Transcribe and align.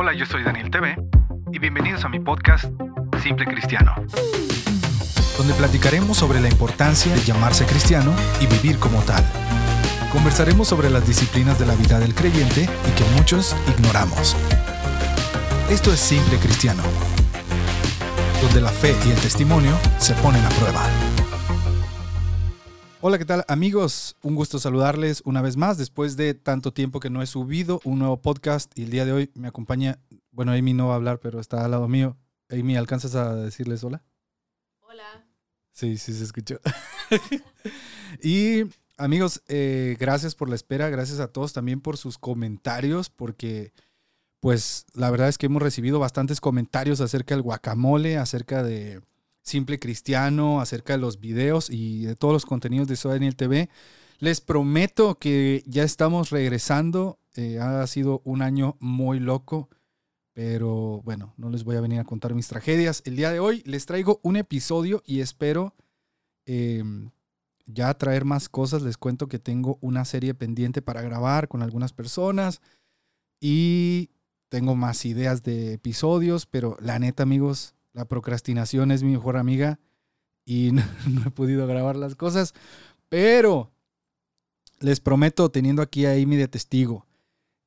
Hola, 0.00 0.14
yo 0.14 0.24
soy 0.26 0.44
Daniel 0.44 0.70
TV 0.70 0.96
y 1.50 1.58
bienvenidos 1.58 2.04
a 2.04 2.08
mi 2.08 2.20
podcast 2.20 2.66
Simple 3.20 3.46
Cristiano, 3.46 3.96
donde 5.36 5.54
platicaremos 5.54 6.16
sobre 6.16 6.40
la 6.40 6.48
importancia 6.48 7.12
de 7.12 7.20
llamarse 7.22 7.66
cristiano 7.66 8.14
y 8.40 8.46
vivir 8.46 8.78
como 8.78 9.02
tal. 9.02 9.24
Conversaremos 10.12 10.68
sobre 10.68 10.88
las 10.88 11.04
disciplinas 11.04 11.58
de 11.58 11.66
la 11.66 11.74
vida 11.74 11.98
del 11.98 12.14
creyente 12.14 12.62
y 12.62 12.90
que 12.92 13.02
muchos 13.16 13.56
ignoramos. 13.76 14.36
Esto 15.68 15.92
es 15.92 15.98
Simple 15.98 16.38
Cristiano, 16.38 16.84
donde 18.40 18.60
la 18.60 18.70
fe 18.70 18.94
y 19.04 19.10
el 19.10 19.18
testimonio 19.18 19.76
se 19.98 20.14
ponen 20.14 20.44
a 20.44 20.48
prueba. 20.50 21.07
Hola, 23.00 23.16
¿qué 23.16 23.24
tal 23.24 23.44
amigos? 23.46 24.16
Un 24.22 24.34
gusto 24.34 24.58
saludarles 24.58 25.22
una 25.24 25.40
vez 25.40 25.56
más 25.56 25.78
después 25.78 26.16
de 26.16 26.34
tanto 26.34 26.72
tiempo 26.72 26.98
que 26.98 27.10
no 27.10 27.22
he 27.22 27.26
subido 27.26 27.80
un 27.84 28.00
nuevo 28.00 28.20
podcast 28.20 28.76
y 28.76 28.82
el 28.82 28.90
día 28.90 29.04
de 29.04 29.12
hoy 29.12 29.30
me 29.34 29.46
acompaña, 29.46 30.00
bueno, 30.32 30.50
Amy 30.50 30.74
no 30.74 30.88
va 30.88 30.94
a 30.94 30.96
hablar, 30.96 31.20
pero 31.20 31.38
está 31.38 31.64
al 31.64 31.70
lado 31.70 31.86
mío. 31.86 32.16
Amy, 32.50 32.76
¿alcanzas 32.76 33.14
a 33.14 33.36
decirles 33.36 33.84
hola? 33.84 34.02
Hola. 34.80 35.24
Sí, 35.70 35.96
sí 35.96 36.12
se 36.12 36.24
escuchó. 36.24 36.58
y 38.20 38.64
amigos, 38.96 39.44
eh, 39.46 39.96
gracias 40.00 40.34
por 40.34 40.48
la 40.48 40.56
espera, 40.56 40.88
gracias 40.88 41.20
a 41.20 41.28
todos 41.28 41.52
también 41.52 41.80
por 41.80 41.98
sus 41.98 42.18
comentarios, 42.18 43.10
porque 43.10 43.72
pues 44.40 44.86
la 44.94 45.08
verdad 45.12 45.28
es 45.28 45.38
que 45.38 45.46
hemos 45.46 45.62
recibido 45.62 46.00
bastantes 46.00 46.40
comentarios 46.40 47.00
acerca 47.00 47.36
del 47.36 47.42
guacamole, 47.42 48.18
acerca 48.18 48.64
de 48.64 49.02
Simple 49.48 49.78
Cristiano, 49.78 50.60
acerca 50.60 50.92
de 50.92 50.98
los 50.98 51.18
videos 51.18 51.70
y 51.70 52.04
de 52.04 52.14
todos 52.14 52.32
los 52.32 52.46
contenidos 52.46 52.86
de 52.86 52.96
Soy 52.96 53.12
Daniel 53.12 53.34
TV. 53.34 53.68
Les 54.20 54.40
prometo 54.40 55.16
que 55.16 55.62
ya 55.66 55.82
estamos 55.82 56.30
regresando. 56.30 57.18
Eh, 57.34 57.58
ha 57.58 57.86
sido 57.86 58.20
un 58.24 58.42
año 58.42 58.76
muy 58.80 59.20
loco, 59.20 59.68
pero 60.32 61.02
bueno, 61.04 61.34
no 61.36 61.50
les 61.50 61.64
voy 61.64 61.76
a 61.76 61.80
venir 61.80 62.00
a 62.00 62.04
contar 62.04 62.34
mis 62.34 62.48
tragedias. 62.48 63.02
El 63.04 63.16
día 63.16 63.30
de 63.30 63.40
hoy 63.40 63.62
les 63.64 63.86
traigo 63.86 64.20
un 64.22 64.36
episodio 64.36 65.02
y 65.06 65.20
espero 65.20 65.74
em, 66.46 67.10
ya 67.66 67.94
traer 67.94 68.24
más 68.24 68.48
cosas. 68.48 68.82
Les 68.82 68.98
cuento 68.98 69.28
que 69.28 69.38
tengo 69.38 69.78
una 69.80 70.04
serie 70.04 70.34
pendiente 70.34 70.82
para 70.82 71.02
grabar 71.02 71.48
con 71.48 71.62
algunas 71.62 71.92
personas 71.92 72.60
y 73.40 74.10
tengo 74.48 74.74
más 74.74 75.04
ideas 75.04 75.42
de 75.42 75.74
episodios, 75.74 76.46
pero 76.46 76.76
la 76.80 76.98
neta 76.98 77.22
amigos, 77.22 77.74
la 77.98 78.04
procrastinación 78.04 78.92
es 78.92 79.02
mi 79.02 79.10
mejor 79.10 79.36
amiga 79.36 79.80
y 80.44 80.70
no, 80.72 81.22
he 81.26 81.30
podido 81.30 81.66
grabar 81.66 81.96
las 81.96 82.14
cosas. 82.14 82.54
Pero 83.08 83.72
les 84.78 85.00
prometo, 85.00 85.50
teniendo 85.50 85.82
aquí 85.82 86.06
a 86.06 86.12
Amy 86.12 86.36
de 86.36 86.46
testigo, 86.46 87.06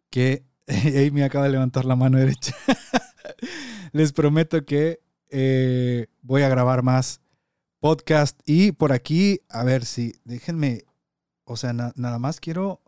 que 0.10 0.46
Amy 0.68 1.22
acaba 1.22 1.46
de 1.46 1.52
levantar 1.52 1.84
la 1.84 1.98
mano 1.98 2.18
derecha. 2.18 2.56
les 3.92 4.14
prometo 4.14 4.66
que 4.66 5.02
eh, 5.30 6.08
voy 6.22 6.44
a 6.44 6.50
grabar 6.50 6.82
más 6.82 7.20
podcast 7.82 8.40
y 8.46 8.72
por 8.72 8.94
aquí, 8.94 9.42
a 9.50 9.66
ver 9.66 9.84
si, 9.84 10.14
déjenme, 10.24 10.86
o 11.44 11.58
sea, 11.58 11.74
nada 11.74 12.20
más 12.20 12.40
quiero 12.40 12.82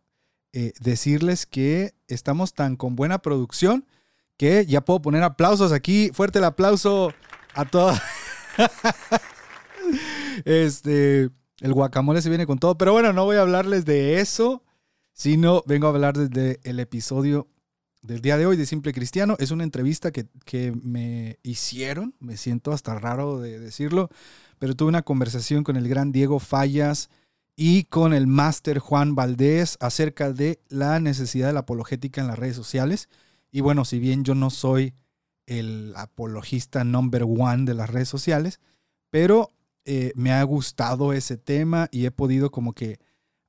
eh, 0.53 0.71
decirles 0.80 1.45
que 1.45 1.94
estamos 2.08 2.53
tan 2.53 2.77
con 2.77 2.95
buena 2.95 3.21
producción 3.21 3.86
que 4.38 4.66
ya 4.66 4.81
puedo 4.81 5.02
poner 5.02 5.23
aplausos 5.23 5.71
aquí. 5.71 6.11
Fuerte 6.14 6.39
el 6.39 6.45
aplauso 6.45 7.11
a 7.55 7.65
todos. 7.65 7.99
este, 10.45 11.29
el 11.59 11.73
guacamole 11.73 12.21
se 12.21 12.29
viene 12.29 12.45
con 12.45 12.59
todo. 12.59 12.77
Pero 12.77 12.93
bueno, 12.93 13.13
no 13.13 13.25
voy 13.25 13.37
a 13.37 13.41
hablarles 13.41 13.85
de 13.85 14.19
eso, 14.19 14.63
sino 15.13 15.63
vengo 15.65 15.87
a 15.87 15.91
hablar 15.91 16.17
desde 16.17 16.59
el 16.63 16.79
episodio 16.79 17.47
del 18.01 18.21
día 18.21 18.37
de 18.37 18.45
hoy 18.45 18.57
de 18.57 18.65
Simple 18.65 18.93
Cristiano. 18.93 19.35
Es 19.39 19.51
una 19.51 19.63
entrevista 19.63 20.11
que, 20.11 20.27
que 20.45 20.73
me 20.83 21.39
hicieron, 21.43 22.15
me 22.19 22.37
siento 22.37 22.71
hasta 22.71 22.97
raro 22.99 23.39
de 23.39 23.59
decirlo, 23.59 24.09
pero 24.59 24.75
tuve 24.75 24.89
una 24.89 25.03
conversación 25.03 25.63
con 25.63 25.77
el 25.77 25.87
gran 25.87 26.11
Diego 26.11 26.39
Fallas 26.39 27.09
y 27.55 27.83
con 27.86 28.13
el 28.13 28.27
máster 28.27 28.80
Juan 28.80 29.15
Valdés 29.15 29.77
acerca 29.80 30.33
de 30.33 30.59
la 30.69 30.99
necesidad 30.99 31.47
de 31.47 31.53
la 31.53 31.61
apologética 31.61 32.21
en 32.21 32.27
las 32.27 32.39
redes 32.39 32.55
sociales. 32.55 33.09
Y 33.52 33.61
bueno, 33.61 33.86
si 33.86 33.99
bien 33.99 34.23
yo 34.23 34.36
no 34.36 34.49
soy 34.49 34.93
el 35.45 35.93
apologista 35.95 36.83
number 36.83 37.23
one 37.23 37.65
de 37.65 37.73
las 37.73 37.89
redes 37.89 38.09
sociales, 38.09 38.59
pero 39.09 39.54
eh, 39.86 40.14
me 40.15 40.31
ha 40.31 40.43
gustado 40.43 41.14
ese 41.14 41.37
tema 41.37 41.89
y 41.92 42.05
he 42.05 42.11
podido 42.11 42.52
como 42.52 42.73
que 42.73 42.99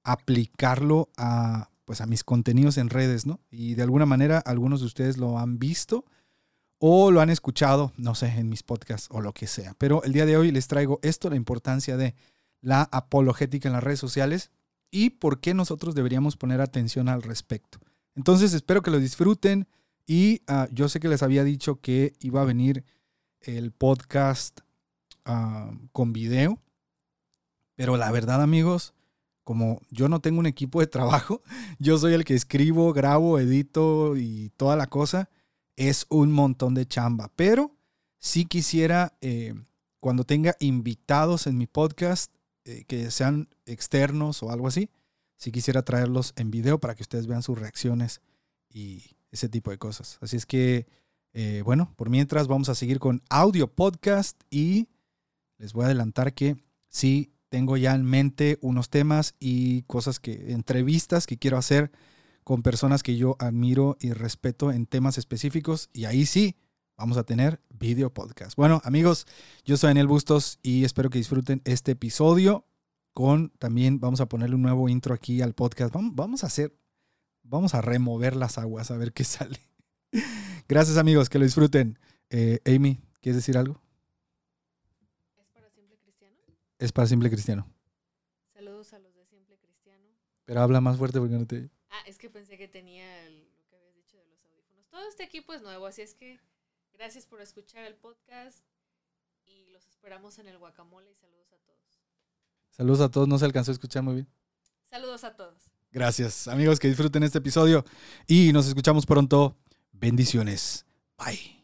aplicarlo 0.02 1.10
a, 1.16 1.70
pues 1.84 2.00
a 2.00 2.06
mis 2.06 2.24
contenidos 2.24 2.76
en 2.78 2.90
redes, 2.90 3.26
¿no? 3.26 3.40
Y 3.50 3.74
de 3.74 3.82
alguna 3.82 4.06
manera 4.06 4.38
algunos 4.38 4.80
de 4.80 4.86
ustedes 4.86 5.16
lo 5.16 5.38
han 5.38 5.58
visto 5.58 6.04
o 6.78 7.10
lo 7.10 7.20
han 7.20 7.30
escuchado, 7.30 7.92
no 7.96 8.14
sé, 8.14 8.26
en 8.28 8.48
mis 8.48 8.62
podcasts 8.62 9.08
o 9.10 9.20
lo 9.20 9.32
que 9.32 9.46
sea. 9.46 9.74
Pero 9.78 10.02
el 10.02 10.12
día 10.12 10.26
de 10.26 10.36
hoy 10.36 10.50
les 10.50 10.66
traigo 10.66 10.98
esto, 11.02 11.30
la 11.30 11.36
importancia 11.36 11.96
de 11.96 12.14
la 12.60 12.82
apologética 12.92 13.68
en 13.68 13.74
las 13.74 13.84
redes 13.84 14.00
sociales 14.00 14.50
y 14.90 15.10
por 15.10 15.40
qué 15.40 15.54
nosotros 15.54 15.94
deberíamos 15.94 16.36
poner 16.36 16.60
atención 16.60 17.08
al 17.08 17.22
respecto. 17.22 17.78
Entonces 18.14 18.52
espero 18.54 18.82
que 18.82 18.90
lo 18.90 18.98
disfruten. 18.98 19.66
Y 20.06 20.42
ah, 20.46 20.68
yo 20.70 20.88
sé 20.88 21.00
que 21.00 21.08
les 21.08 21.22
había 21.22 21.44
dicho 21.44 21.80
que 21.80 22.12
iba 22.20 22.42
a 22.42 22.44
venir 22.44 22.84
el 23.40 23.72
podcast 23.72 24.60
ah, 25.24 25.70
con 25.92 26.12
video, 26.12 26.60
pero 27.74 27.96
la 27.96 28.10
verdad 28.10 28.42
amigos, 28.42 28.94
como 29.44 29.80
yo 29.90 30.08
no 30.08 30.20
tengo 30.20 30.40
un 30.40 30.46
equipo 30.46 30.80
de 30.80 30.86
trabajo, 30.86 31.42
yo 31.78 31.98
soy 31.98 32.14
el 32.14 32.24
que 32.24 32.34
escribo, 32.34 32.92
grabo, 32.92 33.38
edito 33.38 34.16
y 34.16 34.50
toda 34.56 34.76
la 34.76 34.86
cosa, 34.86 35.30
es 35.76 36.06
un 36.08 36.32
montón 36.32 36.74
de 36.74 36.86
chamba. 36.86 37.30
Pero 37.34 37.74
sí 38.18 38.44
quisiera, 38.44 39.16
eh, 39.20 39.54
cuando 40.00 40.24
tenga 40.24 40.56
invitados 40.60 41.46
en 41.46 41.58
mi 41.58 41.66
podcast, 41.66 42.32
eh, 42.64 42.84
que 42.86 43.10
sean 43.10 43.48
externos 43.66 44.42
o 44.42 44.50
algo 44.50 44.68
así, 44.68 44.90
sí 45.36 45.52
quisiera 45.52 45.82
traerlos 45.82 46.32
en 46.36 46.50
video 46.50 46.78
para 46.78 46.94
que 46.94 47.02
ustedes 47.02 47.26
vean 47.26 47.42
sus 47.42 47.58
reacciones 47.58 48.20
y 48.70 49.16
ese 49.34 49.48
tipo 49.48 49.70
de 49.70 49.78
cosas. 49.78 50.18
Así 50.20 50.36
es 50.36 50.46
que, 50.46 50.86
eh, 51.32 51.62
bueno, 51.64 51.92
por 51.96 52.08
mientras 52.08 52.46
vamos 52.46 52.68
a 52.68 52.74
seguir 52.74 53.00
con 53.00 53.22
audio 53.28 53.66
podcast 53.66 54.40
y 54.48 54.88
les 55.58 55.72
voy 55.72 55.82
a 55.82 55.86
adelantar 55.86 56.34
que 56.34 56.56
sí 56.88 57.32
tengo 57.48 57.76
ya 57.76 57.94
en 57.94 58.04
mente 58.04 58.58
unos 58.62 58.90
temas 58.90 59.34
y 59.40 59.82
cosas 59.82 60.20
que, 60.20 60.52
entrevistas 60.52 61.26
que 61.26 61.36
quiero 61.36 61.56
hacer 61.56 61.90
con 62.44 62.62
personas 62.62 63.02
que 63.02 63.16
yo 63.16 63.36
admiro 63.38 63.96
y 64.00 64.12
respeto 64.12 64.70
en 64.70 64.86
temas 64.86 65.18
específicos 65.18 65.90
y 65.92 66.04
ahí 66.04 66.26
sí 66.26 66.56
vamos 66.96 67.16
a 67.16 67.24
tener 67.24 67.60
video 67.70 68.12
podcast. 68.12 68.56
Bueno, 68.56 68.80
amigos, 68.84 69.26
yo 69.64 69.76
soy 69.76 69.88
Daniel 69.88 70.06
Bustos 70.06 70.58
y 70.62 70.84
espero 70.84 71.10
que 71.10 71.18
disfruten 71.18 71.60
este 71.64 71.92
episodio 71.92 72.66
con 73.12 73.50
también 73.58 73.98
vamos 73.98 74.20
a 74.20 74.26
ponerle 74.26 74.56
un 74.56 74.62
nuevo 74.62 74.88
intro 74.88 75.14
aquí 75.14 75.42
al 75.42 75.54
podcast. 75.54 75.92
Vamos, 75.92 76.14
vamos 76.14 76.44
a 76.44 76.48
hacer 76.48 76.76
vamos 77.44 77.74
a 77.74 77.80
remover 77.80 78.34
las 78.34 78.58
aguas 78.58 78.90
a 78.90 78.96
ver 78.96 79.12
qué 79.12 79.24
sale. 79.24 79.60
Gracias 80.68 80.96
amigos, 80.96 81.28
que 81.28 81.38
lo 81.38 81.44
disfruten. 81.44 81.98
Eh, 82.30 82.60
Amy, 82.66 83.00
¿quieres 83.20 83.36
decir 83.36 83.56
algo? 83.56 83.80
¿Es 85.38 85.46
para 85.52 85.70
Simple 85.70 85.98
Cristiano? 85.98 86.36
Es 86.78 86.92
para 86.92 87.06
Simple 87.06 87.30
Cristiano. 87.30 87.70
Saludos 88.52 88.92
a 88.92 88.98
los 88.98 89.14
de 89.14 89.24
Simple 89.26 89.58
Cristiano. 89.58 90.08
Pero 90.44 90.60
habla 90.60 90.80
más 90.80 90.96
fuerte 90.98 91.18
porque 91.18 91.34
no 91.34 91.46
te... 91.46 91.70
Ah, 91.90 92.02
es 92.06 92.18
que 92.18 92.30
pensé 92.30 92.58
que 92.58 92.66
tenía 92.66 93.06
lo 93.30 93.66
que 93.68 93.76
habías 93.76 93.94
dicho 93.94 94.16
de 94.16 94.26
los 94.26 94.44
audífonos. 94.46 94.88
Todo 94.88 95.08
este 95.08 95.22
equipo 95.22 95.52
es 95.52 95.62
nuevo, 95.62 95.86
así 95.86 96.02
es 96.02 96.14
que 96.14 96.40
gracias 96.92 97.26
por 97.26 97.40
escuchar 97.40 97.84
el 97.84 97.94
podcast 97.94 98.64
y 99.44 99.66
los 99.66 99.86
esperamos 99.86 100.38
en 100.38 100.48
el 100.48 100.58
guacamole 100.58 101.10
y 101.10 101.14
saludos 101.14 101.52
a 101.52 101.58
todos. 101.58 102.00
Saludos 102.70 103.00
a 103.00 103.10
todos, 103.10 103.28
no 103.28 103.38
se 103.38 103.44
alcanzó 103.44 103.70
a 103.70 103.74
escuchar 103.74 104.02
muy 104.02 104.14
bien. 104.14 104.28
Saludos 104.86 105.24
a 105.24 105.36
todos. 105.36 105.73
Gracias, 105.94 106.48
amigos, 106.48 106.80
que 106.80 106.88
disfruten 106.88 107.22
este 107.22 107.38
episodio 107.38 107.84
y 108.26 108.52
nos 108.52 108.66
escuchamos 108.66 109.06
pronto. 109.06 109.56
Bendiciones. 109.92 110.84
Bye. 111.16 111.62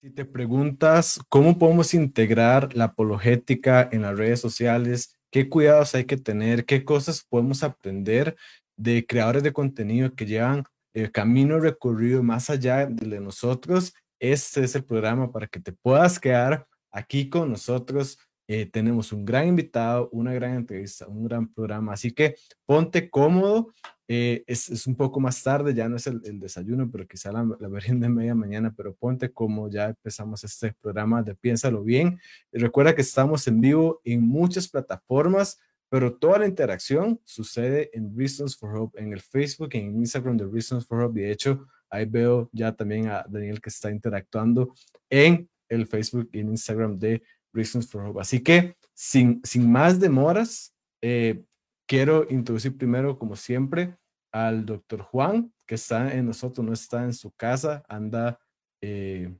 Si 0.00 0.10
te 0.10 0.24
preguntas 0.24 1.18
cómo 1.28 1.58
podemos 1.58 1.92
integrar 1.92 2.72
la 2.76 2.84
apologética 2.84 3.88
en 3.90 4.02
las 4.02 4.16
redes 4.16 4.38
sociales, 4.38 5.16
qué 5.32 5.48
cuidados 5.48 5.92
hay 5.96 6.04
que 6.04 6.16
tener, 6.16 6.64
qué 6.64 6.84
cosas 6.84 7.26
podemos 7.28 7.64
aprender 7.64 8.36
de 8.76 9.04
creadores 9.04 9.42
de 9.42 9.52
contenido 9.52 10.14
que 10.14 10.26
llevan 10.26 10.62
el 10.94 11.10
camino 11.10 11.58
recorrido 11.58 12.22
más 12.22 12.48
allá 12.48 12.86
de 12.86 13.18
nosotros, 13.18 13.92
este 14.20 14.62
es 14.62 14.76
el 14.76 14.84
programa 14.84 15.32
para 15.32 15.48
que 15.48 15.58
te 15.58 15.72
puedas 15.72 16.20
quedar 16.20 16.68
aquí 16.92 17.28
con 17.28 17.50
nosotros 17.50 18.20
eh, 18.52 18.66
tenemos 18.66 19.12
un 19.12 19.24
gran 19.24 19.48
invitado, 19.48 20.08
una 20.12 20.32
gran 20.34 20.56
entrevista, 20.56 21.06
un 21.06 21.24
gran 21.24 21.52
programa, 21.52 21.92
así 21.92 22.10
que 22.10 22.34
ponte 22.66 23.08
cómodo. 23.08 23.72
Eh, 24.08 24.44
es, 24.46 24.68
es, 24.68 24.86
un 24.86 24.94
poco 24.94 25.20
más 25.20 25.42
tarde, 25.42 25.72
ya 25.72 25.88
no 25.88 25.96
es 25.96 26.06
el, 26.06 26.20
el 26.24 26.38
desayuno, 26.38 26.90
pero 26.90 27.06
quizá 27.06 27.32
la, 27.32 27.44
la 27.58 27.68
de 27.68 28.08
media 28.08 28.34
mañana, 28.34 28.74
pero 28.76 28.94
ponte 28.94 29.32
cómodo, 29.32 29.70
ya 29.70 29.90
empezamos 29.90 30.44
este 30.44 30.74
programa 30.82 31.22
de 31.22 31.34
Piénsalo 31.34 31.82
Bien. 31.82 32.18
Y 32.52 32.58
recuerda 32.58 32.94
que 32.94 33.00
estamos 33.00 33.46
en 33.48 33.60
vivo 33.60 34.00
en 34.04 34.20
muchas 34.20 34.68
plataformas, 34.68 35.58
pero 35.88 36.14
toda 36.14 36.40
la 36.40 36.46
interacción 36.46 37.20
sucede 37.24 37.90
en 37.94 38.14
Reasons 38.16 38.56
for 38.56 38.76
Hope, 38.76 39.00
en 39.00 39.12
el 39.12 39.20
Facebook, 39.20 39.70
en 39.72 39.96
Instagram 39.96 40.36
de 40.36 40.46
Reasons 40.46 40.86
for 40.86 41.00
Hope. 41.00 41.20
De 41.20 41.30
hecho, 41.30 41.66
Ahí 41.92 42.06
veo 42.06 42.48
ya 42.52 42.72
también 42.72 43.08
a 43.08 43.22
Daniel 43.28 43.60
que 43.60 43.68
está 43.68 43.90
interactuando 43.90 44.72
en 45.10 45.50
el 45.68 45.86
Facebook 45.86 46.30
y 46.32 46.40
en 46.40 46.48
Instagram 46.48 46.98
de 46.98 47.22
Reasons 47.52 47.88
for 47.88 48.04
Hope. 48.06 48.20
Así 48.20 48.42
que 48.42 48.76
sin, 48.94 49.40
sin 49.44 49.70
más 49.70 50.00
demoras, 50.00 50.74
eh, 51.00 51.44
quiero 51.86 52.26
introducir 52.30 52.76
primero, 52.76 53.18
como 53.18 53.36
siempre, 53.36 53.96
al 54.30 54.64
doctor 54.64 55.02
Juan, 55.02 55.52
que 55.66 55.74
está 55.74 56.12
en 56.14 56.26
nosotros, 56.26 56.66
no 56.66 56.72
está 56.72 57.04
en 57.04 57.12
su 57.12 57.30
casa, 57.32 57.84
anda 57.88 58.40
eh, 58.80 59.34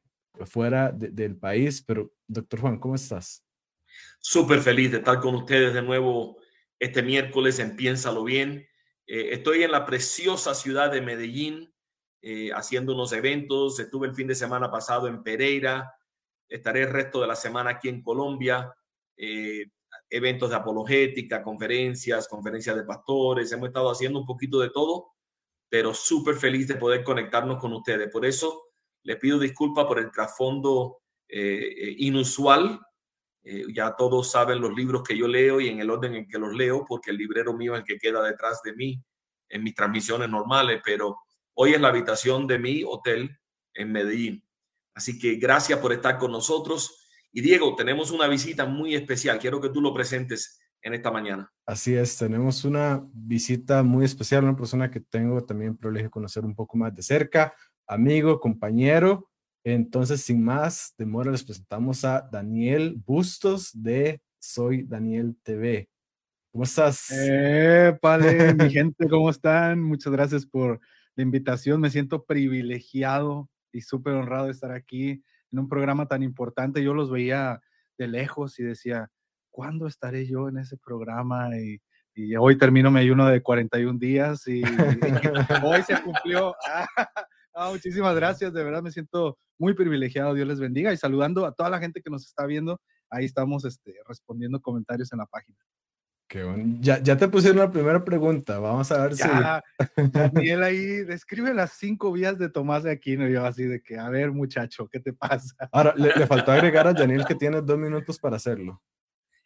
fuera 0.47 0.93
del 0.93 1.37
país. 1.37 1.83
Pero, 1.83 2.13
doctor 2.27 2.61
Juan, 2.61 2.79
¿cómo 2.79 2.95
estás? 2.95 3.45
Súper 4.19 4.61
feliz 4.61 4.91
de 4.91 4.99
estar 4.99 5.21
con 5.21 5.35
ustedes 5.35 5.75
de 5.75 5.83
nuevo 5.83 6.39
este 6.79 7.03
miércoles 7.03 7.59
en 7.59 7.77
Piénsalo 7.77 8.25
Bien. 8.25 8.67
Eh, 9.07 9.31
estoy 9.33 9.63
en 9.63 9.73
la 9.73 9.85
preciosa 9.85 10.55
ciudad 10.55 10.91
de 10.91 11.01
Medellín 11.01 11.73
eh, 12.21 12.51
haciendo 12.55 12.95
unos 12.95 13.13
eventos. 13.13 13.79
Estuve 13.81 14.09
el 14.09 14.15
fin 14.15 14.27
de 14.27 14.35
semana 14.35 14.71
pasado 14.71 15.09
en 15.09 15.23
Pereira. 15.23 15.95
Estaré 16.53 16.83
el 16.83 16.91
resto 16.91 17.21
de 17.21 17.27
la 17.27 17.37
semana 17.37 17.71
aquí 17.71 17.89
en 17.89 18.03
Colombia. 18.03 18.75
Eh, 19.17 19.67
eventos 20.09 20.51
de 20.51 20.57
apologética, 20.57 21.43
conferencias, 21.43 22.29
conferencias 22.29 22.77
de 22.77 22.85
pastores. 22.85 23.51
Hemos 23.53 23.69
estado 23.69 23.91
haciendo 23.91 24.21
un 24.21 24.27
poquito 24.27 24.61
de 24.61 24.71
todo, 24.71 25.13
pero 25.69 25.95
súper 25.95 26.37
feliz 26.37 26.69
de 26.69 26.77
poder 26.77 27.03
conectarnos 27.03 27.59
con 27.59 27.73
ustedes. 27.73 28.11
Por 28.11 28.27
eso 28.27 28.71
le 29.05 29.17
pido 29.17 29.39
disculpas 29.39 29.87
por 29.87 29.99
el 29.99 30.11
trasfondo 30.11 30.99
inusual 31.29 32.79
eh, 33.45 33.65
ya 33.75 33.97
todos 33.97 34.31
saben 34.31 34.61
los 34.61 34.73
libros 34.73 35.03
que 35.03 35.17
yo 35.17 35.27
leo 35.27 35.61
y 35.61 35.69
en 35.69 35.81
el 35.81 35.91
orden 35.91 36.15
en 36.15 36.29
que 36.29 36.39
los 36.39 36.55
leo, 36.55 36.85
porque 36.87 37.11
el 37.11 37.17
librero 37.17 37.53
mío 37.55 37.75
es 37.75 37.81
el 37.81 37.85
que 37.85 37.99
queda 37.99 38.23
detrás 38.23 38.63
de 38.63 38.73
mí 38.75 39.03
en 39.49 39.65
mis 39.65 39.75
transmisiones 39.75 40.29
normales, 40.31 40.81
pero 40.85 41.19
hoy 41.55 41.75
es 41.75 41.81
la 41.81 41.89
habitación 41.89 42.47
de 42.47 42.59
mi 42.59 42.85
hotel 42.85 43.37
en 43.75 43.93
Medellín. 43.93 44.45
Así 44.95 45.19
que 45.19 45.37
gracias 45.37 45.79
por 45.79 45.93
estar 45.93 46.19
con 46.19 46.33
nosotros. 46.33 47.07
Y 47.33 47.41
Diego, 47.41 47.75
tenemos 47.75 48.11
una 48.11 48.29
visita 48.29 48.67
muy 48.67 48.95
especial. 48.95 49.39
Quiero 49.39 49.61
que 49.61 49.71
tú 49.71 49.81
lo 49.81 49.95
presentes 49.95 50.61
en 50.83 50.95
esta 50.95 51.11
mañana. 51.11 51.51
Así 51.65 51.95
es, 51.95 52.17
tenemos 52.17 52.65
una 52.65 53.07
visita 53.13 53.83
muy 53.83 54.05
especial, 54.05 54.45
una 54.45 54.57
persona 54.57 54.91
que 54.91 55.01
tengo 55.01 55.45
también 55.45 55.77
privilegio 55.77 56.09
de 56.09 56.11
conocer 56.11 56.45
un 56.45 56.55
poco 56.55 56.77
más 56.77 56.95
de 56.95 57.03
cerca, 57.03 57.55
amigo, 57.87 58.41
compañero, 58.41 59.31
entonces, 59.65 60.23
sin 60.23 60.43
más 60.43 60.95
demora, 60.99 61.31
les 61.31 61.45
presentamos 61.45 62.05
a 62.05 62.29
Daniel 62.33 63.01
Bustos 63.07 63.71
de 63.73 64.21
Soy 64.41 64.83
Daniel 64.83 65.37
TV. 65.43 65.89
¿Cómo 66.51 66.65
estás? 66.65 67.11
Eh, 67.13 67.97
vale, 68.03 68.55
mi 68.55 68.71
gente, 68.71 69.09
¿cómo 69.09 69.31
están? 69.31 69.81
Muchas 69.81 70.13
gracias 70.13 70.45
por 70.45 70.81
la 71.15 71.23
invitación. 71.23 71.81
Me 71.81 71.91
siento 71.91 72.25
privilegiado 72.25 73.49
y 73.73 73.81
súper 73.81 74.15
honrado 74.15 74.47
de 74.47 74.53
estar 74.53 74.73
aquí 74.73 75.23
en 75.51 75.59
un 75.59 75.69
programa 75.69 76.07
tan 76.07 76.23
importante. 76.23 76.83
Yo 76.83 76.95
los 76.95 77.11
veía 77.11 77.61
de 77.99 78.09
lejos 78.09 78.59
y 78.59 78.65
decía, 78.65 79.11
¿cuándo 79.51 79.87
estaré 79.87 80.27
yo 80.27 80.49
en 80.49 80.59
ese 80.59 80.77
programa? 80.77 81.51
Y, 81.59 81.81
hoy 82.39 82.59
termino 82.59 82.91
mi 82.91 83.01
ayuno 83.01 83.27
de 83.27 83.43
41 83.43 83.99
días 83.99 84.47
y, 84.47 84.61
y 84.61 84.65
hoy 85.65 85.83
se 85.83 86.01
cumplió. 86.03 86.55
Ah, 86.69 86.87
muchísimas 87.73 88.15
gracias, 88.15 88.53
de 88.53 88.63
verdad 88.63 88.83
me 88.83 88.91
siento 88.91 89.39
muy 89.59 89.75
privilegiado, 89.75 90.35
Dios 90.35 90.49
les 90.49 90.61
bendiga 90.61 90.93
y 90.93 90.97
saludando 90.97 91.47
a 91.47 91.53
toda 91.53 91.71
la 91.71 91.79
gente 91.79 92.03
que 92.03 92.11
nos 92.11 92.27
está 92.27 92.45
viendo, 92.47 92.81
ahí 93.09 93.25
estamos 93.25 93.65
este, 93.65 93.95
respondiendo 94.07 94.61
comentarios 94.61 95.13
en 95.13 95.21
la 95.21 95.27
página. 95.27 95.57
Qué 96.33 96.45
bueno. 96.45 96.79
Ya, 96.81 96.99
ya 97.03 97.15
te 97.15 97.29
pusieron 97.29 97.59
la 97.59 97.71
primera 97.71 98.03
pregunta, 98.03 98.59
vamos 98.59 98.91
a 98.91 99.03
ver 99.03 99.13
ya, 99.17 99.63
si... 99.79 100.03
Daniel 100.13 100.63
ahí 100.63 101.05
describe 101.05 101.53
las 101.53 101.75
cinco 101.75 102.11
vías 102.11 102.39
de 102.39 102.49
Tomás 102.49 102.85
de 102.85 102.91
Aquino, 102.91 103.29
yo 103.29 103.45
así 103.45 103.65
de 103.65 103.83
que, 103.83 103.99
a 103.99 104.09
ver 104.09 104.33
muchacho, 104.33 104.89
¿qué 104.89 104.99
te 104.99 105.13
pasa? 105.13 105.55
Ahora, 105.71 105.93
le, 105.95 106.11
le 106.17 106.27
faltó 106.27 106.53
agregar 106.53 106.87
a 106.87 106.95
Daniel 106.95 107.27
que 107.27 107.35
tiene 107.35 107.61
dos 107.61 107.77
minutos 107.77 108.19
para 108.19 108.37
hacerlo. 108.37 108.83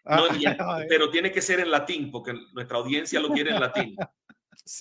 No, 0.05 0.23
pero 0.88 1.11
tiene 1.11 1.33
que 1.33 1.43
ser 1.43 1.59
en 1.59 1.73
latín, 1.73 2.12
porque 2.12 2.33
nuestra 2.53 2.77
audiencia 2.77 3.19
lo 3.19 3.31
quiere 3.31 3.50
en 3.50 3.59
latín. 3.59 3.97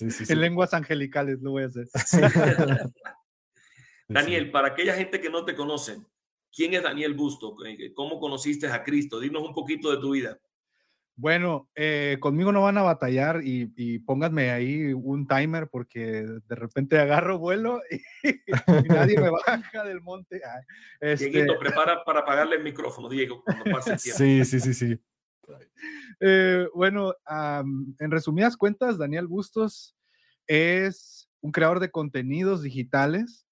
En 0.00 0.40
lenguas 0.40 0.74
angelicales 0.74 1.40
lo 1.42 1.50
voy 1.50 1.64
a 1.64 1.66
hacer. 1.66 1.88
Daniel, 4.08 4.52
para 4.52 4.68
aquella 4.68 4.94
gente 4.94 5.20
que 5.20 5.28
no 5.28 5.44
te 5.44 5.56
conoce, 5.56 5.98
¿quién 6.52 6.72
es 6.74 6.84
Daniel 6.84 7.14
Busto? 7.14 7.56
¿Cómo 7.96 8.20
conociste 8.20 8.68
a 8.68 8.84
Cristo? 8.84 9.18
Dinos 9.18 9.42
un 9.42 9.52
poquito 9.52 9.90
de 9.90 10.00
tu 10.00 10.12
vida. 10.12 10.38
Bueno, 11.18 11.70
eh, 11.74 12.18
conmigo 12.20 12.52
no 12.52 12.60
van 12.60 12.76
a 12.76 12.82
batallar 12.82 13.40
y, 13.42 13.98
pónganme 14.00 14.50
ahí 14.50 14.92
un 14.92 15.26
timer 15.26 15.68
porque 15.68 16.26
de 16.46 16.54
repente 16.54 16.98
agarro 16.98 17.38
vuelo 17.38 17.80
y, 18.22 18.88
nadie 18.88 19.18
me 19.18 19.30
baja 19.46 19.84
del 19.84 20.02
monte. 20.02 20.42
Este... 21.00 21.46
prepara 21.58 22.04
para 22.04 22.20
apagarle 22.20 22.56
el 22.56 22.62
micrófono, 22.62 23.08
Diego, 23.08 23.42
cuando 23.42 23.64
pase 23.64 23.94
el 23.94 23.98
tiempo. 23.98 24.18
Sí, 24.18 24.44
sí, 24.44 24.60
sí, 24.60 24.74
sí. 24.74 25.00
Eh, 26.18 26.66
bueno, 26.74 27.14
en 27.28 28.10
resumidas 28.10 28.56
cuentas, 28.56 28.96
Daniel 28.96 29.26
Bustos 29.26 29.94
es 30.46 31.28
un 31.42 31.52
creador 31.52 31.78
de 31.78 31.90
contenidos 31.90 32.62
digitales 32.62 33.46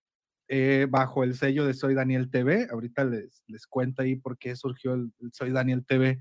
eh, 0.49 0.87
bajo 0.89 1.25
el 1.25 1.35
sello 1.35 1.67
de 1.67 1.75
Soy 1.75 1.95
Daniel 1.95 2.31
TV. 2.31 2.69
Ahorita 2.71 3.05
les, 3.05 3.45
les 3.47 3.67
cuento 3.67 4.03
ahí 4.03 4.17
por 4.17 4.39
qué 4.39 4.57
surgió 4.57 4.95
el, 4.95 5.13
Soy 5.33 5.51
Daniel 5.51 5.85
TV. 5.87 6.21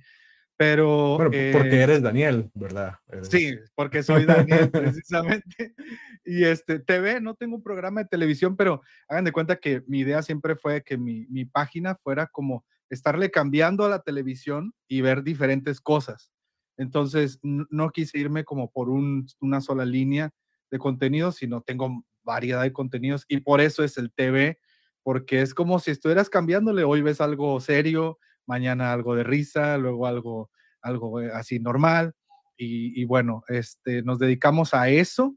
Pero. 0.58 1.16
porque 1.18 1.52
eh, 1.52 1.84
eres 1.84 2.02
Daniel, 2.02 2.50
¿verdad? 2.54 2.96
Sí, 3.24 3.56
porque 3.76 4.04
soy 4.04 4.26
Daniel, 4.26 4.70
precisamente. 4.70 5.74
Y 6.26 6.46
este, 6.46 6.80
TV, 6.80 7.20
no 7.20 7.36
tengo 7.36 7.58
un 7.58 7.64
programa 7.64 8.02
de 8.02 8.08
televisión, 8.08 8.56
pero 8.56 8.82
hagan 9.10 9.26
de 9.26 9.34
cuenta 9.34 9.58
que 9.58 9.84
mi 9.88 10.00
idea 10.00 10.22
siempre 10.22 10.56
fue 10.56 10.82
que 10.82 10.98
mi, 10.98 11.26
mi 11.28 11.44
página 11.44 11.96
fuera 11.96 12.28
como 12.28 12.64
estarle 12.90 13.30
cambiando 13.30 13.84
a 13.84 13.90
la 13.90 14.04
televisión 14.04 14.74
y 14.88 15.02
ver 15.02 15.24
diferentes 15.24 15.82
cosas. 15.82 16.32
Entonces, 16.78 17.40
no, 17.42 17.90
quise 17.90 18.18
irme 18.18 18.44
como 18.46 18.72
por 18.72 18.90
una 18.90 19.62
sola 19.62 19.86
línea 19.86 20.32
de 20.72 20.80
contenido, 20.80 21.32
sino 21.32 21.62
tengo 21.62 22.04
variedad 22.24 22.64
de 22.64 22.74
contenidos 22.74 23.26
y 23.28 23.42
por 23.42 23.62
eso 23.62 23.84
es 23.84 23.98
el 23.98 24.12
TV, 24.12 24.60
porque 25.04 25.42
es 25.42 25.54
como 25.54 25.80
si 25.80 25.92
estuvieras 25.92 26.30
cambiándole, 26.30 26.84
hoy 26.84 27.02
ves 27.02 27.22
algo 27.22 27.60
serio, 27.60 28.18
mañana 28.46 28.92
algo 28.94 29.16
de 29.16 29.24
risa, 29.24 29.78
luego 29.78 30.08
algo, 30.08 30.50
algo 30.82 31.22
eh, 31.22 31.32
así 31.34 31.60
normal. 31.60 32.14
Y, 32.56 33.04
bueno, 33.04 33.44
este, 33.50 34.04
nos 34.04 34.20
dedicamos 34.20 34.74
a 34.74 34.88
eso. 34.88 35.36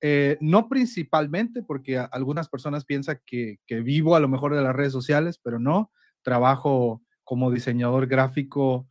Eh, 0.00 0.38
no 0.40 0.70
principalmente 0.70 1.62
porque 1.62 1.98
algunas 1.98 2.48
personas 2.48 2.86
piensan 2.86 3.20
que, 3.26 3.58
que, 3.66 3.80
vivo 3.80 4.16
a 4.16 4.20
lo 4.20 4.28
mejor 4.28 4.54
de 4.54 4.62
las 4.62 4.74
redes 4.74 4.92
sociales, 4.92 5.38
pero 5.42 5.58
no, 5.58 5.92
trabajo 6.22 7.02
como 7.24 7.50
diseñador 7.50 8.06
gráfico 8.06 8.88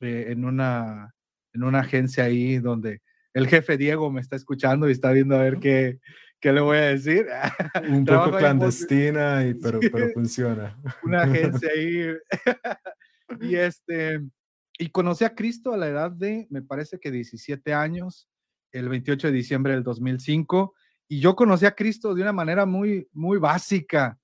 eh, 0.00 0.26
en, 0.28 0.44
una, 0.44 1.14
en 1.52 1.64
una 1.64 1.80
agencia 1.80 2.24
ahí 2.24 2.58
donde 2.58 3.02
el 3.32 3.48
jefe 3.48 3.76
Diego 3.76 4.10
me 4.10 4.20
está 4.20 4.36
escuchando 4.36 4.88
y 4.88 4.92
está 4.92 5.10
viendo 5.10 5.34
a 5.34 5.42
ver 5.42 5.58
qué, 5.58 5.98
qué 6.40 6.52
le 6.52 6.60
voy 6.60 6.76
a 6.76 6.88
decir. 6.88 7.26
Un 7.88 8.04
poco 8.04 8.36
clandestina, 8.36 9.46
y, 9.46 9.54
pero, 9.62 9.80
pero 9.80 10.10
funciona. 10.12 10.78
Una 11.02 11.22
agencia 11.24 11.68
ahí. 11.74 12.14
Y 13.40 13.56
este, 13.56 14.20
y 14.78 14.88
conocí 14.90 15.24
a 15.24 15.34
Cristo 15.34 15.72
a 15.72 15.76
la 15.76 15.88
edad 15.88 16.10
de, 16.10 16.46
me 16.50 16.62
parece 16.62 16.98
que 16.98 17.10
17 17.10 17.72
años, 17.72 18.28
el 18.72 18.88
28 18.88 19.28
de 19.28 19.32
diciembre 19.32 19.72
del 19.74 19.82
2005. 19.82 20.74
Y 21.08 21.20
yo 21.20 21.36
conocí 21.36 21.66
a 21.66 21.74
Cristo 21.74 22.14
de 22.14 22.22
una 22.22 22.32
manera 22.32 22.66
muy, 22.66 23.08
muy 23.12 23.38
básica. 23.38 24.18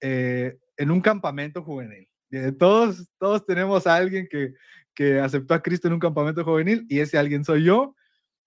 Eh, 0.00 0.56
en 0.80 0.90
un 0.90 1.02
campamento 1.02 1.62
juvenil. 1.62 2.08
Eh, 2.30 2.52
todos, 2.52 3.06
todos 3.18 3.44
tenemos 3.44 3.86
a 3.86 3.96
alguien 3.96 4.26
que, 4.30 4.54
que 4.94 5.20
aceptó 5.20 5.52
a 5.52 5.60
Cristo 5.62 5.88
en 5.88 5.94
un 5.94 6.00
campamento 6.00 6.42
juvenil 6.42 6.86
y 6.88 7.00
ese 7.00 7.18
alguien 7.18 7.44
soy 7.44 7.64
yo. 7.64 7.94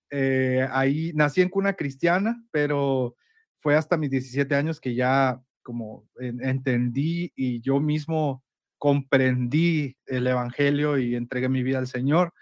Eh, 0.10 0.68
ahí 0.72 1.12
nací 1.14 1.42
en 1.42 1.50
cuna 1.50 1.74
cristiana, 1.74 2.44
pero 2.50 3.16
fue 3.60 3.76
hasta 3.76 3.98
mis 3.98 4.10
17 4.10 4.56
años 4.56 4.82
que 4.82 4.96
ya 4.96 5.40
como 5.62 6.08
entendí 6.20 7.32
y 7.36 7.62
yo 7.62 7.80
mismo 7.80 8.43
comprendí 8.84 9.96
el 10.06 10.28
evangelio 10.28 10.98
y 10.98 11.16
entregué 11.16 11.48
mi 11.48 11.64
vida 11.64 11.78
al 11.78 11.88
Señor. 11.88 12.34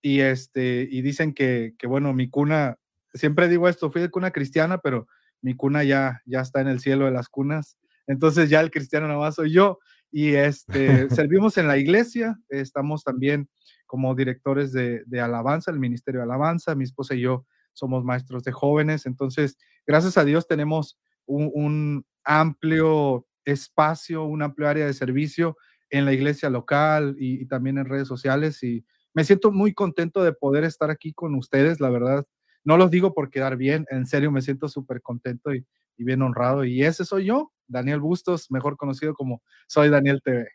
Y 0.00 0.20
este 0.20 0.86
y 0.88 1.02
dicen 1.02 1.34
que, 1.34 1.74
que 1.78 1.88
bueno, 1.88 2.12
mi 2.12 2.30
cuna 2.30 2.76
siempre 3.12 3.48
digo 3.48 3.68
esto, 3.68 3.90
fui 3.90 4.00
de 4.00 4.10
cuna 4.10 4.30
cristiana, 4.30 4.78
pero 4.78 5.08
mi 5.42 5.56
cuna 5.56 5.82
ya 5.82 6.20
ya 6.26 6.40
está 6.42 6.60
en 6.60 6.68
el 6.68 6.78
cielo 6.78 7.06
de 7.06 7.10
las 7.10 7.28
cunas 7.28 7.76
entonces 8.06 8.50
ya 8.50 8.60
el 8.60 8.70
cristiano 8.70 9.06
nada 9.06 9.18
más 9.18 9.34
soy 9.36 9.52
yo. 9.52 9.78
Y 10.10 10.34
este, 10.34 11.08
servimos 11.10 11.58
en 11.58 11.68
la 11.68 11.78
iglesia, 11.78 12.38
estamos 12.48 13.04
también 13.04 13.48
como 13.86 14.14
directores 14.14 14.72
de, 14.72 15.04
alabanza, 15.20 15.70
el 15.70 15.78
Ministerio 15.78 16.20
de 16.20 16.24
Alabanza, 16.24 16.74
mi 16.74 16.84
esposa 16.84 17.14
y 17.14 17.20
yo 17.20 17.46
somos 17.72 18.04
maestros 18.04 18.44
de 18.44 18.52
jóvenes, 18.52 19.04
entonces 19.04 19.56
gracias 19.84 20.16
a 20.16 20.24
Dios 20.24 20.46
tenemos 20.46 20.98
un, 21.26 22.04
amplio 22.26 23.26
espacio, 23.44 24.24
un 24.24 24.42
amplio 24.42 24.68
área 24.68 24.86
de 24.86 24.94
servicio 24.94 25.56
en 25.90 26.04
la 26.04 26.12
iglesia 26.12 26.50
local 26.50 27.16
y, 27.18 27.42
y, 27.42 27.46
también 27.46 27.78
en 27.78 27.84
redes 27.84 28.08
sociales 28.08 28.62
y 28.62 28.84
me 29.12 29.24
siento 29.24 29.52
muy 29.52 29.74
contento 29.74 30.24
de 30.24 30.32
poder 30.32 30.64
estar 30.64 30.90
aquí 30.90 31.12
con 31.12 31.34
ustedes, 31.34 31.80
la 31.80 31.90
verdad. 31.90 32.26
No 32.64 32.76
los 32.76 32.90
digo 32.90 33.14
por 33.14 33.30
quedar 33.30 33.56
bien, 33.56 33.86
en 33.90 34.06
serio 34.06 34.32
me 34.32 34.42
siento 34.42 34.68
súper 34.68 35.02
contento 35.02 35.54
y 35.54 35.64
y 35.96 36.04
bien 36.04 36.22
honrado. 36.22 36.64
Y 36.64 36.82
ese 36.82 37.04
soy 37.04 37.26
yo, 37.26 37.52
Daniel 37.66 38.00
Bustos, 38.00 38.50
mejor 38.50 38.76
conocido 38.76 39.14
como 39.14 39.42
Soy 39.66 39.88
Daniel 39.88 40.20
TV. 40.22 40.48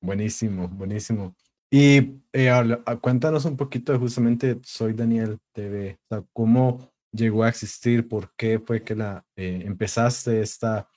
Buenísimo, 0.00 0.68
buenísimo. 0.68 1.36
Y 1.70 2.22
eh, 2.32 2.50
cuéntanos 3.00 3.44
un 3.44 3.56
poquito 3.56 3.92
de 3.92 3.98
justamente 3.98 4.60
Soy 4.62 4.92
Daniel 4.92 5.38
TV, 5.52 5.98
o 6.02 6.06
sea, 6.08 6.24
cómo 6.32 6.90
llegó 7.12 7.44
a 7.44 7.48
existir, 7.48 8.08
por 8.08 8.34
qué 8.36 8.58
fue 8.58 8.82
que 8.82 8.94
la 8.94 9.24
eh, 9.36 9.62
empezaste 9.64 10.40
esta 10.40 10.88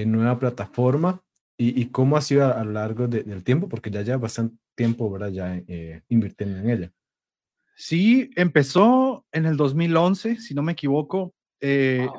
eh, 0.00 0.06
nueva 0.06 0.38
plataforma 0.38 1.22
y, 1.56 1.80
y, 1.80 1.86
cómo 1.86 2.16
ha 2.16 2.20
sido 2.20 2.52
a, 2.52 2.64
lo 2.64 2.72
largo 2.72 3.06
del 3.06 3.44
tiempo, 3.44 3.68
porque 3.68 3.90
ya 3.90 4.02
lleva 4.02 4.18
bastante 4.18 4.56
tiempo, 4.74 5.10
¿verdad? 5.10 5.28
Ya 5.28 5.62
invirtiendo 6.08 6.58
en 6.58 6.70
ella. 6.70 6.92
Sí, 7.76 8.30
empezó 8.34 9.24
en 9.30 9.46
el 9.46 9.56
2011, 9.56 10.40
si 10.40 10.54
no 10.54 10.62
me 10.62 10.72
equivoco. 10.72 11.34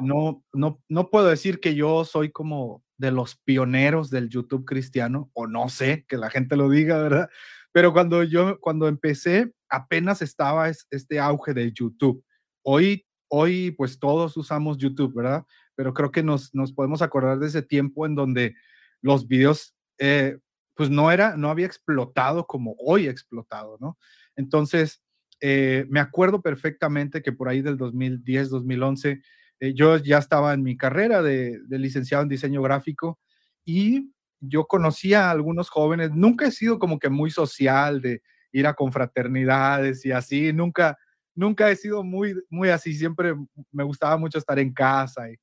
no, 0.01 0.43
no, 0.53 0.81
no 0.87 1.09
puedo 1.09 1.27
decir 1.27 1.59
que 1.59 1.75
yo 1.75 2.05
soy 2.05 2.31
como 2.31 2.85
de 2.97 3.11
los 3.11 3.35
pioneros 3.35 4.09
del 4.09 4.29
YouTube 4.29 4.65
cristiano, 4.65 5.29
o 5.33 5.47
no 5.47 5.69
sé, 5.69 6.05
que 6.07 6.17
la 6.17 6.29
gente 6.29 6.55
lo 6.55 6.69
diga, 6.69 6.97
¿verdad? 6.97 7.29
Pero 7.71 7.91
cuando 7.91 8.23
yo, 8.23 8.59
cuando 8.61 8.87
empecé, 8.87 9.51
apenas 9.69 10.21
estaba 10.21 10.69
este 10.69 11.19
auge 11.19 11.53
de 11.53 11.71
YouTube. 11.71 12.23
Hoy, 12.63 13.05
hoy, 13.27 13.71
pues 13.71 13.99
todos 13.99 14.37
usamos 14.37 14.77
YouTube, 14.77 15.13
¿verdad? 15.13 15.43
Pero 15.75 15.93
creo 15.93 16.11
que 16.11 16.23
nos, 16.23 16.53
nos 16.55 16.73
podemos 16.73 17.01
acordar 17.01 17.39
de 17.39 17.47
ese 17.47 17.61
tiempo 17.61 18.05
en 18.05 18.15
donde 18.15 18.55
los 19.01 19.27
videos, 19.27 19.75
eh, 19.99 20.37
pues 20.75 20.89
no 20.89 21.11
era, 21.11 21.37
no 21.37 21.49
había 21.49 21.65
explotado 21.65 22.47
como 22.47 22.75
hoy 22.79 23.07
explotado, 23.07 23.77
¿no? 23.79 23.97
Entonces, 24.35 25.01
eh, 25.41 25.85
me 25.89 25.99
acuerdo 25.99 26.41
perfectamente 26.41 27.21
que 27.21 27.31
por 27.31 27.49
ahí 27.49 27.61
del 27.61 27.77
2010, 27.77 28.49
2011, 28.49 29.21
eh, 29.59 29.73
yo 29.73 29.97
ya 29.97 30.17
estaba 30.17 30.53
en 30.53 30.63
mi 30.63 30.77
carrera 30.77 31.21
de, 31.21 31.61
licenciado 31.69 32.23
en 32.23 32.29
diseño 32.29 32.61
gráfico 32.61 33.19
y 33.63 34.11
yo 34.39 34.65
conocía 34.65 35.27
a 35.27 35.31
algunos 35.31 35.69
jóvenes, 35.69 36.11
nunca 36.11 36.47
he 36.47 36.51
sido 36.51 36.79
como 36.79 36.99
que 36.99 37.09
muy 37.09 37.31
social 37.31 38.01
de 38.01 38.21
ir 38.51 38.67
a 38.67 38.73
confraternidades 38.73 40.05
y 40.05 40.11
así, 40.11 40.53
nunca, 40.53 40.97
nunca 41.33 41.69
he 41.69 41.75
sido 41.75 42.03
muy, 42.03 42.35
muy 42.49 42.69
así, 42.69 42.93
siempre 42.93 43.33
me 43.71 43.83
gustaba 43.83 44.17
mucho 44.17 44.37
estar 44.37 44.59
en 44.59 44.73
casa, 44.73 45.29
y 45.29 45.37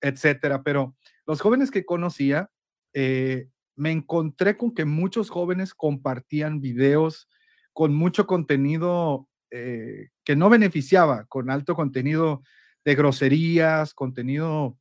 etcétera, 0.00 0.62
pero 0.62 0.96
los 1.26 1.40
jóvenes 1.40 1.70
que 1.70 1.84
conocía, 1.84 2.50
eh, 2.92 3.48
me 3.76 3.92
encontré 3.92 4.56
con 4.56 4.74
que 4.74 4.84
muchos 4.84 5.30
jóvenes 5.30 5.72
compartían 5.72 6.60
videos 6.60 7.28
con 7.72 7.94
mucho 7.94 8.26
contenido 8.26 9.28
eh, 9.50 10.08
que 10.24 10.34
no 10.34 10.50
beneficiaba, 10.50 11.26
con 11.26 11.48
alto 11.48 11.76
contenido 11.76 12.42
de 12.84 12.94
groserías, 12.96 13.94
contenido. 13.94 14.76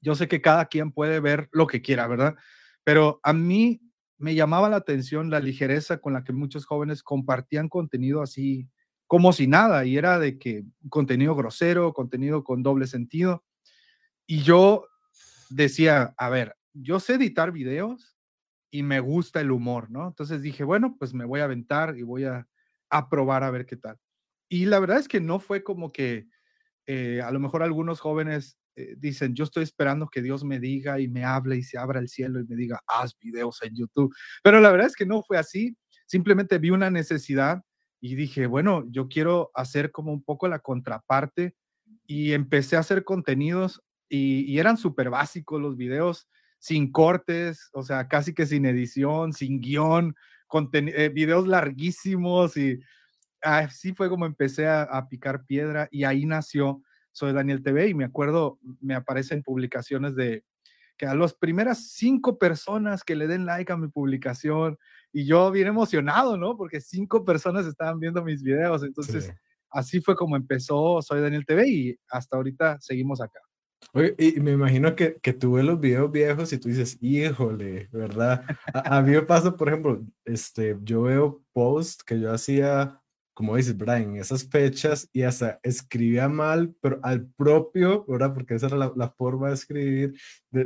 Yo 0.00 0.16
sé 0.16 0.26
que 0.28 0.42
cada 0.42 0.66
quien 0.66 0.90
puede 0.92 1.20
ver 1.20 1.48
lo 1.52 1.66
que 1.66 1.82
quiera, 1.82 2.08
¿verdad? 2.08 2.34
Pero 2.82 3.20
a 3.22 3.32
mí 3.32 3.80
me 4.18 4.34
llamaba 4.34 4.68
la 4.68 4.76
atención 4.76 5.30
la 5.30 5.40
ligereza 5.40 5.98
con 5.98 6.12
la 6.12 6.24
que 6.24 6.32
muchos 6.32 6.66
jóvenes 6.66 7.02
compartían 7.02 7.68
contenido 7.68 8.22
así 8.22 8.68
como 9.06 9.32
si 9.32 9.46
nada, 9.46 9.84
y 9.84 9.96
era 9.96 10.18
de 10.18 10.36
que 10.36 10.64
contenido 10.88 11.36
grosero, 11.36 11.92
contenido 11.92 12.42
con 12.42 12.64
doble 12.64 12.88
sentido. 12.88 13.44
Y 14.26 14.42
yo 14.42 14.86
decía, 15.50 16.14
a 16.16 16.28
ver, 16.28 16.56
yo 16.74 17.00
sé 17.00 17.14
editar 17.14 17.52
videos 17.52 18.16
y 18.70 18.82
me 18.82 19.00
gusta 19.00 19.40
el 19.40 19.50
humor, 19.50 19.90
¿no? 19.90 20.06
Entonces 20.08 20.42
dije, 20.42 20.64
bueno, 20.64 20.96
pues 20.98 21.14
me 21.14 21.24
voy 21.24 21.40
a 21.40 21.44
aventar 21.44 21.96
y 21.96 22.02
voy 22.02 22.24
a, 22.24 22.46
probar 23.10 23.44
a 23.44 23.50
ver 23.50 23.66
qué 23.66 23.76
tal. 23.76 23.98
Y 24.48 24.66
la 24.66 24.78
verdad 24.78 24.98
es 24.98 25.08
que 25.08 25.20
no 25.20 25.38
fue 25.38 25.62
como 25.62 25.92
que 25.92 26.28
eh, 26.86 27.20
a 27.22 27.30
lo 27.30 27.40
mejor 27.40 27.62
algunos 27.62 28.00
jóvenes 28.00 28.58
eh, 28.76 28.94
dicen, 28.98 29.34
yo 29.34 29.44
estoy 29.44 29.64
esperando 29.64 30.08
que 30.08 30.22
Dios 30.22 30.44
me 30.44 30.60
diga 30.60 31.00
y 31.00 31.08
me 31.08 31.24
hable 31.24 31.56
y 31.56 31.62
se 31.62 31.78
abra 31.78 31.98
el 31.98 32.08
cielo 32.08 32.40
y 32.40 32.44
me 32.44 32.56
diga, 32.56 32.80
haz 32.86 33.18
videos 33.18 33.62
en 33.62 33.74
YouTube. 33.74 34.14
Pero 34.42 34.60
la 34.60 34.70
verdad 34.70 34.86
es 34.86 34.96
que 34.96 35.06
no 35.06 35.22
fue 35.22 35.38
así. 35.38 35.76
Simplemente 36.06 36.58
vi 36.58 36.70
una 36.70 36.90
necesidad 36.90 37.62
y 38.00 38.14
dije, 38.14 38.46
bueno, 38.46 38.84
yo 38.90 39.08
quiero 39.08 39.50
hacer 39.54 39.90
como 39.90 40.12
un 40.12 40.22
poco 40.22 40.48
la 40.48 40.58
contraparte 40.58 41.54
y 42.06 42.32
empecé 42.32 42.76
a 42.76 42.80
hacer 42.80 43.04
contenidos 43.04 43.82
y, 44.08 44.58
eran 44.58 44.76
súper 44.76 45.10
básicos 45.10 45.60
los 45.60 45.76
videos, 45.76 46.28
sin 46.58 46.90
cortes, 46.90 47.70
o 47.72 47.82
sea, 47.82 48.08
casi 48.08 48.34
que 48.34 48.46
sin 48.46 48.66
edición, 48.66 49.32
sin 49.32 49.60
guion, 49.60 50.14
eh, 50.72 51.10
videos 51.12 51.46
larguísimos 51.46 52.56
y 52.56 52.80
así 53.42 53.92
fue 53.92 54.08
como 54.08 54.26
empecé 54.26 54.66
a, 54.68 55.06
picar 55.08 55.44
piedra 55.44 55.88
y 55.90 56.04
ahí 56.04 56.24
nació 56.26 56.82
Soy 57.12 57.32
Daniel 57.32 57.62
TV 57.62 57.88
y 57.88 57.94
me 57.94 58.04
acuerdo, 58.04 58.58
me 58.80 58.94
aparecen 58.94 59.42
publicaciones 59.42 60.14
de 60.14 60.44
que 60.96 61.06
a 61.06 61.14
las 61.14 61.34
primeras 61.34 61.90
cinco 61.90 62.38
personas 62.38 63.04
que 63.04 63.16
le 63.16 63.26
den 63.26 63.44
like 63.44 63.70
a 63.70 63.76
mi 63.76 63.88
publicación 63.88 64.78
y 65.12 65.26
yo 65.26 65.50
bien 65.50 65.68
emocionado, 65.68 66.38
¿no? 66.38 66.56
Porque 66.56 66.80
cinco 66.80 67.24
personas 67.24 67.66
estaban 67.66 68.00
viendo 68.00 68.24
mis 68.24 68.42
videos, 68.42 68.82
entonces 68.82 69.32
así 69.70 70.00
fue 70.00 70.16
como 70.16 70.36
empezó 70.36 71.02
Soy 71.02 71.20
Daniel 71.20 71.44
TV 71.44 71.68
y 71.68 71.98
hasta 72.08 72.36
ahorita 72.36 72.80
seguimos 72.80 73.20
acá. 73.20 73.45
Oye, 73.92 74.14
y 74.18 74.40
me 74.40 74.52
imagino 74.52 74.94
que, 74.94 75.16
que 75.22 75.32
tú 75.32 75.52
ves 75.52 75.64
los 75.64 75.80
videos 75.80 76.10
viejos 76.10 76.52
y 76.52 76.58
tú 76.58 76.68
dices, 76.68 76.98
híjole, 77.00 77.88
¿verdad? 77.92 78.44
A, 78.74 78.98
a 78.98 79.02
mí 79.02 79.12
me 79.12 79.22
pasa, 79.22 79.56
por 79.56 79.68
ejemplo, 79.68 80.04
este, 80.24 80.76
yo 80.82 81.02
veo 81.02 81.42
posts 81.52 82.04
que 82.04 82.20
yo 82.20 82.32
hacía 82.32 83.00
como 83.36 83.54
dices. 83.54 83.76
En 83.78 84.16
esas 84.16 84.48
fechas 84.48 85.10
y 85.12 85.22
hasta 85.22 85.60
escribía 85.62 86.26
mal, 86.26 86.74
pero 86.80 86.98
al 87.02 87.26
propio, 87.26 88.06
¿verdad? 88.08 88.32
Porque 88.32 88.54
esa 88.54 88.68
era 88.68 88.90
la, 88.96 89.10
forma 89.10 89.48
de 89.48 89.54
escribir 89.54 90.14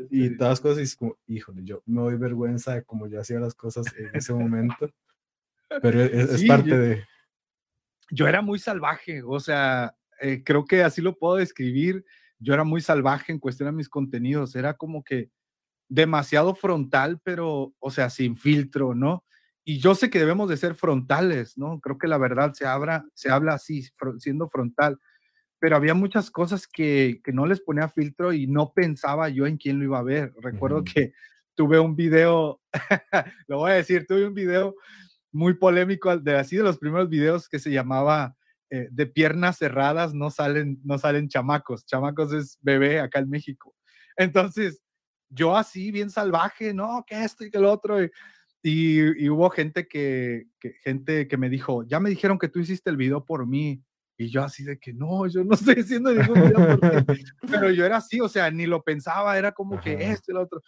y 0.09 0.37
todas 0.37 0.53
las 0.53 0.61
cosas, 0.61 0.79
y 0.79 0.83
es 0.83 0.95
como, 0.95 1.19
híjole, 1.27 1.63
yo 1.65 1.83
me 1.85 2.03
doy 2.03 2.15
vergüenza 2.15 2.75
de 2.75 2.85
cómo 2.85 3.09
yo 3.09 3.21
hacía 3.21 3.41
las 3.41 3.55
cosas 3.55 3.87
en 3.99 4.15
ese 4.15 4.33
momento, 4.33 4.89
pero 5.83 6.01
e, 6.01 6.23
es, 6.23 6.45
parte 6.45 6.79
de... 6.79 7.05
Yo 8.09 8.29
era 8.29 8.41
muy 8.41 8.61
salvaje, 8.61 9.21
o 9.25 9.41
sea, 9.41 9.97
eh, 10.21 10.45
creo 10.45 10.65
que 10.65 10.85
así 10.85 11.03
lo 11.03 11.19
puedo 11.19 11.37
describir, 11.37 12.05
yo 12.41 12.55
era 12.55 12.65
muy 12.65 12.81
salvaje 12.81 13.33
en 13.33 13.39
cuestión 13.39 13.69
de 13.69 13.77
mis 13.77 13.89
contenidos, 13.89 14.57
era 14.57 14.75
como 14.75 15.05
que 15.05 15.31
demasiado 15.89 16.55
frontal, 16.55 17.21
pero, 17.23 17.75
o 17.79 17.91
sea, 17.91 18.11
sin 18.11 18.37
filtro, 18.37 18.95
¿no? 18.95 19.25
y 19.65 19.79
yo 19.79 19.95
sé 19.95 20.11
que 20.11 20.19
debemos 20.19 20.49
de 20.49 20.57
ser 20.57 20.75
frontales, 20.75 21.57
¿no? 21.57 21.81
Creo 21.81 21.99
que 21.99 22.09
la 22.09 22.19
verdad 22.19 22.53
se, 22.55 22.67
abra, 22.67 23.05
se 23.15 23.31
habla 23.31 23.55
así, 23.55 23.85
siendo 24.19 24.49
frontal, 24.49 24.99
pero 25.61 25.77
había 25.77 25.95
muchas 25.95 26.31
cosas 26.31 26.67
que, 26.67 27.21
que, 27.23 27.33
no 27.33 27.47
les 27.47 27.61
ponía 27.61 27.89
filtro 27.89 28.33
y 28.33 28.47
no 28.47 28.73
pensaba 28.73 29.29
yo 29.29 29.47
en 29.47 29.59
quién 29.59 29.79
lo 29.79 29.85
iba 29.85 29.99
a 30.01 30.03
ver. 30.03 30.33
Recuerdo 30.41 30.83
que 30.83 31.13
tuve 31.55 31.79
un 31.79 31.95
video, 31.95 32.61
lo 33.47 33.59
voy 33.59 33.73
a 33.73 33.75
decir, 33.75 34.07
tuve 34.09 34.27
un 34.27 34.35
video 34.35 34.75
muy 35.31 35.55
polémico, 35.55 36.17
de 36.17 36.37
así 36.37 36.57
de 36.57 36.63
los 36.63 36.79
primeros 36.79 37.09
videos 37.09 37.49
que 37.49 37.59
se 37.59 37.71
llamaba 37.71 38.37
eh, 38.71 38.89
De 38.91 39.07
piernas 39.07 39.59
cerradas 39.59 40.15
no 40.15 40.31
salen, 40.31 40.81
no 40.85 40.97
salen 40.97 41.29
chamacos, 41.29 41.85
chamacos 41.85 42.33
es 42.33 42.59
bebé 42.63 43.01
acá 43.01 43.19
en 43.19 43.29
México. 43.29 43.75
Entonces, 44.17 44.81
yo 45.29 45.57
así, 45.57 45.91
bien 45.91 46.11
salvaje, 46.11 46.73
no, 46.73 47.05
que 47.07 47.25
esto 47.25 47.45
y 47.45 47.51
que 47.51 47.59
lo 47.59 47.73
otro. 47.73 48.03
Y, 48.03 48.11
y, 48.63 49.29
hubo 49.29 49.51
gente 49.51 49.89
que, 49.89 50.47
gente 50.85 51.27
que 51.27 51.37
me 51.37 51.49
dijo, 51.49 51.85
ya 51.85 51.99
me 51.99 52.11
dijeron 52.11 52.39
que 52.39 52.49
tú 52.49 52.61
hiciste 52.61 52.91
el 52.91 52.97
video 52.97 53.25
por 53.25 53.47
mí. 53.47 53.83
Y 54.19 54.29
yo 54.29 54.43
así 54.45 54.65
de 54.65 54.79
que 54.79 54.93
no, 54.93 55.27
yo 55.27 55.43
no 55.43 55.55
estoy 55.55 55.81
haciendo 55.81 56.13
ningún 56.13 56.43
video 56.43 56.79
por 56.79 57.07
ti. 57.07 57.25
Pero 57.51 57.71
yo 57.71 57.87
era 57.87 57.97
así, 57.97 58.21
o 58.21 58.29
sea, 58.29 58.51
ni 58.51 58.67
lo 58.67 58.83
pensaba, 58.83 59.39
era 59.39 59.53
como 59.53 59.81
que 59.81 60.11
esto 60.11 60.31
y 60.31 60.35
lo 60.35 60.43
otro. 60.43 60.63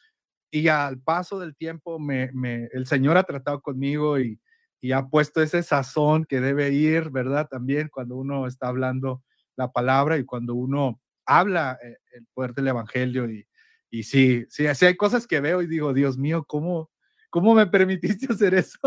Y 0.51 0.69
al 0.69 1.01
paso 1.01 1.39
del 1.39 1.55
tiempo, 1.55 1.99
me, 1.99 2.31
me, 2.33 2.69
el 2.73 2.87
Señor 2.87 3.17
ha 3.17 3.25
tratado 3.25 3.61
conmigo 3.61 4.19
y, 4.19 4.41
y 4.83 4.93
ha 4.93 5.07
puesto 5.09 5.41
ese 5.41 5.63
sazón 5.63 6.27
que 6.27 6.41
debe 6.41 6.71
ir, 6.71 7.09
¿verdad? 7.09 7.49
También 7.49 7.89
cuando 7.89 8.17
uno 8.17 8.47
está 8.47 8.69
hablando 8.69 9.23
la 9.57 9.73
palabra 9.73 10.19
y 10.19 10.25
cuando 10.25 10.55
uno 10.55 11.01
habla 11.25 11.79
eh, 11.83 11.97
el 12.13 12.27
poder 12.35 12.53
del 12.53 12.69
Evangelio. 12.69 13.31
Y, 13.31 13.47
y 13.89 14.03
sí, 14.03 14.45
sí, 14.51 14.67
sí, 14.75 14.85
hay 14.85 14.97
cosas 14.97 15.27
que 15.27 15.41
veo 15.41 15.63
y 15.63 15.67
digo, 15.67 15.95
Dios 15.95 16.19
mío, 16.19 16.45
¿cómo, 16.47 16.91
¿Cómo 17.33 17.55
me 17.55 17.67
permitiste 17.67 18.27
hacer 18.31 18.53
eso? 18.53 18.79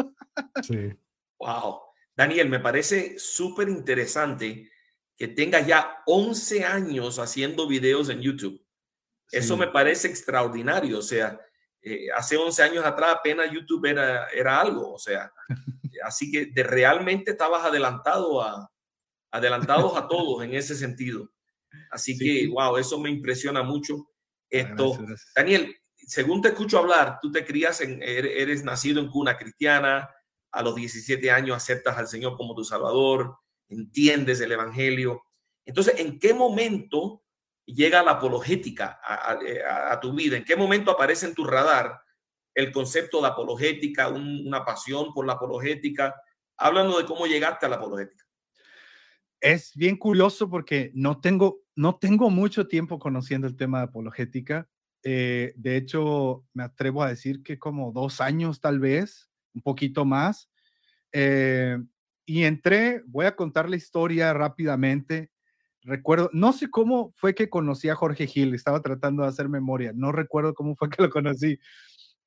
sí. 0.62 0.94
Wow. 1.40 1.80
Daniel, 2.16 2.48
me 2.48 2.60
parece 2.60 3.18
súper 3.18 3.68
interesante 3.70 4.72
que 5.18 5.28
tengas 5.28 5.66
ya 5.66 6.04
11 6.06 6.64
años 6.64 7.18
haciendo 7.18 7.68
videos 7.68 8.10
en 8.10 8.22
YouTube. 8.22 8.64
Eso 9.32 9.58
me 9.58 9.68
parece 9.68 10.08
extraordinario. 10.08 11.00
O 11.00 11.02
sea, 11.02 11.42
eh, 11.82 12.08
hace 12.16 12.38
11 12.38 12.64
años 12.64 12.86
atrás 12.86 13.16
apenas 13.18 13.52
YouTube 13.52 13.86
era, 13.88 14.28
era 14.28 14.62
algo. 14.62 14.94
O 14.94 15.00
sea, 15.00 15.34
así 16.06 16.32
que 16.32 16.48
de 16.48 16.64
realmente 16.64 17.32
estabas 17.32 17.66
adelantado 17.66 18.42
a, 18.42 18.72
adelantados 19.32 19.98
a 19.98 20.08
todos 20.08 20.44
en 20.44 20.54
ese 20.54 20.76
sentido. 20.76 21.30
Así 21.92 22.18
que, 22.18 22.48
wow, 22.48 22.78
eso 22.78 23.00
me 23.00 23.10
impresiona 23.10 23.64
mucho. 23.64 24.08
Esto, 24.50 24.98
Daniel, 25.36 25.76
según 25.96 26.42
te 26.42 26.50
escucho 26.50 26.80
hablar, 26.80 27.20
tú 27.22 27.32
te 27.32 27.46
crías, 27.46 27.82
en, 27.82 28.02
eres 28.02 28.64
nacido 28.64 29.02
en 29.02 29.10
cuna 29.10 29.38
cristiana, 29.38 30.10
a 30.52 30.62
los 30.62 30.76
17 30.76 31.30
años 31.32 31.58
aceptas 31.58 31.98
al 31.98 32.08
Señor 32.08 32.38
como 32.38 32.56
tu 32.56 32.64
Salvador, 32.64 33.38
entiendes 33.68 34.40
el 34.40 34.54
Evangelio. 34.54 35.24
Entonces, 35.66 35.96
¿en 35.98 36.18
qué 36.18 36.34
momento 36.34 37.24
llega 37.66 38.04
la 38.04 38.12
apologética 38.12 39.02
a, 39.04 40.00
tu 40.00 40.14
vida? 40.14 40.38
¿En 40.38 40.46
qué 40.46 40.56
momento 40.56 40.92
aparece 40.92 41.26
en 41.26 41.36
tu 41.36 41.44
radar 41.44 42.00
el 42.56 42.72
concepto 42.72 43.22
de 43.22 43.28
apologética, 43.28 44.08
una 44.08 44.66
pasión 44.66 45.14
por 45.14 45.28
la 45.28 45.34
apologética? 45.34 46.16
Háblanos 46.58 46.98
de 46.98 47.06
cómo 47.06 47.28
llegaste 47.28 47.66
a 47.66 47.70
la 47.70 47.76
apologética. 47.76 48.26
Es 49.40 49.74
bien 49.76 49.98
curioso 49.98 50.50
porque 50.50 50.92
no 50.96 51.20
tengo, 51.20 51.62
no 51.76 51.98
tengo 51.98 52.30
mucho 52.30 52.68
tiempo 52.68 52.98
conociendo 52.98 53.46
el 53.46 53.56
tema 53.56 53.80
de 53.80 53.86
apologética. 53.86 54.68
Eh, 55.04 55.54
de 55.56 55.78
hecho, 55.78 56.44
me 56.54 56.64
atrevo 56.64 57.04
a 57.04 57.10
decir 57.10 57.44
que 57.44 57.60
como 57.60 57.92
dos 57.92 58.22
años 58.22 58.60
tal 58.60 58.80
vez, 58.80 59.30
un 59.54 59.62
poquito 59.62 60.06
más. 60.06 60.50
Eh, 61.12 61.78
y 62.26 62.44
entré, 62.44 63.04
voy 63.06 63.28
a 63.28 63.36
contar 63.36 63.70
la 63.70 63.76
historia 63.76 64.34
rápidamente. 64.34 65.30
Recuerdo, 65.84 66.32
no 66.34 66.52
sé 66.52 66.72
cómo 66.72 67.14
fue 67.16 67.36
que 67.36 67.50
conocí 67.50 67.90
a 67.90 67.96
Jorge 67.96 68.26
Gil, 68.26 68.56
estaba 68.56 68.82
tratando 68.82 69.22
de 69.22 69.30
hacer 69.30 69.48
memoria, 69.48 69.92
no 69.94 70.12
recuerdo 70.12 70.56
cómo 70.56 70.76
fue 70.76 70.90
que 70.90 71.04
lo 71.04 71.12
conocí, 71.12 71.60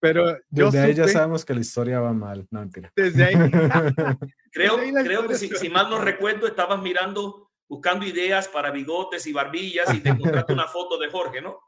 pero 0.00 0.36
desde 0.48 0.78
ahí 0.80 0.94
ya 0.94 1.08
sabemos 1.08 1.44
que 1.44 1.54
la 1.54 1.60
historia 1.60 2.00
va 2.00 2.12
mal, 2.12 2.46
no 2.50 2.60
mentira. 2.60 2.92
Desde 2.94 3.24
ahí. 3.24 3.34
creo, 4.52 4.76
creo 4.76 5.26
que 5.26 5.34
si, 5.34 5.68
mal 5.68 5.90
no 5.90 6.00
recuerdo, 6.00 6.46
estabas 6.46 6.80
mirando, 6.82 7.50
buscando 7.68 8.06
ideas 8.06 8.48
para 8.48 8.70
bigotes 8.70 9.26
y 9.26 9.32
barbillas 9.32 9.92
y 9.94 10.00
te 10.00 10.10
encontraste 10.10 10.52
una 10.52 10.66
foto 10.66 10.98
de 10.98 11.10
Jorge, 11.10 11.42
¿no? 11.42 11.58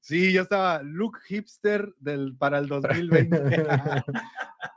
Sí, 0.00 0.32
yo 0.32 0.42
estaba 0.42 0.80
look 0.82 1.18
hipster 1.26 1.92
del, 1.98 2.36
para 2.36 2.58
el 2.58 2.68
2020. 2.68 3.66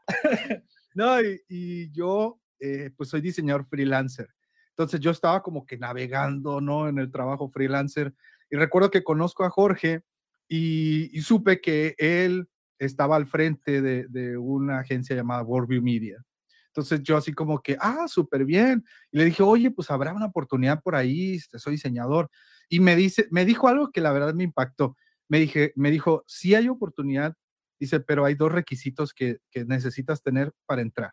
no, 0.96 1.22
y, 1.22 1.41
y 1.48 1.91
yo 1.91 2.39
eh, 2.60 2.91
pues 2.96 3.10
soy 3.10 3.22
diseñador 3.22 3.65
freelancer. 3.65 4.29
Entonces 4.72 5.00
yo 5.00 5.12
estaba 5.12 5.41
como 5.41 5.65
que 5.65 5.77
navegando, 5.77 6.62
¿no? 6.62 6.88
En 6.88 7.00
el 7.00 7.12
trabajo 7.12 7.50
freelancer. 7.50 8.13
Y 8.50 8.58
recuerdo 8.58 8.91
que 8.91 9.03
conozco 9.03 9.43
a 9.43 9.50
Jorge 9.50 10.01
y, 10.48 11.22
supe 11.22 11.62
que 11.62 11.96
él 11.98 12.50
estaba 12.79 13.15
al 13.15 13.27
frente 13.27 13.81
de, 13.81 14.38
una 14.38 14.79
agencia 14.79 15.15
llamada 15.15 15.43
Worldview 15.43 15.81
Media. 15.81 16.24
Entonces 16.67 17.03
yo 17.03 17.17
así 17.17 17.33
como 17.33 17.62
que, 17.62 17.77
ah, 17.79 18.07
súper 18.07 18.45
bien. 18.45 18.83
Y 19.12 19.17
le 19.17 19.25
dije, 19.25 19.43
oye, 19.43 19.69
pues 19.69 19.91
habrá 19.91 20.13
una 20.13 20.27
oportunidad 20.27 20.81
por 20.81 20.95
ahí, 20.95 21.36
este, 21.36 21.59
soy 21.59 21.74
diseñador. 21.74 22.29
Y 22.69 22.79
me 22.79 22.95
dice, 22.95 23.27
me 23.31 23.45
dijo 23.45 23.67
algo 23.67 23.91
que 23.91 24.01
la 24.01 24.12
verdad 24.12 24.33
me 24.33 24.43
impactó. 24.43 24.95
Me, 25.27 25.39
dije, 25.39 25.74
me 25.75 25.91
dijo, 25.91 26.24
sí 26.27 26.55
hay 26.55 26.69
oportunidad, 26.69 27.36
dice, 27.79 28.00
pero 28.00 28.25
hay 28.25 28.36
dos 28.36 28.51
requisitos 28.51 29.13
que, 29.13 29.39
que 29.51 29.65
necesitas 29.65 30.24
tener 30.24 30.53
para 30.65 30.81
entrar. 30.81 31.12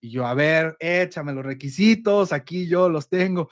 Y 0.00 0.10
yo, 0.10 0.26
a 0.26 0.34
ver, 0.34 0.76
échame 0.78 1.32
los 1.32 1.44
requisitos, 1.44 2.32
aquí 2.32 2.68
yo 2.68 2.88
los 2.88 3.08
tengo. 3.08 3.48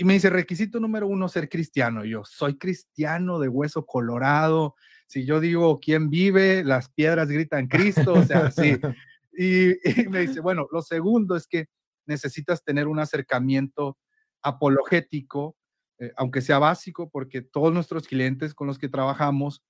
Y 0.00 0.04
me 0.04 0.14
dice, 0.14 0.30
requisito 0.30 0.80
número 0.80 1.06
uno, 1.06 1.28
ser 1.28 1.50
cristiano. 1.50 2.06
yo, 2.06 2.24
soy 2.24 2.56
cristiano 2.56 3.38
de 3.38 3.48
hueso 3.48 3.84
colorado. 3.84 4.74
Si 5.10 5.26
yo 5.26 5.40
digo, 5.40 5.80
¿quién 5.80 6.08
vive? 6.08 6.62
Las 6.62 6.88
piedras 6.88 7.28
gritan 7.28 7.66
Cristo, 7.66 8.12
o 8.12 8.22
sea, 8.22 8.52
sí. 8.52 8.78
Y, 9.32 9.74
me 10.10 10.20
dice, 10.20 10.40
bueno, 10.40 10.68
lo 10.70 10.82
segundo 10.82 11.34
es 11.34 11.46
que 11.46 11.66
necesitas 12.04 12.62
tener 12.62 12.86
un 12.86 12.98
acercamiento 12.98 13.96
apologético, 14.42 15.56
eh, 15.98 16.12
aunque 16.16 16.42
sea 16.42 16.58
básico, 16.58 17.08
porque 17.10 17.40
todos 17.40 17.72
nuestros 17.72 18.06
clientes 18.06 18.54
con 18.54 18.66
los 18.66 18.78
que 18.78 18.88
trabajamos 18.88 19.64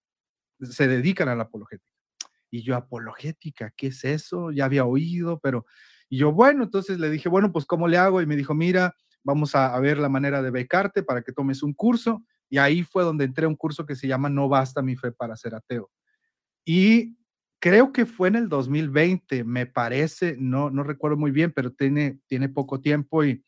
se 0.60 0.88
dedican 0.88 1.28
a 1.28 1.36
la 1.36 1.44
apologética. 1.44 1.90
Y 2.50 2.62
yo, 2.62 2.76
apologética, 2.76 3.72
¿qué 3.76 3.88
es 3.88 4.04
eso? 4.04 4.50
Ya 4.50 4.66
había 4.66 4.84
oído, 4.84 5.38
pero 5.38 5.64
y 6.10 6.18
yo, 6.18 6.32
bueno, 6.32 6.64
entonces 6.64 6.98
le 6.98 7.08
dije, 7.08 7.30
bueno, 7.30 7.50
pues 7.52 7.64
¿cómo 7.64 7.88
le 7.88 7.96
hago? 7.96 8.20
Y 8.20 8.26
me 8.26 8.36
dijo, 8.36 8.52
mira, 8.52 8.94
vamos 9.22 9.54
a, 9.54 9.78
ver 9.78 9.96
la 9.96 10.10
manera 10.10 10.42
de 10.42 10.50
becarte 10.50 11.02
para 11.02 11.22
que 11.22 11.32
tomes 11.32 11.62
un 11.62 11.72
curso. 11.72 12.24
Y 12.50 12.58
ahí 12.58 12.82
fue 12.82 13.04
donde 13.04 13.24
entré 13.24 13.46
a 13.46 13.48
un 13.48 13.56
curso 13.56 13.86
que 13.86 13.96
se 13.96 14.06
llama 14.06 14.28
No 14.28 14.48
basta 14.48 14.82
mi 14.82 14.96
fe 14.96 15.12
para 15.12 15.36
ser 15.36 15.54
ateo. 15.54 15.90
Y 16.64 17.16
creo 17.60 17.92
que 17.92 18.04
fue 18.04 18.28
en 18.28 18.36
el 18.36 18.48
2020, 18.48 19.44
me 19.44 19.66
parece, 19.66 20.36
no, 20.38 20.68
no 20.70 20.82
recuerdo 20.82 21.16
muy 21.16 21.30
bien, 21.30 21.52
pero 21.52 21.72
tiene, 21.72 22.20
tiene 22.26 22.48
poco 22.48 22.80
tiempo 22.80 23.24
y 23.24 23.42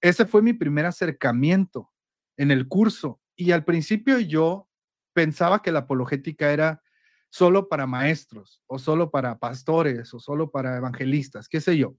ese 0.00 0.26
fue 0.26 0.42
mi 0.42 0.52
primer 0.52 0.86
acercamiento 0.86 1.92
en 2.36 2.50
el 2.50 2.66
curso. 2.66 3.20
Y 3.36 3.52
al 3.52 3.64
principio 3.64 4.18
yo 4.18 4.68
pensaba 5.12 5.62
que 5.62 5.72
la 5.72 5.80
apologética 5.80 6.52
era 6.52 6.82
solo 7.30 7.68
para 7.68 7.86
maestros 7.86 8.62
o 8.66 8.78
solo 8.78 9.10
para 9.10 9.38
pastores 9.38 10.12
o 10.14 10.18
solo 10.18 10.50
para 10.50 10.76
evangelistas, 10.76 11.48
qué 11.48 11.60
sé 11.60 11.76
yo 11.76 11.96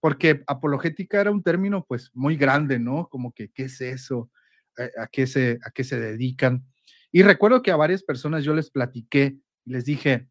porque 0.00 0.42
apologética 0.46 1.20
era 1.20 1.30
un 1.30 1.42
término 1.42 1.84
pues 1.86 2.10
muy 2.14 2.36
grande, 2.36 2.78
¿no? 2.78 3.08
Como 3.08 3.32
que, 3.32 3.50
¿qué 3.50 3.64
es 3.64 3.80
eso? 3.80 4.30
¿A, 4.98 5.06
qué, 5.08 5.26
se, 5.26 5.58
a 5.64 5.70
qué 5.70 5.84
se 5.84 6.00
dedican? 6.00 6.64
Y 7.12 7.22
recuerdo 7.22 7.62
que 7.62 7.70
a 7.70 7.76
varias 7.76 8.02
personas 8.02 8.44
yo 8.44 8.54
les 8.54 8.70
platiqué, 8.70 9.38
les 9.64 9.84
dije, 9.84 10.28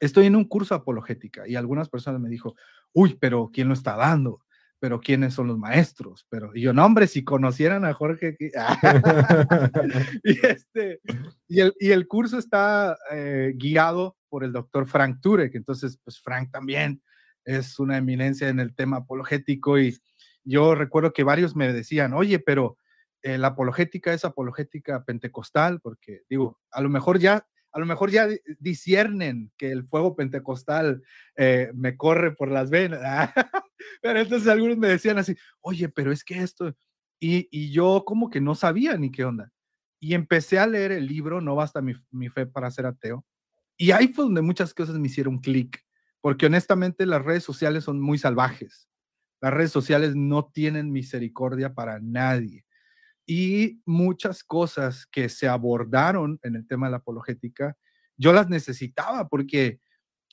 estoy 0.00 0.26
en 0.26 0.36
un 0.36 0.44
curso 0.44 0.74
apologética 0.74 1.46
y 1.48 1.56
algunas 1.56 1.88
personas 1.88 2.20
me 2.20 2.28
dijo, 2.28 2.54
uy, 2.92 3.16
pero 3.20 3.50
¿quién 3.52 3.68
lo 3.68 3.74
está 3.74 3.96
dando? 3.96 4.42
Pero 4.80 5.00
¿quiénes 5.00 5.34
son 5.34 5.48
los 5.48 5.58
maestros? 5.58 6.24
Pero 6.28 6.52
y 6.54 6.62
yo, 6.62 6.72
no, 6.72 6.84
hombre, 6.84 7.08
si 7.08 7.24
conocieran 7.24 7.84
a 7.84 7.94
Jorge. 7.94 8.36
y, 10.24 10.46
este, 10.46 11.00
y, 11.48 11.60
el, 11.60 11.74
y 11.80 11.90
el 11.90 12.06
curso 12.06 12.38
está 12.38 12.96
eh, 13.10 13.54
guiado 13.56 14.16
por 14.28 14.44
el 14.44 14.52
doctor 14.52 14.86
Frank 14.86 15.20
Turek, 15.20 15.54
entonces, 15.54 15.98
pues 16.04 16.20
Frank 16.20 16.50
también 16.52 17.02
es 17.44 17.78
una 17.80 17.96
eminencia 17.96 18.48
en 18.48 18.60
el 18.60 18.74
tema 18.74 18.98
apologético 18.98 19.78
y 19.78 19.96
yo 20.44 20.74
recuerdo 20.74 21.12
que 21.12 21.24
varios 21.24 21.56
me 21.56 21.72
decían, 21.72 22.12
oye, 22.12 22.38
pero 22.38 22.78
eh, 23.22 23.38
la 23.38 23.48
apologética 23.48 24.12
es 24.12 24.24
apologética 24.24 25.04
pentecostal, 25.04 25.80
porque 25.80 26.22
digo, 26.28 26.60
a 26.70 26.80
lo 26.80 26.88
mejor 26.88 27.18
ya, 27.18 27.46
a 27.72 27.78
lo 27.78 27.86
mejor 27.86 28.10
ya 28.10 28.28
disciernen 28.58 29.52
que 29.56 29.70
el 29.70 29.84
fuego 29.84 30.16
pentecostal 30.16 31.02
eh, 31.36 31.70
me 31.74 31.96
corre 31.96 32.34
por 32.34 32.50
las 32.50 32.70
venas. 32.70 33.00
pero 34.02 34.20
entonces 34.20 34.48
algunos 34.48 34.78
me 34.78 34.88
decían 34.88 35.18
así, 35.18 35.36
oye, 35.60 35.88
pero 35.88 36.12
es 36.12 36.24
que 36.24 36.42
esto, 36.42 36.74
y, 37.20 37.48
y, 37.50 37.72
yo 37.72 38.04
como 38.06 38.30
que 38.30 38.40
no 38.40 38.54
sabía 38.54 38.96
ni 38.96 39.10
qué 39.10 39.24
onda. 39.24 39.50
Y 40.00 40.14
empecé 40.14 40.60
a 40.60 40.66
leer 40.66 40.92
el 40.92 41.06
libro, 41.06 41.40
No 41.40 41.56
basta 41.56 41.82
mi, 41.82 41.94
mi 42.12 42.28
fe 42.28 42.46
para 42.46 42.70
ser 42.70 42.86
ateo. 42.86 43.24
Y 43.76 43.90
ahí 43.90 44.08
fue 44.08 44.24
donde 44.24 44.42
muchas 44.42 44.72
cosas 44.72 44.98
me 44.98 45.08
hicieron 45.08 45.38
clic 45.38 45.84
porque 46.20 46.46
honestamente 46.46 47.06
las 47.06 47.24
redes 47.24 47.44
sociales 47.44 47.84
son 47.84 48.00
muy 48.00 48.18
salvajes. 48.18 48.88
Las 49.40 49.52
redes 49.52 49.70
sociales 49.70 50.16
no 50.16 50.46
tienen 50.46 50.90
misericordia 50.90 51.74
para 51.74 52.00
nadie. 52.00 52.64
Y 53.30 53.82
muchas 53.84 54.42
cosas 54.42 55.04
que 55.04 55.28
se 55.28 55.46
abordaron 55.48 56.40
en 56.42 56.56
el 56.56 56.66
tema 56.66 56.86
de 56.86 56.92
la 56.92 56.96
apologética, 56.96 57.76
yo 58.16 58.32
las 58.32 58.48
necesitaba 58.48 59.28
porque 59.28 59.80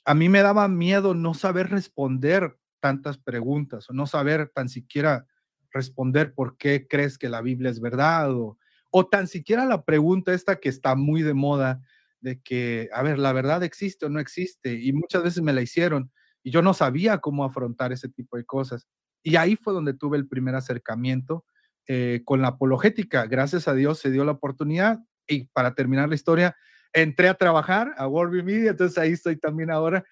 a 0.06 0.14
mí 0.14 0.30
me 0.30 0.40
daba 0.40 0.66
miedo 0.66 1.12
no 1.12 1.34
saber 1.34 1.68
responder 1.68 2.58
tantas 2.80 3.18
preguntas 3.18 3.90
o 3.90 3.92
no 3.92 4.06
saber 4.06 4.48
tan 4.48 4.70
siquiera 4.70 5.26
responder 5.72 6.32
por 6.32 6.56
qué 6.56 6.86
crees 6.88 7.18
que 7.18 7.28
la 7.28 7.42
Biblia 7.42 7.70
es 7.70 7.80
verdad 7.80 8.32
o, 8.32 8.56
o 8.90 9.06
tan 9.06 9.26
siquiera 9.26 9.66
la 9.66 9.84
pregunta 9.84 10.32
esta 10.32 10.56
que 10.56 10.70
está 10.70 10.94
muy 10.94 11.20
de 11.20 11.34
moda 11.34 11.82
de 12.20 12.40
que, 12.40 12.88
a 12.94 13.02
ver, 13.02 13.18
la 13.18 13.34
verdad 13.34 13.62
existe 13.62 14.06
o 14.06 14.08
no 14.08 14.20
existe, 14.20 14.72
y 14.72 14.94
muchas 14.94 15.22
veces 15.22 15.42
me 15.42 15.52
la 15.52 15.60
hicieron, 15.60 16.10
y 16.42 16.50
yo 16.50 16.62
no 16.62 16.72
sabía 16.72 17.18
cómo 17.18 17.44
afrontar 17.44 17.92
ese 17.92 18.08
tipo 18.08 18.38
de 18.38 18.44
cosas. 18.46 18.86
Y 19.22 19.36
ahí 19.36 19.54
fue 19.54 19.74
donde 19.74 19.92
tuve 19.92 20.16
el 20.16 20.26
primer 20.26 20.54
acercamiento 20.54 21.44
eh, 21.86 22.22
con 22.24 22.42
la 22.42 22.48
apologética. 22.48 23.26
Gracias 23.26 23.68
a 23.68 23.74
Dios 23.74 23.98
se 23.98 24.10
dio 24.10 24.24
la 24.24 24.32
oportunidad, 24.32 25.00
y 25.26 25.44
para 25.48 25.74
terminar 25.74 26.08
la 26.08 26.14
historia, 26.14 26.56
entré 26.92 27.28
a 27.28 27.34
trabajar 27.34 27.94
a 27.96 28.06
World 28.06 28.44
Media, 28.44 28.70
entonces 28.70 28.98
ahí 28.98 29.12
estoy 29.12 29.36
también 29.36 29.70
ahora, 29.70 30.04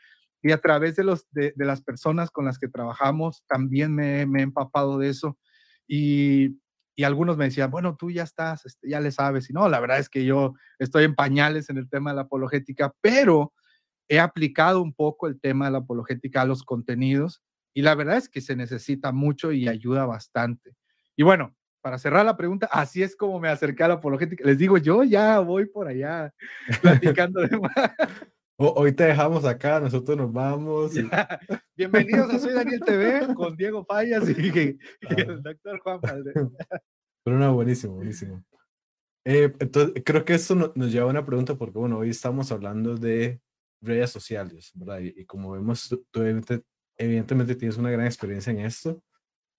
y 0.43 0.53
a 0.53 0.59
través 0.59 0.97
de, 0.97 1.05
los, 1.05 1.27
de, 1.31 1.53
las 1.57 1.81
personas 1.83 2.31
con 2.31 2.45
las 2.45 2.59
que 2.59 2.69
trabajamos, 2.69 3.45
también 3.47 3.95
me, 3.95 4.27
me 4.27 4.41
he 4.41 4.43
empapado 4.43 4.99
de 4.99 5.09
eso. 5.09 5.39
Y 5.87 6.59
y 6.97 7.05
algunos 7.05 7.37
me 7.37 7.47
decían, 7.47 7.71
bueno, 7.71 7.97
tú 7.97 8.11
ya 8.11 8.23
estás, 8.23 8.67
este, 8.67 8.89
ya 8.89 9.01
le 9.01 9.11
sabes. 9.11 9.51
Y 9.51 9.53
no, 9.53 9.69
la 9.69 9.81
verdad 9.81 9.99
es 9.99 10.09
que 10.09 10.25
yo 10.25 10.55
estoy 10.79 11.05
en 11.05 11.15
pañales 11.15 11.69
en 11.71 11.79
el 11.79 11.89
tema 11.89 12.11
de 12.11 12.17
la 12.17 12.23
apologética, 12.23 12.95
pero 13.01 13.53
he 14.09 14.21
aplicado 14.21 14.81
un 14.81 14.93
poco 14.95 15.27
el 15.27 15.41
tema 15.41 15.67
de 15.67 15.73
la 15.73 15.79
apologética 15.79 16.43
a 16.43 16.47
los 16.47 16.63
contenidos 16.63 17.43
y 17.73 17.83
la 17.83 17.95
verdad 17.95 18.19
es 18.19 18.29
que 18.29 18.41
se 18.41 18.55
necesita 18.55 19.13
mucho 19.13 19.51
y 19.51 19.69
ayuda 19.69 20.07
bastante. 20.07 20.77
Y 21.17 21.25
bueno, 21.25 21.57
para 21.85 21.99
cerrar 21.99 22.25
la 22.25 22.35
pregunta, 22.35 22.67
así 22.73 23.03
es 23.03 23.15
como 23.15 23.39
me 23.39 23.51
acerqué 23.51 23.83
a 23.83 23.89
la 23.89 23.95
apologética. 23.95 24.43
Les 24.47 24.57
digo, 24.57 24.79
yo 24.79 25.05
ya 25.05 25.39
voy 25.41 25.67
por 25.67 25.87
allá 25.87 26.33
platicando 26.81 27.43
de 27.43 27.59
más. 27.59 27.73
Hoy 28.57 28.93
te 28.93 29.05
dejamos 29.05 29.45
acá, 29.45 29.81
nosotros 29.81 30.17
nos 30.17 30.33
vamos. 30.33 30.93
Bienvenidos 31.77 32.33
a 32.33 32.39
Soy 32.39 32.55
Daniel 32.55 32.81
TV 32.81 33.35
con 33.35 33.55
Diego 33.55 33.85
Fallas 33.85 34.27
y, 34.31 34.79
el 35.11 35.43
doctor 35.43 35.79
Juan 35.81 36.01
Valdez. 36.01 36.35
Pero 37.23 37.39
no, 37.39 37.53
buenísimo, 37.53 37.97
buenísimo. 37.97 38.43
Eh, 39.27 39.53
entonces, 39.59 40.03
creo 40.07 40.25
que 40.25 40.37
eso 40.37 40.55
nos 40.55 40.91
lleva 40.91 41.05
a 41.05 41.11
una 41.11 41.27
pregunta 41.27 41.55
porque, 41.55 41.79
bueno, 41.79 41.99
hoy 41.99 42.09
estamos 42.09 42.51
hablando 42.51 42.97
de 42.97 43.43
redes 43.83 44.09
sociales, 44.09 44.73
¿verdad? 44.75 45.01
Y, 45.01 45.27
como 45.27 45.51
vemos, 45.51 45.95
tú, 46.11 46.23
evidentemente, 46.97 47.55
tienes 47.57 47.77
una 47.77 47.91
gran 47.91 48.07
experiencia 48.07 48.53
en 48.53 48.61
esto. 48.61 49.03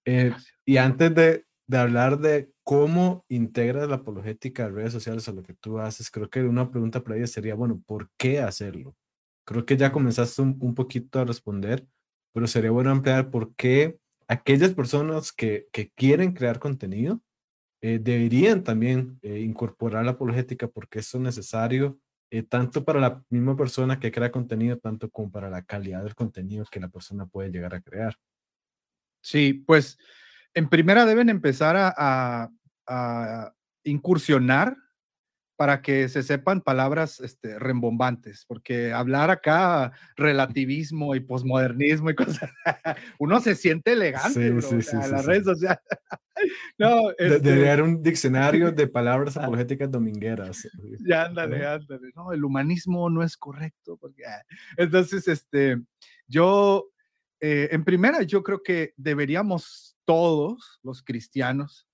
Eh, 0.05 0.33
y 0.65 0.77
antes 0.77 1.13
de, 1.13 1.45
de 1.67 1.77
hablar 1.77 2.19
de 2.19 2.51
cómo 2.63 3.25
integras 3.27 3.89
la 3.89 3.97
apologética 3.97 4.65
a 4.65 4.69
redes 4.69 4.93
sociales 4.93 5.27
a 5.27 5.31
lo 5.31 5.43
que 5.43 5.53
tú 5.53 5.79
haces, 5.79 6.11
creo 6.11 6.29
que 6.29 6.43
una 6.43 6.69
pregunta 6.69 7.03
para 7.03 7.17
ella 7.17 7.27
sería, 7.27 7.55
bueno, 7.55 7.81
¿por 7.85 8.09
qué 8.17 8.39
hacerlo? 8.39 8.95
Creo 9.45 9.65
que 9.65 9.77
ya 9.77 9.91
comenzaste 9.91 10.41
un, 10.41 10.57
un 10.59 10.75
poquito 10.75 11.19
a 11.19 11.25
responder, 11.25 11.85
pero 12.33 12.47
sería 12.47 12.71
bueno 12.71 12.91
ampliar 12.91 13.29
por 13.29 13.55
qué 13.55 13.97
aquellas 14.27 14.73
personas 14.73 15.31
que, 15.31 15.67
que 15.71 15.91
quieren 15.91 16.33
crear 16.33 16.59
contenido 16.59 17.21
eh, 17.81 17.99
deberían 17.99 18.63
también 18.63 19.19
eh, 19.21 19.39
incorporar 19.39 20.05
la 20.05 20.11
apologética 20.11 20.67
porque 20.67 20.99
eso 20.99 21.17
es 21.17 21.23
necesario 21.23 21.99
eh, 22.31 22.41
tanto 22.41 22.83
para 22.83 22.99
la 22.99 23.23
misma 23.29 23.55
persona 23.55 23.99
que 23.99 24.11
crea 24.11 24.31
contenido, 24.31 24.77
tanto 24.79 25.09
como 25.09 25.31
para 25.31 25.49
la 25.49 25.63
calidad 25.63 26.03
del 26.03 26.15
contenido 26.15 26.65
que 26.71 26.79
la 26.79 26.89
persona 26.89 27.27
puede 27.27 27.51
llegar 27.51 27.75
a 27.75 27.81
crear. 27.81 28.15
Sí, 29.21 29.53
pues 29.53 29.97
en 30.55 30.69
primera 30.69 31.05
deben 31.05 31.29
empezar 31.29 31.75
a, 31.77 32.49
incursionar 33.83 34.75
para 35.57 35.81
que 35.81 36.09
se 36.09 36.23
sepan 36.23 36.61
palabras 36.61 37.19
este, 37.19 37.59
rembombantes, 37.59 38.45
porque 38.47 38.91
hablar 38.91 39.29
acá 39.29 39.91
relativismo 40.15 41.15
y 41.15 41.19
posmodernismo 41.19 42.09
y 42.09 42.15
cosas, 42.15 42.49
uno 43.19 43.39
se 43.39 43.55
siente 43.55 43.93
elegante, 43.93 44.61
sí, 44.61 44.67
sí, 44.67 44.81
sí, 44.81 44.95
las 44.97 45.25
redes 45.25 45.45
sociales. 45.45 45.79
no, 46.77 47.11
este... 47.17 47.39
Debe 47.39 47.69
haber 47.69 47.83
un 47.83 48.01
diccionario 48.01 48.71
de 48.71 48.87
palabras 48.87 49.37
apologéticas 49.37 49.89
domingueras. 49.89 50.67
Ya, 51.07 51.25
ándale, 51.25 51.65
ándale. 51.65 52.11
No, 52.15 52.33
el 52.33 52.43
humanismo 52.43 53.09
no 53.09 53.23
es 53.23 53.37
correcto, 53.37 53.97
porque... 53.97 54.25
Ah, 54.25 54.41
entonces, 54.77 55.27
este, 55.27 55.79
yo, 56.27 56.89
eh, 57.41 57.69
en 57.71 57.83
primera, 57.83 58.23
yo 58.23 58.43
creo 58.43 58.63
que 58.63 58.93
deberíamos 58.97 59.97
todos 60.05 60.79
los 60.83 61.03
cristianos 61.03 61.87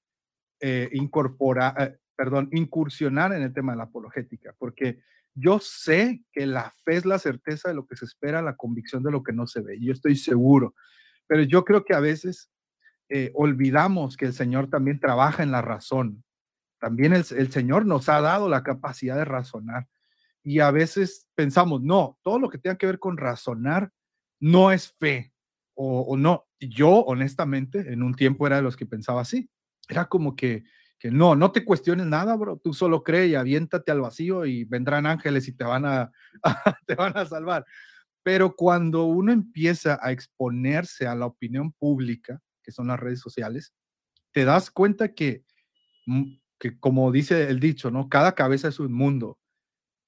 eh, 0.60 0.89
incorporar, 0.93 1.73
eh, 1.82 1.97
perdón, 2.15 2.49
incursionar 2.51 3.34
en 3.34 3.41
el 3.41 3.54
tema 3.54 3.71
de 3.71 3.80
la 3.80 3.86
apologética, 3.86 4.54
porque 4.60 5.01
yo 5.34 5.60
sé 5.60 6.23
que 6.32 6.45
la 6.45 6.71
fe 6.84 6.97
es 6.97 7.06
la 7.06 7.17
certeza 7.17 7.69
de 7.69 7.75
lo 7.75 7.88
que 7.88 7.95
se 7.95 8.06
espera, 8.06 8.41
la 8.41 8.56
convicción 8.56 9.01
de 9.01 9.12
lo 9.12 9.23
que 9.23 9.34
no 9.34 9.47
se 9.47 9.62
ve. 9.62 9.80
Yo 9.80 9.91
estoy 9.93 10.15
seguro, 10.15 10.75
pero 11.25 11.41
yo 11.43 11.65
creo 11.65 11.84
que 11.84 11.95
a 11.95 11.99
veces 11.99 12.51
eh, 13.10 13.32
olvidamos 13.34 14.17
que 14.17 14.25
el 14.25 14.34
Señor 14.34 14.69
también 14.69 14.99
trabaja 14.99 15.41
en 15.41 15.51
la 15.51 15.62
razón. 15.62 16.23
También 16.80 17.13
el, 17.13 17.25
el 17.38 17.51
Señor 17.51 17.86
nos 17.86 18.08
ha 18.10 18.21
dado 18.21 18.47
la 18.49 18.63
capacidad 18.63 19.15
de 19.15 19.25
razonar. 19.25 19.88
Y 20.43 20.60
a 20.60 20.71
veces 20.71 21.27
pensamos, 21.36 21.82
no, 21.82 22.19
todo 22.23 22.39
lo 22.39 22.49
que 22.49 22.58
tenga 22.58 22.77
que 22.77 22.86
ver 22.86 22.99
con 22.99 23.17
razonar 23.17 23.91
no 24.41 24.71
es 24.71 24.91
fe 24.91 25.34
o, 25.73 26.17
no 26.17 26.47
yo, 26.60 26.89
honestamente, 26.89 27.91
en 27.91 28.04
un 28.04 28.13
tiempo 28.13 28.45
era 28.45 28.58
de 28.58 28.62
los 28.62 28.75
que 28.75 28.86
pensaba 28.86 29.21
así. 29.21 29.49
Era 29.89 30.06
como 30.06 30.36
que, 30.36 30.63
que 30.99 31.10
no, 31.10 31.36
no 31.36 31.51
te 31.51 31.65
cuestiones 31.65 32.06
nada, 32.06 32.36
bro. 32.36 32.58
Tú 32.58 32.73
solo 32.73 33.01
cree 33.04 33.27
y 33.27 33.36
aviéntate 33.36 33.91
al 33.91 34.01
vacío 34.01 34.45
y 34.45 34.63
vendrán 34.65 35.08
ángeles 35.08 35.47
y 35.47 35.54
te 35.54 35.63
van 35.63 35.86
a, 35.86 36.12
te 36.86 36.93
van 36.93 37.17
a 37.17 37.25
salvar. 37.25 37.65
Pero 38.21 38.56
cuando 38.56 39.06
uno 39.06 39.32
empieza 39.32 39.99
a 40.04 40.12
exponerse 40.12 41.08
a 41.08 41.15
la 41.15 41.25
opinión 41.25 41.71
pública, 41.71 42.39
que 42.62 42.71
son 42.71 42.88
las 42.88 42.99
redes 42.99 43.19
sociales, 43.19 43.73
te 44.32 44.45
das 44.45 44.69
cuenta 44.69 45.15
que, 45.15 45.43
mm, 46.06 46.34
que 46.60 46.80
como 46.80 47.12
dice 47.12 47.49
el 47.49 47.60
dicho, 47.60 47.89
¿no? 47.89 48.08
Cada 48.08 48.36
cabeza 48.36 48.67
es 48.67 48.80
un 48.80 48.93
mundo 48.93 49.39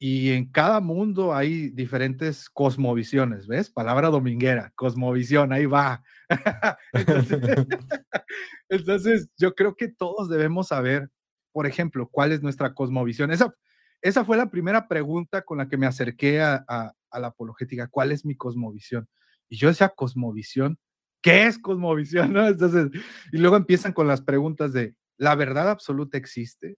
y 0.06 0.32
en 0.32 0.52
cada 0.52 0.82
mundo 0.82 1.34
hay 1.34 1.70
diferentes 1.70 2.50
cosmovisiones, 2.50 3.48
¿ves? 3.48 3.70
Palabra 3.70 4.10
dominguera, 4.10 4.74
cosmovisión, 4.76 5.54
ahí 5.54 5.66
va. 5.66 6.04
entonces, 8.68 9.30
yo 9.38 9.56
creo 9.56 9.78
que 9.78 9.88
todos 9.88 10.28
debemos 10.28 10.68
saber, 10.68 11.10
por 11.54 11.68
ejemplo, 11.68 12.10
cuál 12.12 12.34
es 12.34 12.44
nuestra 12.44 12.74
cosmovisión. 12.74 13.32
Esa, 13.32 13.56
esa 14.02 14.26
fue 14.26 14.36
la 14.36 14.52
primera 14.52 14.90
pregunta 14.90 15.44
con 15.44 15.60
la 15.60 15.70
que 15.70 15.78
me 15.78 15.86
acerqué 15.86 16.42
a, 16.42 16.66
a 16.68 17.20
la 17.22 17.28
apologética, 17.28 17.88
¿cuál 17.88 18.12
es 18.12 18.26
mi 18.26 18.36
cosmovisión? 18.36 19.08
Y 19.48 19.56
yo 19.56 19.70
decía, 19.70 19.88
cosmovisión, 19.88 20.78
¿qué 21.22 21.46
es 21.46 21.58
cosmovisión? 21.58 22.34
¿no? 22.34 22.46
Entonces, 22.46 22.90
y 23.32 23.38
luego 23.38 23.56
empiezan 23.56 23.94
con 23.94 24.10
las 24.10 24.22
preguntas 24.22 24.74
de, 24.74 24.96
¿la 25.16 25.36
verdad 25.36 25.70
absoluta 25.70 26.18
existe? 26.18 26.76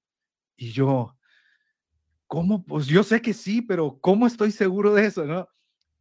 Y 0.56 0.74
yo, 0.74 1.18
¿cómo? 2.36 2.66
Pues 2.66 2.86
yo 2.88 3.02
sé 3.02 3.22
que 3.22 3.34
sí, 3.34 3.62
pero 3.62 3.98
¿cómo 4.02 4.28
estoy 4.28 4.52
seguro 4.52 4.94
de 4.94 5.06
eso, 5.06 5.24
no? 5.24 5.48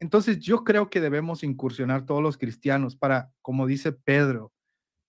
Entonces 0.00 0.40
yo 0.40 0.64
creo 0.64 0.90
que 0.90 1.00
debemos 1.00 1.44
incursionar 1.44 2.06
todos 2.06 2.20
los 2.24 2.36
cristianos 2.36 2.96
para, 2.96 3.30
como 3.40 3.68
dice 3.68 3.92
Pedro, 3.92 4.52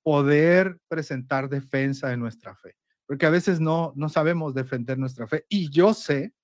poder 0.03 0.77
presentar 0.87 1.49
defensa 1.49 2.09
de 2.09 2.17
nuestra 2.17 2.55
fe, 2.55 2.75
porque 3.07 3.25
a 3.25 3.31
veces 3.31 3.59
no, 3.59 3.91
no 3.95 4.07
sabemos 4.07 4.53
defender 4.53 4.99
nuestra 4.99 5.25
fe. 5.25 5.47
Y 5.49 5.71
yo 5.71 5.95
sé 5.95 6.35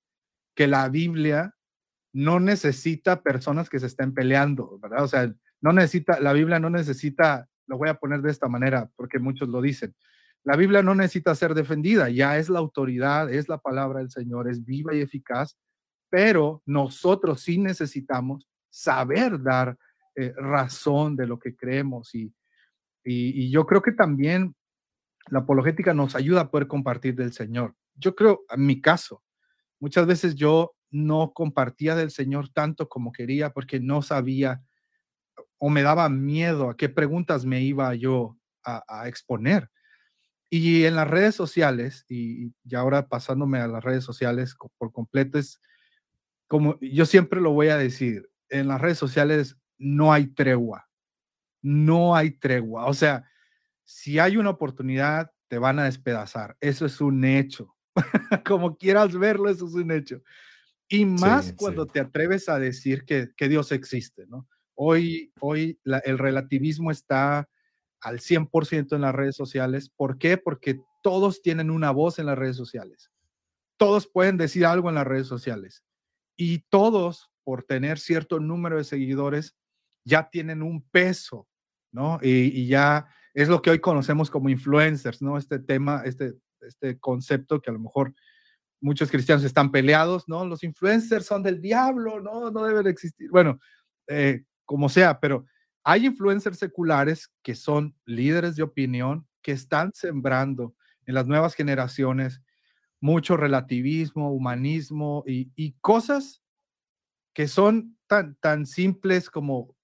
que 0.56 0.66
la 0.66 0.90
Biblia 0.90 1.56
no 2.12 2.40
necesita 2.40 3.22
personas 3.22 3.70
que 3.70 3.78
se 3.78 3.86
estén 3.86 4.16
peleando, 4.16 4.80
¿verdad? 4.80 5.04
O 5.04 5.08
sea, 5.08 5.32
no 5.62 5.74
necesita, 5.74 6.20
la 6.20 6.34
Biblia 6.34 6.58
no 6.58 6.72
necesita, 6.72 7.48
lo 7.68 7.78
voy 7.78 7.90
a 7.90 8.00
poner 8.00 8.24
de 8.24 8.32
esta 8.32 8.48
manera, 8.48 8.90
porque 8.96 9.20
muchos 9.20 9.48
lo 9.48 9.62
dicen, 9.62 9.94
la 10.44 10.56
Biblia 10.56 10.82
no 10.82 10.96
necesita 10.96 11.36
ser 11.36 11.54
defendida, 11.54 12.10
ya 12.10 12.38
es 12.38 12.50
la 12.50 12.60
autoridad, 12.60 13.32
es 13.32 13.48
la 13.48 13.60
palabra 13.60 14.00
del 14.00 14.10
Señor, 14.10 14.50
es 14.50 14.66
viva 14.66 14.96
y 14.96 15.02
eficaz, 15.02 15.58
pero 16.10 16.64
nosotros 16.66 17.42
sí 17.42 17.60
necesitamos 17.60 18.48
saber 18.70 19.42
dar 19.42 19.78
eh, 20.16 20.34
razón 20.36 21.16
de 21.16 21.28
lo 21.28 21.38
que 21.38 21.56
creemos 21.56 22.16
y, 22.16 22.34
y, 23.04 23.50
yo 23.50 23.66
creo 23.66 23.82
que 23.82 23.92
también 23.92 24.56
la 25.28 25.40
apologética 25.40 25.94
nos 25.94 26.16
ayuda 26.16 26.42
a 26.42 26.52
poder 26.52 26.68
compartir 26.68 27.16
del 27.16 27.34
Señor. 27.34 27.76
Yo 27.96 28.16
creo, 28.16 28.42
en 28.50 28.66
mi 28.66 28.82
caso, 28.82 29.24
muchas 29.80 30.06
veces 30.08 30.36
yo 30.36 30.74
no 30.90 31.32
compartía 31.34 31.96
del 31.96 32.12
Señor 32.12 32.50
tanto 32.50 32.90
como 32.90 33.12
quería 33.12 33.52
porque 33.52 33.80
no 33.80 34.02
sabía 34.02 34.62
o 35.58 35.70
me 35.70 35.84
daba 35.84 36.10
miedo 36.10 36.70
a 36.70 36.78
qué 36.78 36.90
preguntas 36.90 37.46
me 37.46 37.62
iba 37.62 37.94
yo 37.96 38.38
a 38.64 39.08
exponer. 39.08 39.70
Y 40.54 40.84
en 40.84 40.98
las 40.98 41.08
redes 41.08 41.34
sociales, 41.34 42.06
y, 42.10 42.54
ahora 42.76 43.08
pasándome 43.08 43.60
a 43.60 43.70
las 43.70 43.82
redes 43.82 44.04
sociales 44.04 44.54
por 44.78 44.92
completo, 44.92 45.40
es 45.40 45.62
como 46.46 46.78
yo 46.82 47.06
siempre 47.06 47.40
lo 47.40 47.54
voy 47.54 47.70
a 47.70 47.78
decir, 47.78 48.30
en 48.50 48.68
las 48.68 48.82
redes 48.82 48.98
sociales 48.98 49.56
no 49.78 50.12
hay 50.12 50.28
tregua, 50.28 50.90
no 51.62 52.14
hay 52.18 52.32
tregua. 52.32 52.88
O 52.88 52.94
sea, 52.94 53.24
si 53.86 54.20
hay 54.20 54.36
una 54.36 54.50
oportunidad, 54.50 55.32
te 55.48 55.58
van 55.58 55.80
a 55.80 55.86
despedazar. 55.86 56.58
Eso 56.60 56.86
es 56.86 57.00
un 57.00 57.24
hecho. 57.24 57.74
como 58.46 58.76
quieras 58.76 59.18
verlo, 59.18 59.50
eso 59.50 59.66
es 59.66 59.74
un 59.74 59.92
hecho. 59.92 60.22
Y 60.90 61.06
más 61.06 61.54
cuando 61.54 61.86
te 61.86 62.02
atreves 62.02 62.50
a 62.50 62.60
decir 62.60 63.06
que, 63.06 63.30
que, 63.38 63.48
Dios 63.48 63.72
existe, 63.72 64.28
¿no? 64.28 64.50
Hoy, 64.76 65.32
hoy 65.40 65.80
el 65.86 66.18
relativismo 66.18 66.92
está 66.92 67.48
al 68.02 68.20
100% 68.20 68.96
en 68.96 69.02
las 69.02 69.16
redes 69.16 69.36
sociales. 69.36 69.90
¿Por 69.96 70.18
qué? 70.18 70.38
Porque 70.38 70.82
todos 71.02 71.42
tienen 71.42 71.70
una 71.72 71.92
voz 71.92 72.20
en 72.20 72.26
las 72.26 72.38
redes 72.38 72.58
sociales. 72.58 73.12
Todos 73.78 74.08
pueden 74.08 74.38
decir 74.38 74.66
algo 74.66 74.90
en 74.90 74.96
las 74.96 75.08
redes 75.08 75.28
sociales. 75.28 75.84
Y 76.36 76.60
todos, 76.70 77.32
por 77.44 77.64
tener 77.64 78.00
cierto 78.00 78.40
número 78.40 78.78
de 78.78 78.84
seguidores, 78.84 79.56
ya 80.04 80.30
tienen 80.30 80.64
un 80.64 80.82
peso, 80.82 81.48
¿no? 81.92 82.20
Y, 82.22 82.68
ya 82.68 83.08
es 83.34 83.48
lo 83.48 83.62
que 83.62 83.70
hoy 83.70 83.80
conocemos 83.80 84.30
como 84.30 84.50
influencers, 84.50 85.22
¿no? 85.22 85.38
Este 85.38 85.60
tema, 85.60 86.02
este, 86.06 86.34
este 86.62 87.00
concepto 87.00 87.62
que 87.62 87.70
a 87.70 87.74
lo 87.74 87.80
mejor 87.80 88.14
muchos 88.82 89.12
cristianos 89.12 89.44
están 89.44 89.72
peleados, 89.72 90.28
¿no? 90.28 90.44
Los 90.46 90.64
influencers 90.64 91.26
son 91.26 91.44
del 91.44 91.62
diablo, 91.62 92.20
no, 92.20 92.50
no 92.50 92.64
deben 92.64 92.88
existir. 92.88 93.30
Bueno, 93.30 93.60
eh, 94.08 94.44
como 94.66 94.90
sea, 94.90 95.20
pero 95.20 95.46
hay 95.84 96.06
influencers 96.06 96.58
seculares 96.58 97.32
que 97.42 97.56
son 97.56 97.96
líderes 98.06 98.56
de 98.56 98.64
opinión 98.64 99.28
que 99.42 99.52
están 99.52 99.92
sembrando 99.94 100.76
en 101.06 101.16
las 101.16 101.28
nuevas 101.28 101.56
generaciones 101.56 102.42
mucho 103.00 103.36
relativismo, 103.36 104.32
humanismo 104.32 105.24
y, 105.26 105.74
cosas 105.82 106.44
que 107.34 107.48
son 107.48 107.98
tan, 108.08 108.36
tan 108.36 108.66
simples 108.68 109.30
como 109.30 109.76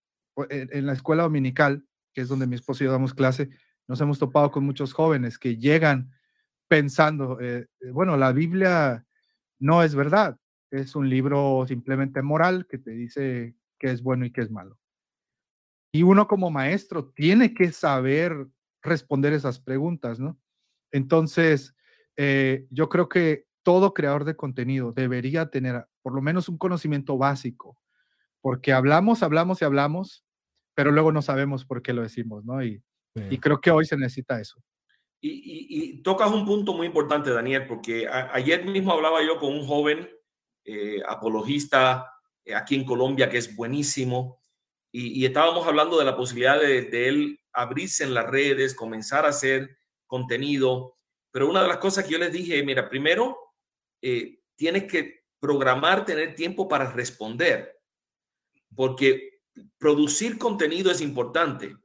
en, 0.49 0.85
la 0.85 0.93
escuela 0.93 1.23
dominical, 1.23 1.83
que 2.13 2.21
es 2.21 2.27
donde 2.27 2.45
mi 2.45 2.55
esposo 2.55 2.83
y 2.83 2.85
yo 2.85 2.91
damos 2.91 3.15
clase, 3.15 3.49
nos 3.87 3.99
hemos 4.01 4.19
topado 4.19 4.51
con 4.51 4.65
muchos 4.65 4.93
jóvenes 4.93 5.39
que 5.39 5.57
llegan 5.57 6.11
pensando, 6.67 7.39
eh, 7.41 7.67
eh, 7.79 7.91
bueno, 7.91 8.17
la 8.17 8.31
Biblia 8.33 9.05
no 9.59 9.81
es 9.81 9.95
verdad, 9.95 10.37
es 10.69 10.95
un 10.95 11.09
libro 11.09 11.65
simplemente 11.67 12.21
moral 12.21 12.67
que 12.69 12.77
te 12.77 12.91
dice 12.91 13.55
qué 13.79 13.91
es 13.91 14.03
bueno 14.03 14.25
y 14.25 14.31
qué 14.31 14.41
es 14.41 14.51
malo. 14.51 14.77
Y 15.91 16.03
uno 16.03 16.27
como 16.27 16.51
maestro 16.51 17.09
tiene 17.09 17.53
que 17.53 17.71
saber 17.71 18.47
responder 18.81 19.33
esas 19.33 19.59
preguntas, 19.59 20.19
¿no? 20.19 20.37
Entonces, 20.91 21.75
eh, 22.15 22.65
yo 22.69 22.89
creo 22.89 23.09
que 23.09 23.45
todo 23.63 23.93
creador 23.93 24.25
de 24.25 24.35
contenido 24.35 24.91
debería 24.91 25.49
tener 25.49 25.85
por 26.01 26.13
lo 26.13 26.21
menos 26.21 26.47
un 26.49 26.57
conocimiento 26.57 27.17
básico, 27.17 27.77
porque 28.41 28.71
hablamos, 28.71 29.23
hablamos 29.23 29.61
y 29.61 29.65
hablamos, 29.65 30.25
pero 30.73 30.91
luego 30.91 31.11
no 31.11 31.21
sabemos 31.21 31.65
por 31.65 31.81
qué 31.81 31.93
lo 31.93 32.01
decimos, 32.01 32.45
¿no? 32.45 32.63
Y, 32.63 32.81
y 33.29 33.39
creo 33.39 33.59
que 33.59 33.71
hoy 33.71 33.85
se 33.85 33.97
necesita 33.97 34.39
eso. 34.39 34.61
Y, 35.19 36.01
tocas 36.03 36.31
un 36.31 36.45
punto 36.45 36.73
muy 36.73 36.87
importante, 36.87 37.31
Daniel, 37.31 37.65
porque 37.67 38.07
ayer 38.07 38.65
mismo 38.65 38.91
hablaba 38.91 39.23
yo 39.23 39.39
con 39.39 39.51
un 39.53 39.65
joven 39.65 40.07
eh, 40.63 41.01
apologista 41.07 42.13
eh, 42.45 42.53
aquí 42.53 42.75
en 42.75 42.85
Colombia 42.85 43.29
que 43.29 43.37
es 43.37 43.55
buenísimo 43.55 44.39
y, 44.91 45.25
estábamos 45.25 45.67
hablando 45.67 45.99
de 45.99 46.05
la 46.05 46.15
posibilidad 46.15 46.59
de, 46.59 47.07
él 47.07 47.39
abrirse 47.53 48.03
en 48.03 48.13
las 48.13 48.27
redes, 48.27 48.73
comenzar 48.73 49.25
a 49.25 49.29
hacer 49.29 49.77
contenido. 50.05 50.97
Pero 51.31 51.49
una 51.49 51.61
de 51.61 51.67
las 51.67 51.77
cosas 51.77 52.05
que 52.05 52.11
yo 52.11 52.17
les 52.17 52.31
dije, 52.31 52.63
mira, 52.63 52.89
primero 52.89 53.37
eh, 54.01 54.39
tienes 54.55 54.85
que 54.85 55.25
programar, 55.39 56.05
tener 56.05 56.35
tiempo 56.35 56.67
para 56.67 56.91
responder, 56.91 57.79
porque 58.75 59.41
producir 59.77 60.37
contenido 60.37 60.91
es 60.91 61.01
importante, 61.01 61.75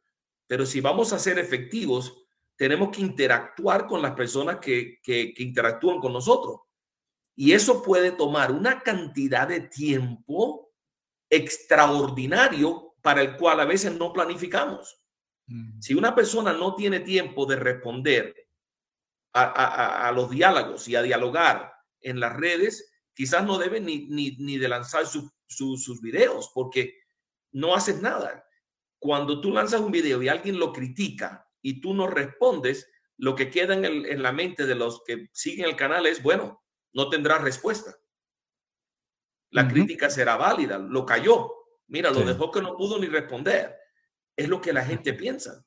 pero 0.47 0.65
si 0.67 0.81
vamos 0.81 1.13
a 1.13 1.19
ser 1.19 1.39
efectivos, 1.39 2.23
tenemos 2.57 2.91
que 2.91 3.01
interactuar 3.01 3.87
con 3.87 4.03
las 4.03 4.15
personas 4.15 4.59
que, 4.59 5.01
que, 5.03 5.35
interactúan 5.39 5.99
con 5.99 6.13
nosotros. 6.13 6.61
Y 7.35 7.53
eso 7.53 7.83
puede 7.83 8.13
tomar 8.13 8.53
una 8.53 8.83
cantidad 8.83 9.49
de 9.49 9.63
tiempo 9.63 10.71
extraordinario 11.31 12.92
para 13.03 13.21
el 13.21 13.37
cual 13.37 13.61
a 13.61 13.65
veces 13.65 13.95
no 13.97 14.13
planificamos. 14.13 14.99
Si 15.81 15.93
una 15.93 16.15
persona 16.15 16.53
no 16.53 16.75
tiene 16.75 17.01
tiempo 17.01 17.45
de 17.45 17.57
responder 17.57 18.35
a, 19.35 20.09
a, 20.09 20.13
los 20.13 20.31
diálogos 20.31 20.89
y 20.89 20.97
a 20.97 21.03
dialogar 21.03 21.75
en 22.01 22.21
las 22.21 22.35
redes, 22.35 22.93
quizás 23.13 23.45
no 23.45 23.59
debe 23.59 23.81
ni, 23.81 24.07
ni, 24.09 24.37
ni 24.39 24.57
de 24.57 24.69
lanzar 24.69 25.05
sus 25.07 26.01
videos 26.01 26.51
porque 26.55 26.95
no 27.51 27.75
haces 27.75 28.01
nada. 28.01 28.47
Cuando 28.99 29.41
tú 29.41 29.53
lanzas 29.53 29.81
un 29.81 29.93
video 29.93 30.23
y 30.23 30.29
alguien 30.29 30.59
lo 30.59 30.73
critica 30.73 31.47
y 31.61 31.81
tú 31.81 31.93
no 31.93 32.07
respondes, 32.07 32.89
lo 33.19 33.35
que 33.35 33.51
queda 33.51 33.75
en, 33.75 33.85
el, 33.85 34.07
en 34.07 34.23
la 34.23 34.33
mente 34.33 34.65
de 34.65 34.75
los 34.75 35.03
que 35.05 35.29
siguen 35.33 35.67
el 35.67 35.77
canal 35.77 36.07
es, 36.07 36.23
bueno, 36.23 36.63
no 36.93 37.09
tendrá 37.09 37.39
respuesta. 37.39 37.97
La 39.51 39.69
crítica 39.69 40.09
será 40.09 40.37
válida, 40.37 40.79
lo 40.79 41.05
cayó. 41.05 41.62
Mira, 41.93 42.11
lo 42.11 42.25
dejó 42.25 42.51
que 42.51 42.63
no 42.63 42.75
pudo 42.75 42.99
ni 42.99 43.07
responder. 43.07 43.77
Es 44.35 44.49
lo 44.49 44.63
que 44.63 44.73
la 44.73 44.83
gente 44.83 45.13
piensa. 45.13 45.63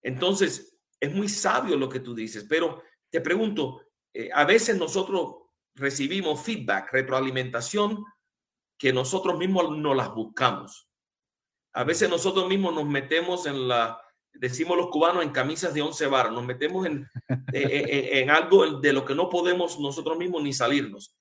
Entonces, 0.00 0.74
es 0.98 1.12
muy 1.12 1.28
sabio 1.28 1.76
lo 1.76 1.86
que 1.86 2.00
tú 2.00 2.14
dices, 2.14 2.46
pero 2.48 2.82
te 3.10 3.20
pregunto, 3.20 3.82
eh, 4.14 4.30
a 4.32 4.46
veces 4.46 4.78
nosotros 4.78 5.34
recibimos 5.74 6.42
feedback, 6.42 6.90
retroalimentación, 6.90 8.02
que 8.78 8.90
nosotros 8.90 9.36
mismos 9.36 9.76
no 9.76 9.92
las 9.92 10.14
buscamos. 10.14 10.88
A 11.74 11.84
veces 11.84 12.08
nosotros 12.08 12.48
mismos 12.48 12.74
nos 12.74 12.86
metemos 12.86 13.44
en 13.44 13.68
la, 13.68 14.00
decimos 14.32 14.78
los 14.78 14.88
cubanos, 14.88 15.22
en 15.22 15.30
camisas 15.30 15.74
de 15.74 15.82
once 15.82 16.06
varas, 16.06 16.32
nos 16.32 16.46
metemos 16.46 16.86
en, 16.86 17.06
en, 17.52 18.30
algo 18.30 18.80
de 18.80 18.94
lo 18.94 19.04
que 19.04 19.14
no 19.14 19.28
podemos 19.28 19.78
nosotros 19.78 20.16
mismos 20.16 20.42
ni 20.42 20.54
salirnos. 20.54 21.14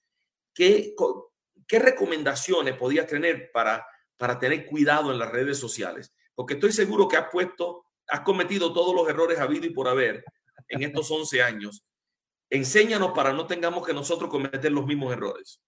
¿Qué, 0.53 0.95
qué 1.67 1.79
recomendaciones 1.79 2.77
podías 2.77 3.05
tener 3.05 3.51
para, 3.51 3.85
para 4.19 4.37
tener 4.37 4.67
cuidado 4.67 5.11
en 5.11 5.17
las 5.17 5.31
redes 5.31 5.57
sociales? 5.57 6.13
Porque 6.35 6.53
estoy 6.53 6.71
seguro 6.71 7.07
que 7.07 7.17
has 7.17 7.29
puesto, 7.31 7.85
has 8.07 8.19
cometido 8.19 8.71
todos 8.73 8.93
los 8.93 9.09
errores 9.09 9.39
habido 9.39 9.65
y 9.65 9.71
por 9.71 9.87
haber 9.87 10.23
en 10.67 10.83
estos 10.83 11.09
11 11.09 11.41
años. 11.41 11.83
Enséñanos 12.51 13.11
para 13.15 13.33
no 13.33 13.47
tengamos 13.47 13.85
que 13.87 13.93
nosotros 13.93 14.29
cometer 14.29 14.71
los 14.71 14.85
mismos 14.85 15.13
errores. 15.13 15.61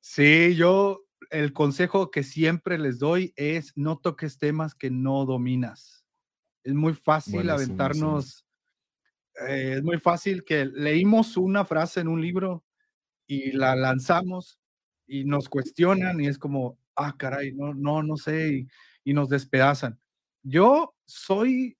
Sí, 0.00 0.54
yo 0.54 1.04
el 1.30 1.52
consejo 1.52 2.10
que 2.10 2.22
siempre 2.22 2.78
les 2.78 2.98
doy 2.98 3.32
es 3.36 3.72
no 3.76 3.98
toques 3.98 4.38
temas 4.38 4.74
que 4.74 4.90
no 4.90 5.24
dominas. 5.24 6.04
Es 6.62 6.74
muy 6.74 6.94
fácil 6.94 7.50
aventarnos, 7.50 8.46
eh, 9.48 9.74
es 9.76 9.82
muy 9.82 9.98
fácil 9.98 10.44
que 10.44 10.64
leímos 10.64 11.36
una 11.36 11.64
frase 11.64 12.00
en 12.00 12.08
un 12.08 12.20
libro 12.20 12.64
y 13.26 13.52
la 13.52 13.76
lanzamos 13.76 14.60
y 15.06 15.24
nos 15.24 15.48
cuestionan 15.48 16.20
y 16.20 16.28
es 16.28 16.38
como, 16.38 16.78
ah, 16.96 17.14
caray, 17.18 17.52
no, 17.52 17.74
no, 17.74 18.02
no 18.02 18.16
sé, 18.16 18.66
y, 19.04 19.14
nos 19.14 19.28
despedazan. 19.28 19.98
Yo 20.42 20.94
soy 21.04 21.78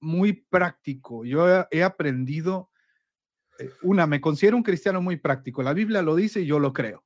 muy 0.00 0.32
práctico, 0.32 1.24
yo 1.24 1.66
he 1.70 1.82
aprendido, 1.82 2.70
eh, 3.58 3.70
una, 3.82 4.06
me 4.06 4.20
considero 4.20 4.56
un 4.56 4.62
cristiano 4.62 5.00
muy 5.02 5.16
práctico, 5.16 5.62
la 5.62 5.74
Biblia 5.74 6.02
lo 6.02 6.14
dice 6.16 6.42
y 6.42 6.46
yo 6.46 6.58
lo 6.58 6.72
creo, 6.72 7.04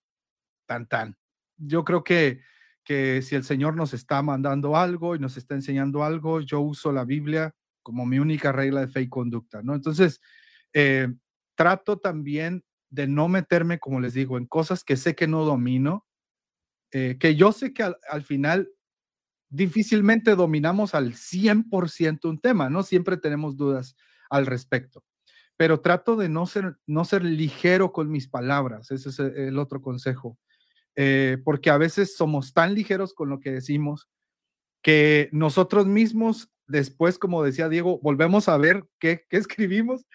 tan 0.67 0.87
tan 0.87 1.17
yo 1.59 1.85
creo 1.85 2.05
que, 2.05 2.41
que 2.85 3.23
si 3.23 3.35
el 3.35 3.45
Señor 3.45 3.77
nos 3.77 3.95
está 3.95 4.23
mandando 4.23 4.77
algo 4.77 5.17
y 5.17 5.19
nos 5.19 5.37
está 5.37 5.55
enseñando 5.55 6.05
algo, 6.05 6.41
yo 6.41 6.61
uso 6.61 6.93
la 6.93 7.05
Biblia 7.05 7.55
como 7.83 8.05
mi 8.07 8.19
única 8.19 8.53
regla 8.53 8.81
de 8.81 8.89
fe 8.89 9.03
y 9.03 9.09
conducta, 9.09 9.63
¿no? 9.63 9.75
Entonces, 9.75 10.21
eh, 10.73 11.09
trato 11.55 11.99
también 11.99 12.65
de 12.91 13.07
no 13.07 13.29
meterme, 13.29 13.79
como 13.79 14.01
les 14.01 14.15
digo, 14.15 14.39
en 14.39 14.47
cosas 14.47 14.83
que 14.85 14.97
sé 14.97 15.15
que 15.15 15.29
no 15.29 15.45
domino, 15.45 16.06
eh, 16.92 17.16
que 17.18 17.35
yo 17.37 17.53
sé 17.53 17.72
que 17.72 17.83
al, 17.83 18.22
final 18.22 18.70
difícilmente 19.49 20.35
dominamos 20.35 20.94
al 20.94 21.14
100% 21.14 22.29
un 22.29 22.40
tema, 22.40 22.70
¿no? 22.70 22.83
Siempre 22.83 23.16
tenemos 23.16 23.57
dudas 23.57 23.96
al 24.31 24.46
respecto, 24.46 25.05
pero 25.57 25.81
trato 25.81 26.16
de 26.16 26.29
no 26.29 26.46
ser, 26.46 26.77
no 26.87 27.05
ser 27.05 27.25
ligero 27.25 27.92
con 27.92 28.11
mis 28.11 28.29
palabras, 28.29 28.90
ese 28.90 29.09
es 29.09 29.18
el 29.18 29.59
otro 29.59 29.81
consejo. 29.83 30.38
Eh, 30.99 31.37
porque 31.44 31.68
a 31.68 31.77
veces 31.77 32.16
somos 32.16 32.55
tan 32.55 32.75
ligeros 32.75 33.12
con 33.12 33.29
lo 33.29 33.38
que 33.38 33.53
decimos 33.53 34.09
que 34.83 35.29
nosotros 35.31 35.87
mismos 35.87 36.49
después, 36.66 37.18
como 37.18 37.42
decía 37.42 37.68
Diego, 37.68 38.01
volvemos 38.03 38.49
a 38.49 38.57
ver 38.57 38.85
qué, 38.99 39.25
qué 39.29 39.37
escribimos 39.37 40.07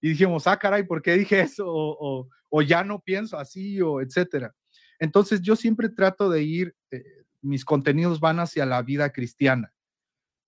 y 0.00 0.10
dijimos, 0.10 0.46
ah, 0.46 0.58
caray, 0.58 0.84
¿por 0.84 1.02
qué 1.02 1.14
dije 1.14 1.40
eso? 1.40 1.64
O, 1.66 2.28
o, 2.50 2.62
ya 2.62 2.84
no 2.84 3.00
pienso 3.00 3.38
así, 3.38 3.80
o 3.80 4.00
etcétera. 4.00 4.54
Entonces 4.98 5.42
yo 5.42 5.56
siempre 5.56 5.88
trato 5.88 6.30
de 6.30 6.42
ir, 6.42 6.76
eh, 6.90 7.24
mis 7.42 7.64
contenidos 7.64 8.20
van 8.20 8.40
hacia 8.40 8.66
la 8.66 8.82
vida 8.82 9.10
cristiana. 9.12 9.72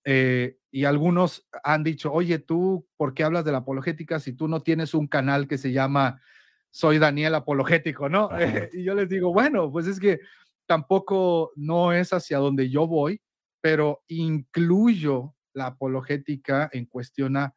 Eh, 0.05 0.59
y 0.71 0.85
algunos 0.85 1.47
han 1.63 1.85
dicho, 1.85 2.13
oye, 2.13 2.39
tú, 2.39 2.87
¿por 2.97 3.15
qué 3.15 3.25
hablas 3.25 3.45
de 3.45 3.53
la 3.53 3.59
apologética 3.59 4.21
si 4.21 4.33
tú 4.33 4.49
no 4.49 4.63
tienes 4.63 4.95
un 4.95 5.07
canal 5.07 5.49
que 5.49 5.59
se 5.59 5.73
llama 5.73 6.21
soy 6.71 6.99
Daniel 6.99 7.35
apologético, 7.35 8.09
¿no? 8.09 8.29
y 8.73 8.85
yo 8.85 8.95
les 8.95 9.09
digo, 9.09 9.33
bueno, 9.33 9.71
pues 9.71 9.87
es 9.87 9.99
que 9.99 10.21
tampoco 10.67 11.53
no 11.57 11.93
es 11.93 12.13
hacia 12.13 12.39
donde 12.39 12.69
yo 12.71 12.87
voy, 12.87 13.21
pero 13.61 14.05
incluyo 14.09 15.35
la 15.55 15.67
apologética 15.67 16.69
en 16.73 16.87
cuestión 16.87 17.37
a 17.37 17.55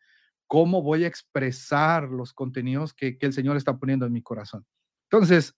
cómo 0.48 0.82
voy 0.82 1.04
a 1.04 1.08
expresar 1.08 2.10
los 2.10 2.34
contenidos 2.34 2.94
que, 2.94 3.18
que 3.18 3.26
el 3.26 3.34
Señor 3.34 3.58
está 3.58 3.78
poniendo 3.78 4.06
en 4.06 4.14
mi 4.14 4.22
corazón. 4.22 4.66
Entonces, 5.10 5.56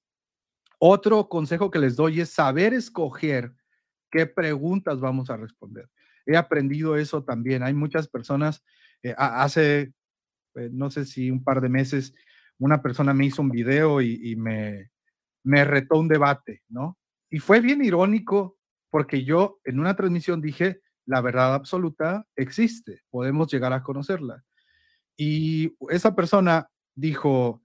otro 0.85 1.29
consejo 1.29 1.71
que 1.71 1.79
les 1.79 1.95
doy 1.95 2.19
es 2.19 2.31
saber 2.31 2.73
escoger 2.73 3.53
qué 4.11 4.25
preguntas 4.25 4.99
vamos 4.99 5.29
a 5.29 5.37
responder. 5.37 5.89
He 6.25 6.35
aprendido 6.35 6.97
eso 6.97 7.23
también. 7.23 7.63
Hay 7.63 7.73
muchas 7.73 8.09
personas, 8.09 8.65
eh, 9.01 9.15
hace, 9.17 9.93
eh, 10.55 10.69
no 10.73 10.91
sé 10.91 11.05
si 11.05 11.31
un 11.31 11.41
par 11.41 11.61
de 11.61 11.69
meses, 11.69 12.13
una 12.59 12.81
persona 12.81 13.13
me 13.13 13.27
hizo 13.27 13.41
un 13.41 13.49
video 13.49 14.01
y, 14.01 14.35
me, 14.35 14.91
me 15.45 15.63
retó 15.63 15.99
un 15.99 16.09
debate, 16.09 16.63
¿no? 16.67 16.97
Y 17.29 17.39
fue 17.39 17.61
bien 17.61 17.81
irónico 17.81 18.57
porque 18.89 19.23
yo 19.23 19.61
en 19.63 19.79
una 19.79 19.95
transmisión 19.95 20.41
dije, 20.41 20.81
la 21.05 21.21
verdad 21.21 21.53
absoluta 21.53 22.27
existe, 22.35 23.03
podemos 23.09 23.49
llegar 23.49 23.71
a 23.71 23.83
conocerla. 23.83 24.43
Y 25.15 25.77
esa 25.89 26.13
persona 26.13 26.67
dijo, 26.93 27.62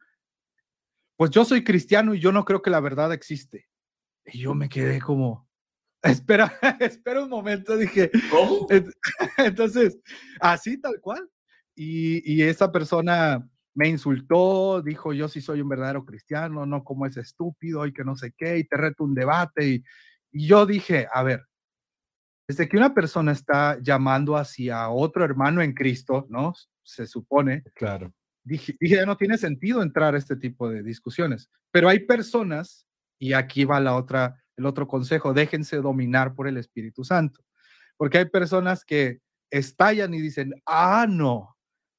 pues 1.19 1.33
yo 1.33 1.45
soy 1.45 1.65
cristiano 1.65 2.15
y 2.15 2.21
yo 2.21 2.31
no 2.31 2.45
creo 2.45 2.63
que 2.63 2.71
la 2.71 2.79
verdad 2.79 3.13
existe. 3.13 3.69
Y 4.25 4.39
yo 4.39 4.55
me 4.55 4.69
quedé 4.69 5.01
como, 5.01 5.49
espera, 6.01 6.53
espera 6.81 7.25
un 7.25 7.29
momento, 7.29 7.77
dije, 7.77 8.09
¿cómo? 8.31 8.69
Entonces, 9.39 9.99
así 10.41 10.81
tal 10.81 11.01
cual. 11.01 11.29
Y, 11.75 12.23
y 12.33 12.43
esa 12.43 12.71
persona 12.71 13.45
me 13.75 13.89
insultó, 13.89 14.81
dijo 14.81 15.13
yo 15.13 15.27
sí 15.27 15.41
soy 15.41 15.61
un 15.61 15.69
verdadero 15.69 16.05
cristiano, 16.05 16.67
no 16.67 16.85
como 16.85 17.05
ese 17.05 17.21
estúpido 17.21 17.85
y 17.85 17.93
que 17.93 18.05
no 18.05 18.15
sé 18.17 18.33
qué, 18.37 18.59
y 18.59 18.65
te 18.65 18.77
reto 18.77 19.03
un 19.03 19.15
debate. 19.15 19.67
Y, 19.67 19.85
yo 20.47 20.67
dije, 20.67 21.09
a 21.13 21.25
ver, 21.25 21.47
desde 22.47 22.69
que 22.69 22.77
una 22.77 22.95
persona 22.95 23.33
está 23.33 23.77
llamando 23.81 24.37
hacia 24.37 24.89
otro 24.89 25.25
hermano 25.25 25.63
en 25.63 25.73
Cristo, 25.73 26.27
¿no? 26.29 26.55
Se 26.85 27.09
supone. 27.09 27.65
Claro. 27.75 28.13
Dije, 28.49 29.05
no 29.07 29.17
tiene 29.17 29.37
sentido 29.37 29.83
entrar 29.83 30.15
a 30.15 30.19
este 30.19 30.37
tipo 30.37 30.69
de 30.69 30.83
discusiones. 30.83 31.51
Pero 31.71 31.89
hay 31.89 32.01
personas, 32.01 32.87
y 33.19 33.35
aquí 33.35 33.65
va 33.65 33.81
la 33.81 33.95
otra, 33.95 34.43
el 34.57 34.67
otro 34.67 34.89
consejo, 34.89 35.35
déjense 35.35 35.77
dominar 35.77 36.35
por 36.35 36.49
el 36.49 36.57
Espíritu 36.57 37.05
Santo. 37.05 37.45
Porque 37.97 38.19
hay 38.19 38.25
personas 38.27 38.85
que 38.85 39.21
estallan 39.51 40.15
y 40.15 40.21
dicen, 40.21 40.55
ah, 40.67 41.07
no, 41.09 41.57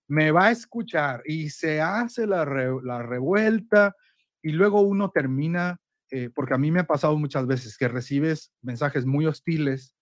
me 0.08 0.32
va 0.32 0.48
a 0.48 0.52
escuchar 0.52 1.22
y 1.26 1.50
se 1.52 1.82
hace 1.82 2.26
la, 2.26 2.44
revuelta 2.46 3.96
y 4.42 4.52
luego 4.52 4.82
uno 4.82 5.12
termina, 5.12 5.78
eh, 6.10 6.30
porque 6.34 6.56
a 6.56 6.58
mí 6.58 6.72
me 6.72 6.80
ha 6.80 6.88
pasado 6.88 7.16
muchas 7.18 7.46
veces 7.46 7.78
que 7.78 7.88
recibes 7.88 8.52
mensajes 8.62 9.06
muy 9.06 9.28
hostiles 9.28 9.94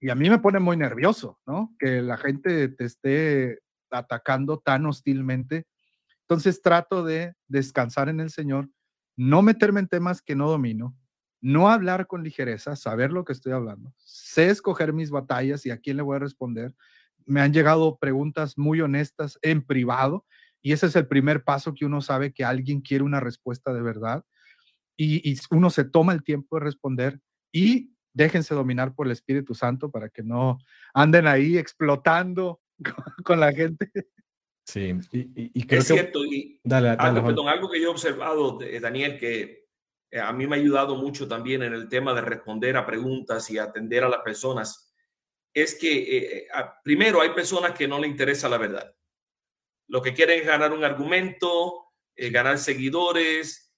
y 0.00 0.08
a 0.08 0.14
mí 0.14 0.30
me 0.30 0.38
pone 0.38 0.60
muy 0.60 0.78
nervioso, 0.78 1.38
¿no? 1.46 1.74
Que 1.78 2.00
la 2.00 2.16
gente 2.16 2.68
te 2.68 2.84
esté 2.84 3.58
atacando 3.90 4.58
tan 4.58 4.86
hostilmente. 4.86 5.66
Entonces 6.30 6.62
trato 6.62 7.02
de 7.02 7.34
descansar 7.48 8.08
en 8.08 8.20
el 8.20 8.30
Señor, 8.30 8.70
no 9.16 9.42
meterme 9.42 9.80
en 9.80 9.88
temas 9.88 10.22
que 10.22 10.36
no 10.36 10.48
domino, 10.48 10.96
no 11.40 11.68
hablar 11.68 12.06
con 12.06 12.22
ligereza, 12.22 12.76
saber 12.76 13.10
lo 13.10 13.24
que 13.24 13.32
estoy 13.32 13.50
hablando, 13.50 13.92
sé 13.98 14.48
escoger 14.48 14.92
mis 14.92 15.10
batallas 15.10 15.66
y 15.66 15.72
a 15.72 15.78
quién 15.78 15.96
le 15.96 16.04
voy 16.04 16.14
a 16.14 16.20
responder. 16.20 16.72
Me 17.26 17.40
han 17.40 17.52
llegado 17.52 17.98
preguntas 17.98 18.56
muy 18.56 18.80
honestas 18.80 19.40
en 19.42 19.60
privado 19.60 20.24
y 20.62 20.70
ese 20.70 20.86
es 20.86 20.94
el 20.94 21.08
primer 21.08 21.42
paso 21.42 21.74
que 21.74 21.84
uno 21.84 22.00
sabe 22.00 22.32
que 22.32 22.44
alguien 22.44 22.80
quiere 22.80 23.02
una 23.02 23.18
respuesta 23.18 23.72
de 23.72 23.82
verdad 23.82 24.24
y, 24.96 25.36
uno 25.50 25.68
se 25.68 25.82
toma 25.82 26.12
el 26.12 26.22
tiempo 26.22 26.60
de 26.60 26.64
responder 26.64 27.20
y 27.50 27.92
déjense 28.12 28.54
dominar 28.54 28.94
por 28.94 29.06
el 29.06 29.12
Espíritu 29.12 29.56
Santo 29.56 29.90
para 29.90 30.08
que 30.08 30.22
no 30.22 30.58
anden 30.94 31.26
ahí 31.26 31.58
explotando 31.58 32.60
con, 33.24 33.40
la 33.40 33.52
gente. 33.52 33.90
Sí, 34.70 34.94
y, 35.12 35.74
es 35.74 35.86
cierto. 35.86 36.24
Y 36.24 36.60
dale, 36.62 36.90
algo, 36.90 37.26
perdón, 37.26 37.48
algo 37.48 37.68
que 37.68 37.80
yo 37.80 37.88
he 37.88 37.90
observado, 37.90 38.58
Daniel, 38.80 39.18
que 39.18 39.60
eh, 40.10 40.20
a 40.20 40.32
mí 40.32 40.46
me 40.46 40.56
ha 40.56 40.58
ayudado 40.58 40.96
mucho 40.96 41.28
también 41.28 41.62
en 41.62 41.72
el 41.72 41.88
tema 41.88 42.14
de 42.14 42.20
responder 42.20 42.76
a 42.76 42.86
preguntas 42.86 43.50
y 43.50 43.58
atender 43.58 44.04
a 44.04 44.08
las 44.08 44.20
personas, 44.20 44.92
es 45.52 45.74
que 45.74 45.92
eh, 45.92 46.38
eh, 46.38 46.46
primero 46.84 47.20
hay 47.20 47.30
personas 47.30 47.72
que 47.72 47.88
no 47.88 47.98
le 47.98 48.08
interesa 48.08 48.48
la 48.48 48.58
verdad. 48.58 48.94
Lo 49.88 50.02
que 50.02 50.14
quieren 50.14 50.40
es 50.40 50.46
ganar 50.46 50.72
un 50.72 50.84
argumento, 50.84 51.86
ganar 52.16 52.58
seguidores, 52.58 53.72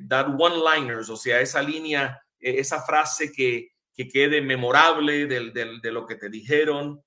dar 0.00 0.34
one-liners, 0.38 1.10
o 1.10 1.16
sea, 1.16 1.42
esa 1.42 1.62
línea, 1.62 2.18
esa 2.38 2.80
frase 2.80 3.30
que, 3.30 3.72
que 3.94 4.08
quede 4.08 4.40
memorable 4.40 5.26
de, 5.26 5.50
de, 5.82 5.92
lo 5.92 6.06
que 6.06 6.14
te 6.14 6.30
dijeron. 6.30 7.02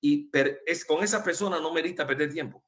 Y 0.00 0.30
es, 0.66 0.84
con 0.84 1.04
esa 1.04 1.22
persona 1.22 1.60
no 1.60 1.72
merita 1.72 2.06
perder 2.06 2.32
tiempo. 2.32 2.64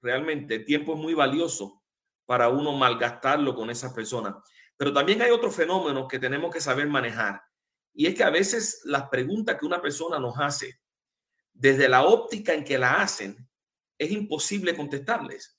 Realmente, 0.00 0.56
el 0.56 0.64
tiempo 0.64 0.94
es 0.94 1.00
muy 1.00 1.14
valioso 1.14 1.82
para 2.24 2.48
uno 2.48 2.72
malgastarlo 2.72 3.54
con 3.54 3.70
esas 3.70 3.92
personas. 3.92 4.36
Pero 4.76 4.92
también 4.92 5.20
hay 5.22 5.30
otro 5.30 5.50
fenómeno 5.50 6.06
que 6.06 6.18
tenemos 6.18 6.52
que 6.52 6.60
saber 6.60 6.86
manejar. 6.86 7.42
Y 7.92 8.06
es 8.06 8.14
que 8.14 8.22
a 8.22 8.30
veces 8.30 8.82
las 8.84 9.08
preguntas 9.08 9.56
que 9.58 9.66
una 9.66 9.82
persona 9.82 10.18
nos 10.20 10.38
hace, 10.38 10.80
desde 11.52 11.88
la 11.88 12.04
óptica 12.04 12.54
en 12.54 12.62
que 12.62 12.78
la 12.78 13.00
hacen, 13.00 13.48
es 13.98 14.10
imposible 14.12 14.76
contestarles. 14.76 15.58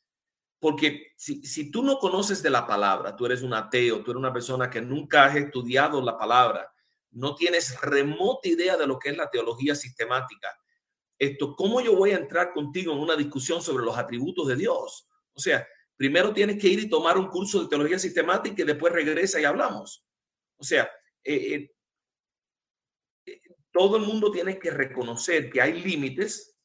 Porque 0.60 1.14
si, 1.18 1.44
si 1.46 1.70
tú 1.72 1.84
no 1.84 1.98
conoces 1.98 2.42
de 2.42 2.50
la 2.50 2.66
palabra, 2.66 3.16
tú 3.16 3.26
eres 3.26 3.42
un 3.42 3.54
ateo, 3.54 4.04
tú 4.04 4.12
eres 4.12 4.20
una 4.20 4.32
persona 4.32 4.70
que 4.70 4.82
nunca 4.82 5.26
has 5.26 5.36
estudiado 5.36 6.02
la 6.02 6.18
palabra, 6.18 6.74
no 7.12 7.36
tienes 7.36 7.80
remota 7.82 8.48
idea 8.48 8.78
de 8.78 8.88
lo 8.88 9.00
que 9.00 9.10
es 9.10 9.18
la 9.18 9.30
teología 9.30 9.76
sistemática. 9.76 10.59
Esto, 11.20 11.54
¿cómo 11.54 11.82
yo 11.82 11.98
voy 11.98 12.12
a 12.12 12.18
entrar 12.18 12.54
contigo 12.54 12.94
en 12.94 13.00
una 13.00 13.18
discusión 13.18 13.62
sobre 13.62 13.84
los 13.84 13.98
atributos 13.98 14.48
de 14.48 14.56
Dios? 14.56 15.06
O 15.34 15.40
sea, 15.40 15.68
primero 15.98 16.34
tienes 16.34 16.58
que 16.58 16.70
ir 16.70 16.80
y 16.80 16.90
tomar 16.90 17.18
un 17.18 17.28
curso 17.28 17.62
de 17.62 17.68
teología 17.68 18.00
sistemática 18.00 18.62
y 18.62 18.66
después 18.66 18.94
regresa 18.94 19.40
y 19.42 19.44
hablamos. 19.44 20.06
O 20.56 20.64
sea, 20.64 20.90
eh, 21.22 21.70
eh, 23.26 23.42
todo 23.70 23.98
el 23.98 24.04
mundo 24.04 24.32
tiene 24.32 24.58
que 24.58 24.72
reconocer 24.72 25.50
que 25.50 25.62
hay 25.62 25.82
límites 25.82 26.58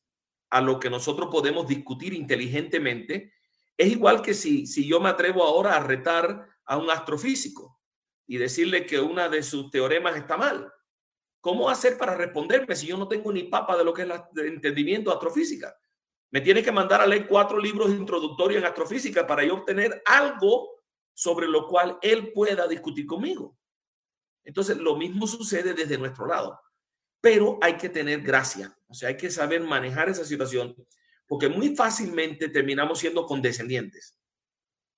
a 0.50 0.60
lo 0.60 0.78
que 0.78 0.88
nosotros 0.88 1.28
podemos 1.32 1.66
discutir 1.66 2.14
inteligentemente. 2.14 3.32
Es 3.76 3.88
igual 3.88 4.22
que 4.22 4.34
si, 4.34 4.68
si 4.68 4.86
yo 4.86 5.00
me 5.00 5.08
atrevo 5.08 5.42
ahora 5.42 5.76
a 5.76 5.80
retar 5.80 6.48
a 6.64 6.76
un 6.78 6.90
astrofísico 6.90 7.80
y 8.26 8.38
decirle 8.38 8.86
que 8.86 9.00
una 9.00 9.28
de 9.28 9.42
sus 9.42 9.68
teoremas 9.72 10.16
está 10.16 10.36
mal. 10.36 10.72
¿Cómo 11.44 11.68
hacer 11.68 11.98
para 11.98 12.14
responderme 12.14 12.74
si 12.74 12.86
yo 12.86 12.96
no 12.96 13.06
tengo 13.06 13.30
ni 13.30 13.42
papa 13.42 13.76
de 13.76 13.84
lo 13.84 13.92
que 13.92 14.00
es 14.00 14.08
el 14.08 14.46
entendimiento 14.46 15.10
de 15.10 15.16
astrofísica? 15.16 15.76
Me 16.30 16.40
tiene 16.40 16.62
que 16.62 16.72
mandar 16.72 17.02
a 17.02 17.06
leer 17.06 17.28
cuatro 17.28 17.58
libros 17.58 17.90
introductorios 17.90 18.62
en 18.62 18.66
astrofísica 18.66 19.26
para 19.26 19.44
yo 19.44 19.56
obtener 19.56 20.02
algo 20.06 20.70
sobre 21.12 21.46
lo 21.46 21.68
cual 21.68 21.98
él 22.00 22.32
pueda 22.32 22.66
discutir 22.66 23.04
conmigo. 23.04 23.58
Entonces, 24.42 24.78
lo 24.78 24.96
mismo 24.96 25.26
sucede 25.26 25.74
desde 25.74 25.98
nuestro 25.98 26.26
lado, 26.26 26.58
pero 27.20 27.58
hay 27.60 27.76
que 27.76 27.90
tener 27.90 28.22
gracia, 28.22 28.74
o 28.86 28.94
sea, 28.94 29.10
hay 29.10 29.18
que 29.18 29.30
saber 29.30 29.60
manejar 29.60 30.08
esa 30.08 30.24
situación, 30.24 30.74
porque 31.26 31.50
muy 31.50 31.76
fácilmente 31.76 32.48
terminamos 32.48 33.00
siendo 33.00 33.26
condescendientes. 33.26 34.18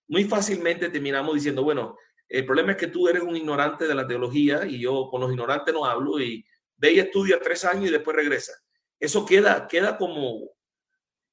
Muy 0.06 0.22
fácilmente 0.26 0.90
terminamos 0.90 1.34
diciendo, 1.34 1.64
bueno, 1.64 1.96
el 2.28 2.44
problema 2.44 2.72
es 2.72 2.78
que 2.78 2.88
tú 2.88 3.08
eres 3.08 3.22
un 3.22 3.36
ignorante 3.36 3.86
de 3.86 3.94
la 3.94 4.06
teología 4.06 4.66
y 4.66 4.80
yo 4.80 5.08
con 5.10 5.20
los 5.20 5.30
ignorantes 5.30 5.72
no 5.72 5.84
hablo 5.84 6.20
y 6.20 6.44
ve 6.76 6.92
y 6.92 6.98
estudia 6.98 7.38
tres 7.40 7.64
años 7.64 7.88
y 7.88 7.92
después 7.92 8.16
regresa. 8.16 8.52
Eso 8.98 9.24
queda, 9.24 9.66
queda 9.68 9.96
como, 9.96 10.50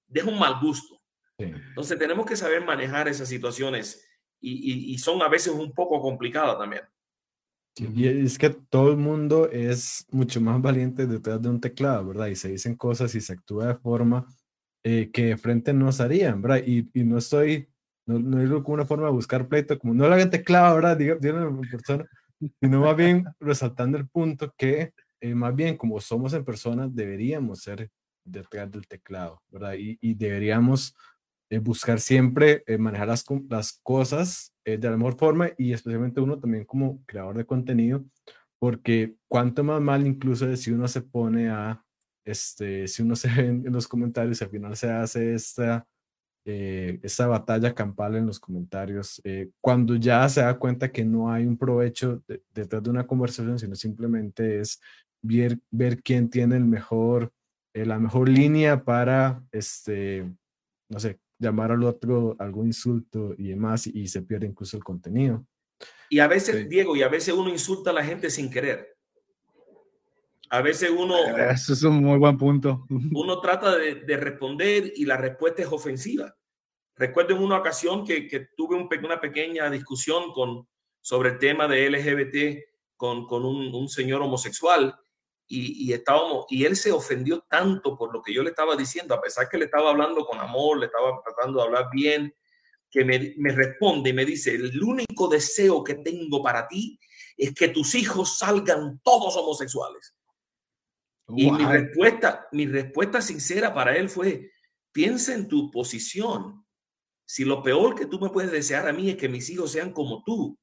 deja 0.07 0.29
un 0.29 0.39
mal 0.39 0.59
gusto. 0.61 0.99
Entonces 1.37 1.97
tenemos 1.97 2.25
que 2.25 2.35
saber 2.35 2.63
manejar 2.63 3.07
esas 3.07 3.27
situaciones 3.27 4.07
y, 4.39 4.97
son 4.97 5.21
a 5.21 5.29
veces 5.29 5.53
un 5.53 5.73
poco 5.73 6.01
complicadas 6.01 6.57
también. 6.57 6.83
y 7.75 8.07
es 8.07 8.37
que 8.37 8.49
todo 8.49 8.91
el 8.91 8.97
mundo 8.97 9.49
es 9.49 10.05
mucho 10.11 10.39
más 10.41 10.61
valiente 10.61 11.07
detrás 11.07 11.41
de 11.41 11.49
un 11.49 11.59
teclado, 11.59 12.07
¿verdad? 12.07 12.27
Y 12.27 12.35
se 12.35 12.49
dicen 12.49 12.75
cosas 12.75 13.15
y 13.15 13.21
se 13.21 13.33
actúa 13.33 13.67
de 13.67 13.75
forma 13.75 14.27
eh, 14.83 15.11
que 15.13 15.27
de 15.27 15.37
frente 15.37 15.73
no 15.73 15.91
se 15.93 16.03
harían, 16.03 16.41
¿verdad? 16.41 16.61
Y, 16.65 16.89
no 17.03 17.17
estoy, 17.17 17.69
no, 18.05 18.19
no 18.19 18.39
digo 18.39 18.63
como 18.63 18.75
una 18.75 18.85
forma 18.85 19.05
de 19.05 19.13
buscar 19.13 19.47
pleito, 19.47 19.79
como 19.79 19.93
no 19.93 20.07
lo 20.07 20.13
hagan 20.13 20.29
teclado, 20.29 20.75
¿verdad? 20.75 20.97
Digo, 20.97 21.17
persona, 21.71 22.05
sino 22.61 22.81
más 22.81 22.95
bien 22.95 23.25
resaltando 23.39 23.97
el 23.97 24.07
punto 24.07 24.53
que 24.57 24.93
eh, 25.21 25.35
más 25.35 25.55
bien 25.55 25.77
como 25.77 26.01
somos 26.01 26.33
en 26.33 26.43
personas 26.43 26.93
deberíamos 26.93 27.61
ser 27.61 27.89
detrás 28.25 28.71
del 28.71 28.87
teclado, 28.87 29.41
¿verdad? 29.49 29.75
Y, 29.77 30.13
deberíamos 30.13 30.95
eh, 31.49 31.59
buscar 31.59 31.99
siempre 31.99 32.63
eh, 32.67 32.77
manejar 32.77 33.07
las, 33.07 33.25
las 33.49 33.79
cosas 33.83 34.53
eh, 34.65 34.77
de 34.77 34.89
la 34.89 34.97
mejor 34.97 35.17
forma 35.17 35.49
y 35.57 35.73
especialmente 35.73 36.21
uno 36.21 36.39
también 36.39 36.65
como 36.65 37.03
creador 37.05 37.37
de 37.37 37.45
contenido, 37.45 38.03
porque 38.59 39.15
cuanto 39.27 39.63
más 39.63 39.81
mal 39.81 40.07
incluso 40.07 40.55
si 40.55 40.71
uno 40.71 40.87
se 40.87 41.01
pone 41.01 41.49
a, 41.49 41.83
este, 42.25 42.87
si 42.87 43.01
uno 43.03 43.15
se 43.15 43.27
ve 43.29 43.47
en, 43.47 43.73
los 43.73 43.87
comentarios 43.87 44.39
y 44.39 44.43
al 44.43 44.49
final 44.49 44.75
se 44.77 44.89
hace 44.89 45.33
esta, 45.33 45.85
esta 46.45 47.27
batalla 47.27 47.73
campal 47.73 48.15
en 48.15 48.25
los 48.25 48.39
comentarios, 48.39 49.21
cuando 49.61 49.95
ya 49.95 50.27
se 50.27 50.41
da 50.41 50.57
cuenta 50.57 50.91
que 50.91 51.05
no 51.05 51.31
hay 51.31 51.45
un 51.45 51.57
provecho 51.57 52.21
detrás 52.53 52.83
de 52.83 52.89
una 52.89 53.07
conversación, 53.07 53.57
sino 53.57 53.75
simplemente 53.75 54.59
es 54.59 54.81
ver, 55.21 55.57
ver 55.71 56.03
quién 56.03 56.29
tiene 56.29 56.57
el 56.57 56.65
mejor 56.65 57.31
eh, 57.73 57.85
la 57.85 57.97
mejor 57.97 58.29
línea 58.29 58.83
para, 58.83 59.43
este, 59.51 60.31
no 60.89 60.99
sé, 60.99 61.19
llamar 61.39 61.71
al 61.71 61.83
otro 61.83 62.35
algún 62.37 62.67
insulto 62.67 63.33
y 63.35 63.49
demás, 63.49 63.87
y, 63.87 64.07
se 64.07 64.21
pierde 64.21 64.45
incluso 64.45 64.77
el 64.77 64.83
contenido. 64.83 65.43
Y 66.07 66.19
a 66.19 66.27
veces, 66.27 66.69
Diego, 66.69 66.95
y 66.95 67.01
a 67.01 67.07
veces 67.07 67.33
uno 67.33 67.49
insulta 67.49 67.89
a 67.89 67.93
la 67.93 68.05
gente 68.05 68.29
sin 68.29 68.51
querer. 68.51 68.92
A 70.53 70.61
veces 70.61 70.91
uno... 70.95 71.15
Eso 71.51 71.73
es 71.73 71.81
un 71.81 72.03
muy 72.03 72.19
buen 72.19 72.37
punto. 72.37 72.85
Uno 72.89 73.41
trata 73.41 73.75
de, 73.75 73.95
de 73.95 74.17
responder 74.17 74.93
y 74.95 75.03
la 75.03 75.17
respuesta 75.17 75.63
es 75.63 75.67
ofensiva. 75.67 76.35
Recuerdo 76.95 77.35
en 77.35 77.41
una 77.41 77.57
ocasión 77.57 78.05
que, 78.05 78.27
que 78.27 78.49
tuve 78.55 78.75
un, 78.75 78.87
una 79.03 79.19
pequeña 79.19 79.67
discusión 79.71 80.31
con, 80.31 80.67
sobre 81.01 81.31
el 81.31 81.39
tema 81.39 81.67
de 81.67 81.89
LGBT 81.89 82.63
con, 82.95 83.25
con 83.25 83.45
un, 83.45 83.73
un 83.73 83.89
señor 83.89 84.21
homosexual 84.21 84.95
y, 85.47 85.91
estábamos, 85.91 86.45
y 86.49 86.65
él 86.65 86.75
se 86.75 86.91
ofendió 86.91 87.41
tanto 87.49 87.97
por 87.97 88.13
lo 88.13 88.21
que 88.21 88.33
yo 88.33 88.43
le 88.43 88.49
estaba 88.51 88.75
diciendo, 88.75 89.15
a 89.15 89.21
pesar 89.21 89.49
que 89.49 89.57
le 89.57 89.65
estaba 89.65 89.89
hablando 89.89 90.23
con 90.25 90.39
amor, 90.39 90.79
le 90.79 90.85
estaba 90.85 91.19
tratando 91.23 91.59
de 91.59 91.65
hablar 91.65 91.87
bien, 91.91 92.33
que 92.91 93.03
me, 93.03 93.33
me 93.37 93.51
responde 93.51 94.11
y 94.11 94.13
me 94.13 94.25
dice, 94.25 94.53
el 94.53 94.81
único 94.81 95.27
deseo 95.27 95.83
que 95.83 95.95
tengo 95.95 96.41
para 96.43 96.67
ti 96.67 96.99
es 97.37 97.53
que 97.53 97.69
tus 97.69 97.95
hijos 97.95 98.37
salgan 98.37 98.99
todos 99.03 99.35
homosexuales. 99.35 100.13
Y 101.35 101.51
mi 101.51 101.65
respuesta, 101.65 102.47
mi 102.51 102.67
respuesta 102.67 103.21
sincera 103.21 103.73
para 103.73 103.95
él 103.95 104.09
fue, 104.09 104.51
piensa 104.91 105.33
en 105.33 105.47
tu 105.47 105.71
posición. 105.71 106.65
Si 107.25 107.45
lo 107.45 107.63
peor 107.63 107.95
que 107.95 108.05
tú 108.05 108.19
me 108.19 108.29
puedes 108.29 108.51
desear 108.51 108.87
a 108.87 108.93
mí 108.93 109.09
es 109.09 109.17
que 109.17 109.29
mis 109.29 109.49
hijos 109.49 109.71
sean 109.71 109.91
como 109.91 110.23
tú, 110.23 110.57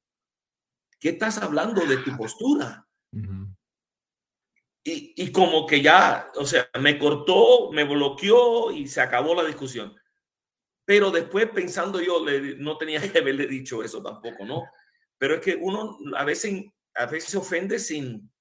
¿qué 0.99 1.09
estás 1.09 1.37
hablando 1.39 1.85
de 1.85 1.97
tu 1.97 2.15
postura? 2.15 2.87
y, 4.83 5.31
como 5.31 5.67
que 5.67 5.81
ya, 5.81 6.31
o 6.35 6.45
sea, 6.45 6.67
me 6.79 6.97
cortó, 6.97 7.71
me 7.71 7.83
bloqueó 7.83 8.71
y 8.71 8.87
se 8.87 9.01
acabó 9.01 9.35
la 9.35 9.45
discusión. 9.45 9.95
Pero 10.85 11.11
después 11.11 11.49
pensando 11.49 12.01
yo, 12.01 12.25
le, 12.25 12.55
no 12.55 12.77
tenía 12.77 12.99
que 13.11 13.19
haberle 13.19 13.47
dicho 13.47 13.83
eso 13.83 14.01
tampoco, 14.01 14.45
¿no? 14.45 14.63
Pero 15.17 15.35
es 15.35 15.41
que 15.41 15.55
uno 15.55 15.97
a 16.15 16.23
veces, 16.23 16.65
a 16.95 17.05
veces 17.05 17.29
se 17.29 17.37
ofende 17.37 17.77
sin, 17.77 18.31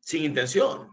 sin 0.00 0.24
intención. 0.24 0.88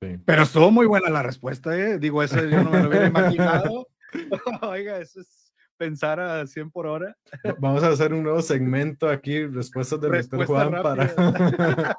Pero 0.00 0.42
estuvo 0.42 0.70
muy 0.70 0.86
buena 0.86 1.10
la 1.10 1.22
respuesta, 1.22 1.76
¿eh? 1.76 1.98
Digo, 1.98 2.22
eso 2.22 2.42
yo 2.44 2.62
no 2.64 2.70
me 2.70 2.82
lo 2.82 2.88
hubiera 2.88 3.06
imaginado. 3.06 3.86
Oiga, 4.62 4.98
eso 4.98 5.20
es 5.20 5.52
pensar 5.76 6.18
a 6.20 6.46
100 6.46 6.70
por 6.70 6.86
hora. 6.86 7.16
Vamos 7.58 7.82
a 7.82 7.88
hacer 7.88 8.12
un 8.14 8.22
nuevo 8.22 8.40
segmento 8.42 9.08
aquí, 9.08 9.46
respuestas 9.46 10.00
de 10.00 10.08
Respuesta 10.08 10.46
Juan 10.46 10.82
para... 10.82 11.14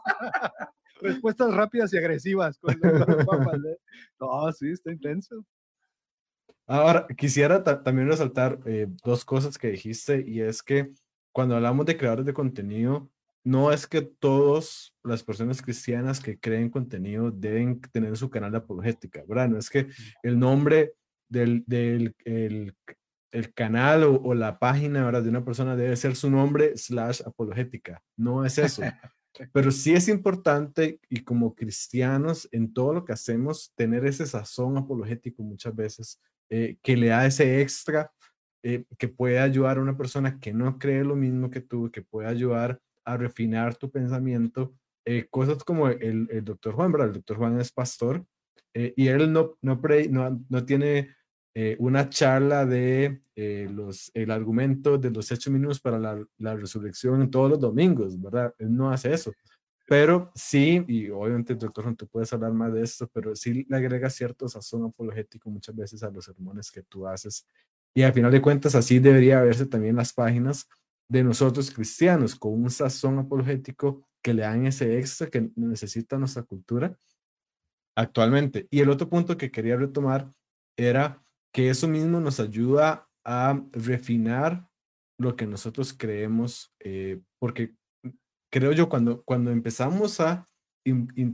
respuestas 1.02 1.54
rápidas 1.54 1.94
y 1.94 1.98
agresivas. 1.98 2.60
Con 2.60 2.74
¿eh? 2.74 3.78
no, 4.20 4.52
sí, 4.52 4.72
está 4.72 4.92
intenso. 4.92 5.46
Ahora, 6.68 7.08
quisiera 7.18 7.64
también 7.64 8.08
resaltar 8.08 8.60
eh, 8.66 8.88
dos 9.04 9.26
cosas 9.26 9.58
que 9.58 9.70
dijiste 9.70 10.24
y 10.26 10.42
es 10.42 10.62
que 10.64 10.92
cuando 11.32 11.56
hablamos 11.56 11.86
de 11.86 11.98
creadores 11.98 12.26
de 12.26 12.34
contenido, 12.34 13.10
no 13.44 13.72
es 13.72 13.88
que 13.88 14.02
todas 14.02 14.94
las 15.04 15.24
personas 15.24 15.62
cristianas 15.62 16.20
que 16.20 16.40
creen 16.40 16.70
contenido 16.70 17.32
deben 17.32 17.82
tener 17.82 18.16
su 18.18 18.30
canal 18.30 18.52
de 18.52 18.60
apologética, 18.60 19.24
¿verdad? 19.28 19.50
No 19.50 19.58
es 19.58 19.70
que 19.70 19.88
el 20.24 20.38
nombre 20.38 20.94
del, 21.28 21.64
del 21.66 22.16
el, 22.26 22.76
el 23.32 23.54
canal 23.54 24.04
o, 24.04 24.34
la 24.34 24.60
página 24.60 25.06
¿verdad? 25.06 25.24
de 25.24 25.30
una 25.30 25.46
persona 25.46 25.76
debe 25.76 25.96
ser 25.96 26.16
su 26.16 26.30
nombre 26.30 26.78
slash 26.78 27.22
apologética. 27.26 28.04
No 28.18 28.46
es 28.46 28.58
eso. 28.58 28.82
Pero 29.54 29.72
sí 29.72 29.94
es 29.94 30.10
importante 30.10 31.00
y 31.10 31.24
como 31.24 31.56
cristianos 31.56 32.50
en 32.52 32.74
todo 32.74 32.94
lo 32.94 33.06
que 33.06 33.14
hacemos 33.14 33.72
tener 33.76 34.06
ese 34.06 34.26
sazón 34.26 34.78
apologético 34.78 35.42
muchas 35.42 35.74
veces 35.74 36.20
eh, 36.50 36.78
que 36.84 36.98
le 36.98 37.08
da 37.08 37.26
ese 37.26 37.62
extra 37.62 38.12
eh, 38.62 38.84
que 38.98 39.08
puede 39.08 39.40
ayudar 39.40 39.78
a 39.78 39.82
una 39.82 39.98
persona 39.98 40.38
que 40.38 40.54
no 40.54 40.78
cree 40.78 41.06
lo 41.06 41.16
mismo 41.16 41.50
que 41.50 41.62
tú, 41.62 41.90
que 41.90 42.02
puede 42.02 42.28
ayudar 42.28 42.80
a 43.14 43.18
refinar 43.18 43.76
tu 43.76 43.90
pensamiento. 43.90 44.74
Eh, 45.06 45.28
cosas 45.30 45.64
como 45.64 45.90
el, 45.90 46.28
el 46.32 46.44
doctor 46.44 46.74
Juan, 46.74 46.92
¿verdad? 46.92 47.08
El 47.08 47.14
doctor 47.16 47.38
Juan 47.38 47.60
es 47.60 47.72
pastor 47.72 48.26
y 48.74 49.08
él 49.08 49.34
no, 49.34 49.58
no, 49.62 49.82
no, 50.10 50.46
no 50.48 50.66
tiene 50.66 51.10
eh, 51.54 51.76
una 51.80 52.08
charla 52.08 52.66
de 52.66 53.24
eh, 53.36 53.68
los, 53.70 54.10
el 54.14 54.32
argumento 54.32 54.98
de 54.98 55.12
los 55.12 55.30
hechos 55.34 55.52
minutos 55.52 55.82
para 55.82 56.00
la, 56.00 56.26
la, 56.38 56.56
resurrección 56.56 57.30
todos 57.30 57.50
los 57.50 57.60
domingos, 57.60 58.20
¿verdad? 58.22 58.56
Él 58.58 58.74
no 58.74 58.90
hace 58.90 59.14
eso. 59.14 59.34
Pero 59.86 60.32
sí, 60.34 60.86
y 60.88 61.10
obviamente, 61.10 61.56
doctor, 61.56 61.94
tú 61.98 62.08
puedes 62.08 62.32
hablar 62.32 62.54
más 62.54 62.74
de 62.74 62.84
esto, 62.84 63.10
pero 63.14 63.36
sí 63.36 63.66
le 63.68 63.76
agrega 63.76 64.10
cierto 64.10 64.48
sazón 64.48 64.86
apologético 64.86 65.50
muchas 65.50 65.76
veces 65.76 66.04
a 66.04 66.10
los 66.10 66.24
sermones 66.24 66.72
que 66.72 66.84
tú 66.84 67.06
haces. 67.06 67.46
Y 67.94 68.04
al 68.04 68.14
final 68.14 68.32
de 68.32 68.42
cuentas, 68.42 68.74
así 68.76 69.00
debería 69.00 69.42
verse 69.42 69.66
también 69.66 69.98
las 69.98 70.14
páginas 70.14 70.70
de 71.12 71.26
nosotros 71.26 71.70
cristianos, 71.72 72.38
con 72.38 72.54
un 72.54 72.70
sazón 72.70 73.20
apologético 73.20 74.08
que 74.24 74.34
le 74.34 74.44
dan 74.44 74.66
ese 74.66 74.98
extra 74.98 75.28
que 75.28 75.52
necesita 75.58 76.18
nuestra 76.18 76.44
cultura 76.44 76.98
actualmente. 77.98 78.66
Y 78.72 78.80
el 78.80 78.90
otro 78.90 79.10
punto 79.10 79.36
que 79.36 79.52
quería 79.52 79.76
retomar 79.76 80.32
era 80.78 81.22
que 81.54 81.70
eso 81.70 81.90
mismo 81.90 82.22
nos 82.22 82.40
ayuda 82.40 83.10
a 83.26 83.62
refinar 83.74 84.70
lo 85.20 85.36
que 85.36 85.46
nosotros 85.46 85.94
creemos, 85.94 86.74
eh, 86.80 87.22
porque 87.40 87.76
creo 88.50 88.72
yo 88.72 88.88
cuando, 88.88 89.22
cuando 89.24 89.52
empezamos 89.52 90.22
a 90.22 90.48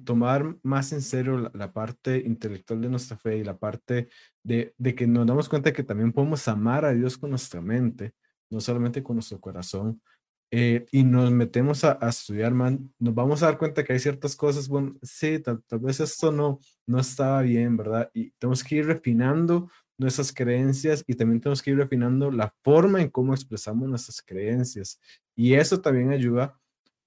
tomar 0.06 0.58
más 0.64 0.92
en 0.92 1.04
serio 1.04 1.52
la, 1.54 1.72
parte 1.72 2.18
intelectual 2.18 2.82
de 2.82 2.90
nuestra 2.90 3.16
fe 3.16 3.38
y 3.38 3.44
la 3.44 3.58
parte 3.58 4.10
de, 4.44 4.74
de, 4.76 4.96
que 4.96 5.06
nos 5.06 5.28
damos 5.28 5.48
cuenta 5.48 5.72
que 5.72 5.84
también 5.84 6.12
podemos 6.12 6.48
amar 6.48 6.84
a 6.84 6.94
Dios 6.94 7.16
con 7.18 7.30
nuestra 7.30 7.62
mente, 7.62 8.16
no 8.50 8.62
solamente 8.62 9.04
con 9.04 9.18
nuestro 9.18 9.40
corazón, 9.40 10.02
eh, 10.50 10.86
y 10.92 11.04
nos 11.04 11.30
metemos 11.32 11.84
a, 11.84 12.00
estudiar, 12.08 12.54
man, 12.54 12.94
nos 13.00 13.14
vamos 13.14 13.44
a 13.44 13.48
dar 13.48 13.58
cuenta 13.58 13.84
que 13.84 13.94
hay 13.94 14.00
ciertas 14.00 14.36
cosas, 14.36 14.70
bueno, 14.70 14.96
sí, 15.02 15.40
tal, 15.40 15.62
tal, 15.64 15.80
vez 15.80 16.00
esto 16.00 16.32
no, 16.32 16.60
no 16.86 17.00
estaba 17.00 17.42
bien, 17.42 17.76
¿verdad? 17.76 18.10
Y 18.14 18.32
tenemos 18.32 18.64
que 18.64 18.76
ir 18.76 18.86
refinando 18.86 19.70
nuestras 19.98 20.32
creencias 20.32 21.04
y 21.08 21.16
también 21.16 21.42
tenemos 21.42 21.62
que 21.62 21.72
ir 21.72 21.78
refinando 21.78 22.32
la 22.32 22.54
forma 22.64 23.02
en 23.02 23.10
cómo 23.10 23.34
expresamos 23.34 23.90
nuestras 23.90 24.22
creencias. 24.22 25.00
Y 25.36 25.54
eso 25.56 25.82
también 25.82 26.12
ayuda 26.12 26.58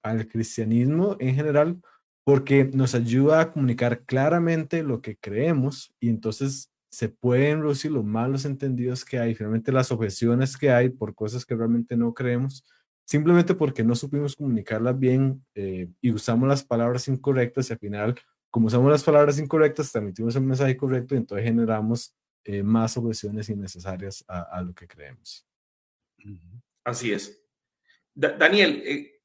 al 0.03 0.27
cristianismo 0.27 1.15
en 1.19 1.35
general 1.35 1.81
porque 2.23 2.65
nos 2.65 2.93
ayuda 2.95 3.41
a 3.41 3.51
comunicar 3.51 4.03
claramente 4.05 4.83
lo 4.83 5.01
que 5.01 5.17
creemos 5.17 5.93
y 5.99 6.09
entonces 6.09 6.70
se 6.91 7.07
pueden 7.07 7.61
reducir 7.61 7.91
los 7.91 8.03
malos 8.03 8.43
entendidos 8.43 9.05
que 9.05 9.17
hay, 9.17 9.33
finalmente 9.33 9.71
las 9.71 9.91
objeciones 9.91 10.57
que 10.57 10.71
hay 10.71 10.89
por 10.89 11.15
cosas 11.15 11.45
que 11.45 11.55
realmente 11.55 11.95
no 11.95 12.13
creemos, 12.13 12.65
simplemente 13.05 13.55
porque 13.55 13.83
no 13.83 13.95
supimos 13.95 14.35
comunicarlas 14.35 14.99
bien 14.99 15.43
eh, 15.55 15.87
y 16.01 16.11
usamos 16.11 16.49
las 16.49 16.63
palabras 16.65 17.07
incorrectas 17.07 17.69
y 17.69 17.73
al 17.73 17.79
final, 17.79 18.19
como 18.49 18.67
usamos 18.67 18.91
las 18.91 19.03
palabras 19.05 19.39
incorrectas, 19.39 19.91
transmitimos 19.91 20.35
el 20.35 20.43
mensaje 20.43 20.75
correcto 20.75 21.15
y 21.15 21.19
entonces 21.19 21.45
generamos 21.45 22.13
eh, 22.43 22.61
más 22.61 22.97
objeciones 22.97 23.47
innecesarias 23.47 24.25
a, 24.27 24.61
lo 24.61 24.73
que 24.73 24.87
creemos. 24.87 25.47
Así 26.83 27.13
es. 27.13 27.41
Daniel, 28.13 28.83
eh, 28.85 29.21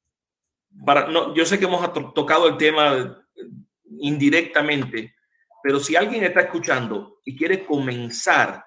para, 0.85 1.09
no, 1.09 1.35
yo 1.35 1.45
sé 1.45 1.59
que 1.59 1.65
hemos 1.65 1.81
tocado 2.13 2.47
el 2.47 2.55
tema 2.55 3.25
indirectamente, 3.99 5.16
pero 5.67 5.81
si 5.81 5.97
alguien 5.97 6.23
está 6.23 6.39
escuchando 6.39 7.19
y 7.25 7.35
quiere 7.35 7.65
comenzar 7.65 8.65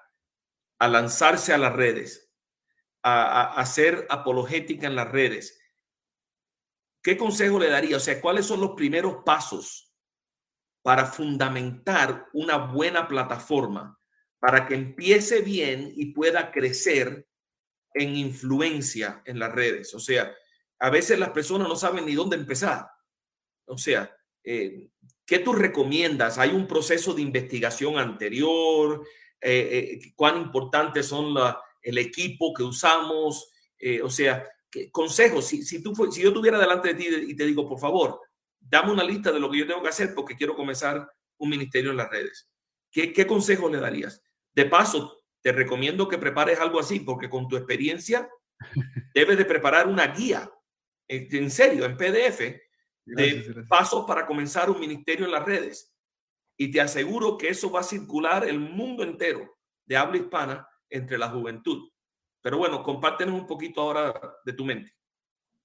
a 0.77 0.87
lanzarse 0.87 1.51
a 1.51 1.57
las 1.57 1.73
redes, 1.73 2.31
a, 3.01 3.59
hacer 3.59 4.05
apologética 4.07 4.85
en 4.85 4.95
las 4.95 5.09
redes, 5.09 5.59
¿qué 7.01 7.17
consejo 7.17 7.57
le 7.57 7.71
daría? 7.71 7.97
O 7.97 7.99
sea, 7.99 8.21
¿cuáles 8.21 8.45
son 8.45 8.61
los 8.61 8.75
primeros 8.75 9.23
pasos 9.25 9.91
para 10.83 11.07
fundamentar 11.07 12.27
una 12.33 12.57
buena 12.57 13.07
plataforma 13.07 13.97
para 14.39 14.67
que 14.67 14.75
empiece 14.75 15.41
bien 15.41 15.91
y 15.95 16.13
pueda 16.13 16.51
crecer 16.51 17.27
en 17.95 18.15
influencia 18.15 19.23
en 19.25 19.39
las 19.39 19.51
redes. 19.51 19.91
O 19.95 19.99
sea, 19.99 20.31
a 20.77 20.91
veces 20.91 21.17
las 21.17 21.31
personas 21.31 21.67
no 21.67 21.75
saben 21.75 22.05
ni 22.05 22.13
dónde 22.13 22.35
empezar. 22.35 22.87
O 23.65 23.79
sea, 23.79 24.15
eh, 24.43 24.91
¿qué 25.25 25.39
tú 25.39 25.53
recomiendas? 25.53 26.37
¿Hay 26.37 26.51
un 26.51 26.67
proceso 26.67 27.13
de 27.13 27.21
investigación 27.21 27.97
anterior? 27.97 29.05
Eh, 29.39 29.99
eh, 30.03 30.13
¿Cuán 30.15 30.37
importantes 30.37 31.07
son 31.07 31.35
el 31.81 31.97
equipo 31.97 32.53
que 32.53 32.63
usamos? 32.63 33.47
o 34.03 34.11
sea, 34.11 34.47
consejos. 34.91 35.47
Si, 35.47 35.63
si, 35.63 35.81
tú, 35.81 35.95
si 36.11 36.21
yo 36.21 36.27
estuviera 36.27 36.59
delante 36.59 36.93
de 36.93 36.93
ti 36.93 37.07
y 37.29 37.35
te 37.35 37.45
digo, 37.45 37.67
por 37.67 37.79
favor, 37.79 38.21
dame 38.59 38.91
una 38.91 39.03
lista 39.03 39.31
de 39.31 39.39
lo 39.39 39.49
que 39.49 39.57
yo 39.57 39.67
tengo 39.67 39.81
que 39.81 39.89
hacer 39.89 40.13
porque 40.13 40.35
quiero 40.35 40.55
comenzar 40.55 41.09
un 41.37 41.49
ministerio 41.49 41.89
en 41.91 41.97
las 41.97 42.09
redes. 42.09 42.47
¿Qué, 42.91 43.11
qué 43.11 43.25
consejo 43.25 43.69
le 43.69 43.79
darías? 43.79 44.21
De 44.53 44.65
paso, 44.65 45.23
te 45.41 45.51
recomiendo 45.51 46.07
que 46.07 46.17
prepares 46.17 46.59
algo 46.59 46.79
así, 46.79 46.99
porque 46.99 47.29
con 47.29 47.47
tu 47.47 47.57
experiencia 47.57 48.29
debes 49.13 49.37
de 49.37 49.45
preparar 49.45 49.87
una 49.87 50.07
guía, 50.07 50.49
en 51.07 51.51
serio, 51.51 51.85
en 51.85 51.97
PDF, 51.97 52.61
de 53.15 53.63
pasos 53.67 54.05
para 54.05 54.25
comenzar 54.25 54.69
un 54.69 54.79
ministerio 54.79 55.25
en 55.25 55.31
las 55.31 55.45
redes. 55.45 55.93
Y 56.57 56.71
te 56.71 56.81
aseguro 56.81 57.37
que 57.37 57.49
eso 57.49 57.71
va 57.71 57.79
a 57.79 57.83
circular 57.83 58.47
el 58.47 58.59
mundo 58.59 59.03
entero 59.03 59.57
de 59.85 59.97
habla 59.97 60.17
hispana 60.17 60.67
entre 60.89 61.17
la 61.17 61.29
juventud. 61.29 61.89
Pero 62.41 62.57
bueno, 62.57 62.83
compártenos 62.83 63.39
un 63.39 63.47
poquito 63.47 63.81
ahora 63.81 64.13
de 64.45 64.53
tu 64.53 64.65
mente. 64.65 64.91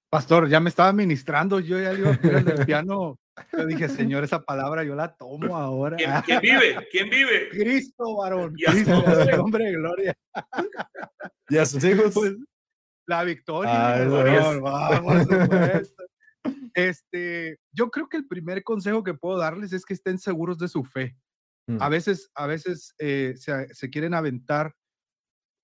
Pastor, 0.09 0.47
ya 0.47 0.59
me 0.59 0.69
estaba 0.69 0.93
ministrando, 0.93 1.59
yo 1.59 1.79
ya 1.79 1.93
iba 1.93 2.11
a 2.11 2.13
el 2.61 2.65
piano 2.65 3.19
yo 3.51 3.65
dije, 3.65 3.89
Señor, 3.89 4.23
esa 4.23 4.43
palabra 4.43 4.83
yo 4.83 4.95
la 4.95 5.15
tomo 5.15 5.55
ahora. 5.55 5.97
¿Quién, 6.25 6.41
vive? 6.41 6.87
¿Quién 6.91 7.09
vive? 7.09 7.49
Cristo, 7.49 8.15
varón. 8.17 8.53
Cristo, 8.53 9.03
hombre 9.39 9.65
de 9.65 9.71
gloria. 9.73 10.17
¿Y 11.49 11.57
a 11.57 11.65
sus 11.65 11.83
hijos? 11.83 12.13
Pues, 12.13 12.35
la 13.05 13.23
victoria. 13.23 13.71
Ah, 13.71 14.05
vamos, 14.59 15.27
este, 16.73 17.59
yo 17.71 17.89
creo 17.89 18.09
que 18.09 18.17
el 18.17 18.27
primer 18.27 18.63
consejo 18.63 19.03
que 19.03 19.13
puedo 19.13 19.37
darles 19.37 19.73
es 19.73 19.85
que 19.85 19.93
estén 19.93 20.17
seguros 20.17 20.57
de 20.57 20.67
su 20.67 20.83
fe. 20.83 21.17
Mm. 21.67 21.81
A 21.81 21.89
veces, 21.89 22.29
a 22.35 22.47
veces 22.47 22.93
eh, 22.99 23.33
se, 23.37 23.73
se, 23.73 23.89
quieren 23.89 24.13
aventar 24.13 24.75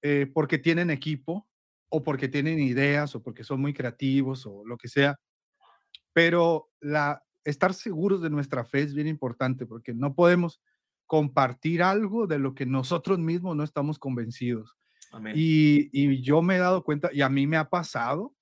eh, 0.02 0.30
porque 0.34 0.58
tienen 0.58 0.90
equipo 0.90 1.48
o 1.90 2.04
porque 2.04 2.28
tienen 2.28 2.60
ideas 2.60 3.16
o 3.16 3.24
porque 3.24 3.44
son 3.44 3.62
muy 3.62 3.74
creativos 3.74 4.46
o 4.46 4.64
lo 4.66 4.78
que 4.78 4.90
sea. 4.90 5.18
Pero 6.12 6.70
la, 6.82 7.24
estar 7.46 7.74
seguros 7.74 8.22
de 8.22 8.30
nuestra 8.30 8.66
fe 8.66 8.82
es 8.82 8.94
bien 8.94 9.08
importante 9.08 9.66
porque 9.66 9.94
no 9.94 10.14
podemos 10.14 10.62
compartir 11.06 11.84
algo 11.84 12.28
de 12.28 12.40
lo 12.40 12.56
que 12.56 12.66
nosotros 12.66 13.20
mismos 13.20 13.56
no 13.56 13.64
estamos 13.64 14.00
convencidos. 14.00 14.76
Y, 15.36 15.90
y, 15.92 16.24
yo 16.24 16.42
me 16.42 16.56
he 16.56 16.60
dado 16.60 16.84
cuenta, 16.84 17.12
y 17.14 17.22
a 17.22 17.30
mí 17.30 17.46
me 17.46 17.58
ha 17.58 17.70
pasado, 17.70 18.34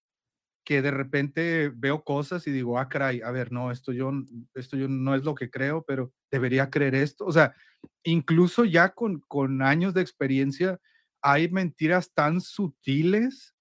que 0.63 0.81
de 0.81 0.91
repente 0.91 1.71
veo 1.75 2.03
cosas 2.03 2.45
y 2.47 2.51
digo, 2.51 2.77
ah, 2.77 2.87
caray, 2.87 3.21
a 3.21 3.31
ver, 3.31 3.51
no, 3.51 3.71
esto 3.71 3.91
yo, 3.91 4.11
esto 4.53 4.77
yo 4.77 4.87
no 4.87 5.15
es 5.15 5.23
lo 5.23 5.35
que 5.35 5.49
creo, 5.49 5.83
pero 5.83 6.13
debería 6.29 6.69
creer 6.69 6.95
esto. 6.95 7.25
O 7.25 7.31
sea, 7.31 7.55
incluso 8.03 8.65
ya 8.65 8.89
con, 8.93 9.21
con 9.27 9.61
años 9.61 9.93
de 9.93 10.01
experiencia, 10.01 10.79
hay 11.21 11.49
mentiras 11.49 12.11
tan 12.13 12.41
sutiles 12.41 13.55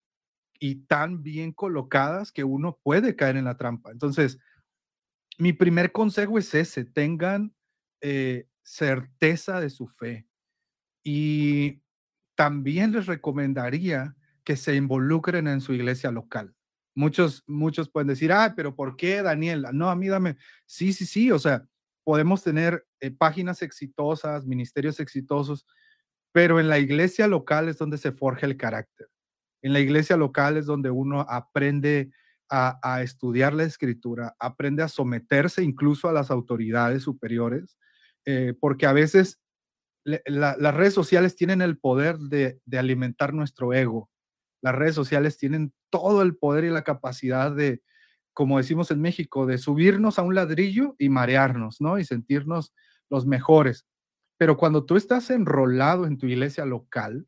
y 0.59 0.87
tan 0.87 1.23
bien 1.23 1.53
colocadas 1.53 2.33
que 2.33 2.45
uno 2.45 2.79
puede 2.83 3.17
caer 3.17 3.37
en 3.37 3.47
la 3.47 3.57
trampa. 3.57 3.91
Entonces, 3.91 4.39
mi 5.39 5.55
primer 5.55 5.91
consejo 5.91 6.39
es 6.39 6.55
ese, 6.55 6.85
tengan 6.85 7.55
eh, 8.03 8.47
certeza 8.63 9.59
de 9.59 9.71
su 9.71 9.89
fe. 9.89 10.27
Y 11.03 11.81
también 12.35 12.93
les 12.93 13.07
recomendaría 13.07 14.17
que 14.45 14.57
se 14.57 14.75
involucren 14.75 15.49
en 15.49 15.63
su 15.63 15.73
iglesia 15.73 16.11
local. 16.11 16.55
Muchos, 17.01 17.43
muchos 17.47 17.89
pueden 17.89 18.09
decir, 18.09 18.31
ah, 18.31 18.53
pero 18.55 18.77
¿por 18.77 18.95
qué, 18.95 19.23
Daniel? 19.23 19.65
No, 19.73 19.89
a 19.89 19.97
mí 19.97 20.09
dame. 20.09 20.37
Sí, 20.67 20.93
sí, 20.93 21.07
sí, 21.07 21.33
o 21.33 21.39
sea, 21.39 21.65
podemos 22.05 22.43
tener 22.45 22.87
eh, 23.01 23.11
páginas 23.11 23.63
exitosas, 23.63 24.45
ministerios 24.45 25.01
exitosos, 25.01 25.67
pero 26.31 26.61
en 26.61 26.69
la 26.69 26.79
iglesia 26.79 27.27
local 27.27 27.71
es 27.71 27.79
donde 27.79 27.97
se 27.97 28.13
forja 28.13 28.45
el 28.45 28.59
carácter. 28.59 29.09
En 29.63 29.73
la 29.73 29.81
iglesia 29.81 30.19
local 30.19 30.59
es 30.59 30.67
donde 30.67 30.91
uno 30.91 31.23
aprende 31.27 32.11
a, 32.51 33.01
estudiar 33.03 33.55
la 33.55 33.65
escritura, 33.65 34.37
aprende 34.39 34.83
a 34.83 34.89
someterse 34.89 35.63
incluso 35.63 36.07
a 36.07 36.13
las 36.13 36.31
autoridades 36.31 37.03
superiores, 37.03 37.79
eh, 38.27 38.53
porque 38.61 38.85
a 38.85 38.93
veces 38.93 39.41
las 40.05 40.75
redes 40.75 40.93
sociales 40.93 41.35
tienen 41.35 41.63
el 41.63 41.79
poder 41.79 42.19
de, 42.19 42.61
alimentar 42.77 43.33
nuestro 43.33 43.73
ego. 43.73 44.10
Las 44.63 44.75
redes 44.75 44.95
sociales 44.95 45.39
tienen 45.39 45.73
todo 45.91 46.23
el 46.23 46.37
poder 46.37 46.65
y 46.65 46.71
la 46.71 46.83
capacidad 46.83 47.55
de, 47.55 47.83
como 48.33 48.59
decimos 48.59 48.91
en 48.91 49.01
México, 49.01 49.47
de 49.47 49.59
subirnos 49.59 50.19
a 50.19 50.23
un 50.23 50.35
ladrillo 50.35 50.95
y 50.99 51.09
marearnos, 51.09 51.81
¿no? 51.81 51.99
Y 51.99 52.05
sentirnos 52.05 52.73
los 53.09 53.27
mejores. 53.27 53.87
Pero 54.39 54.57
cuando 54.57 54.85
tú 54.85 54.97
estás 54.97 55.31
enrolado 55.31 56.07
en 56.07 56.17
tu 56.17 56.27
iglesia 56.27 56.65
local, 56.65 57.27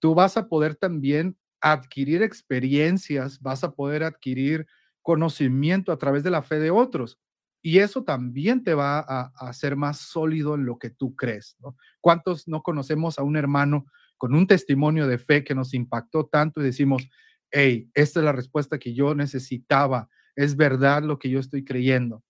tú 0.00 0.14
vas 0.14 0.36
a 0.36 0.48
poder 0.48 0.74
también 0.74 1.36
adquirir 1.60 2.22
experiencias, 2.22 3.40
vas 3.40 3.62
a 3.62 3.72
poder 3.72 4.02
adquirir 4.02 4.66
conocimiento 5.00 5.92
a 5.92 5.98
través 5.98 6.24
de 6.24 6.30
la 6.30 6.42
fe 6.42 6.58
de 6.58 6.70
otros. 6.70 7.20
Y 7.62 7.78
eso 7.78 8.02
también 8.02 8.64
te 8.64 8.74
va 8.74 8.98
a, 8.98 9.32
hacer 9.36 9.76
más 9.76 9.98
sólido 9.98 10.56
en 10.56 10.66
lo 10.66 10.78
que 10.78 10.90
tú 10.90 11.14
crees. 11.14 11.56
¿no? 11.60 11.76
¿Cuántos 12.00 12.48
no 12.48 12.62
conocemos 12.62 13.18
a 13.18 13.22
un 13.22 13.36
hermano 13.36 13.86
con 14.22 14.36
un 14.36 14.46
testimonio 14.46 15.08
de 15.08 15.18
fe 15.18 15.42
que 15.42 15.52
nos 15.52 15.74
impactó 15.74 16.26
tanto 16.26 16.60
y 16.60 16.64
decimos, 16.64 17.10
hey, 17.50 17.90
esta 17.92 18.20
es 18.20 18.24
la 18.24 18.30
respuesta 18.30 18.78
que 18.78 18.94
yo 18.94 19.16
necesitaba, 19.16 20.08
es 20.36 20.54
verdad 20.54 21.02
lo 21.02 21.18
que 21.18 21.28
yo 21.28 21.40
estoy 21.40 21.64
creyendo? 21.64 22.22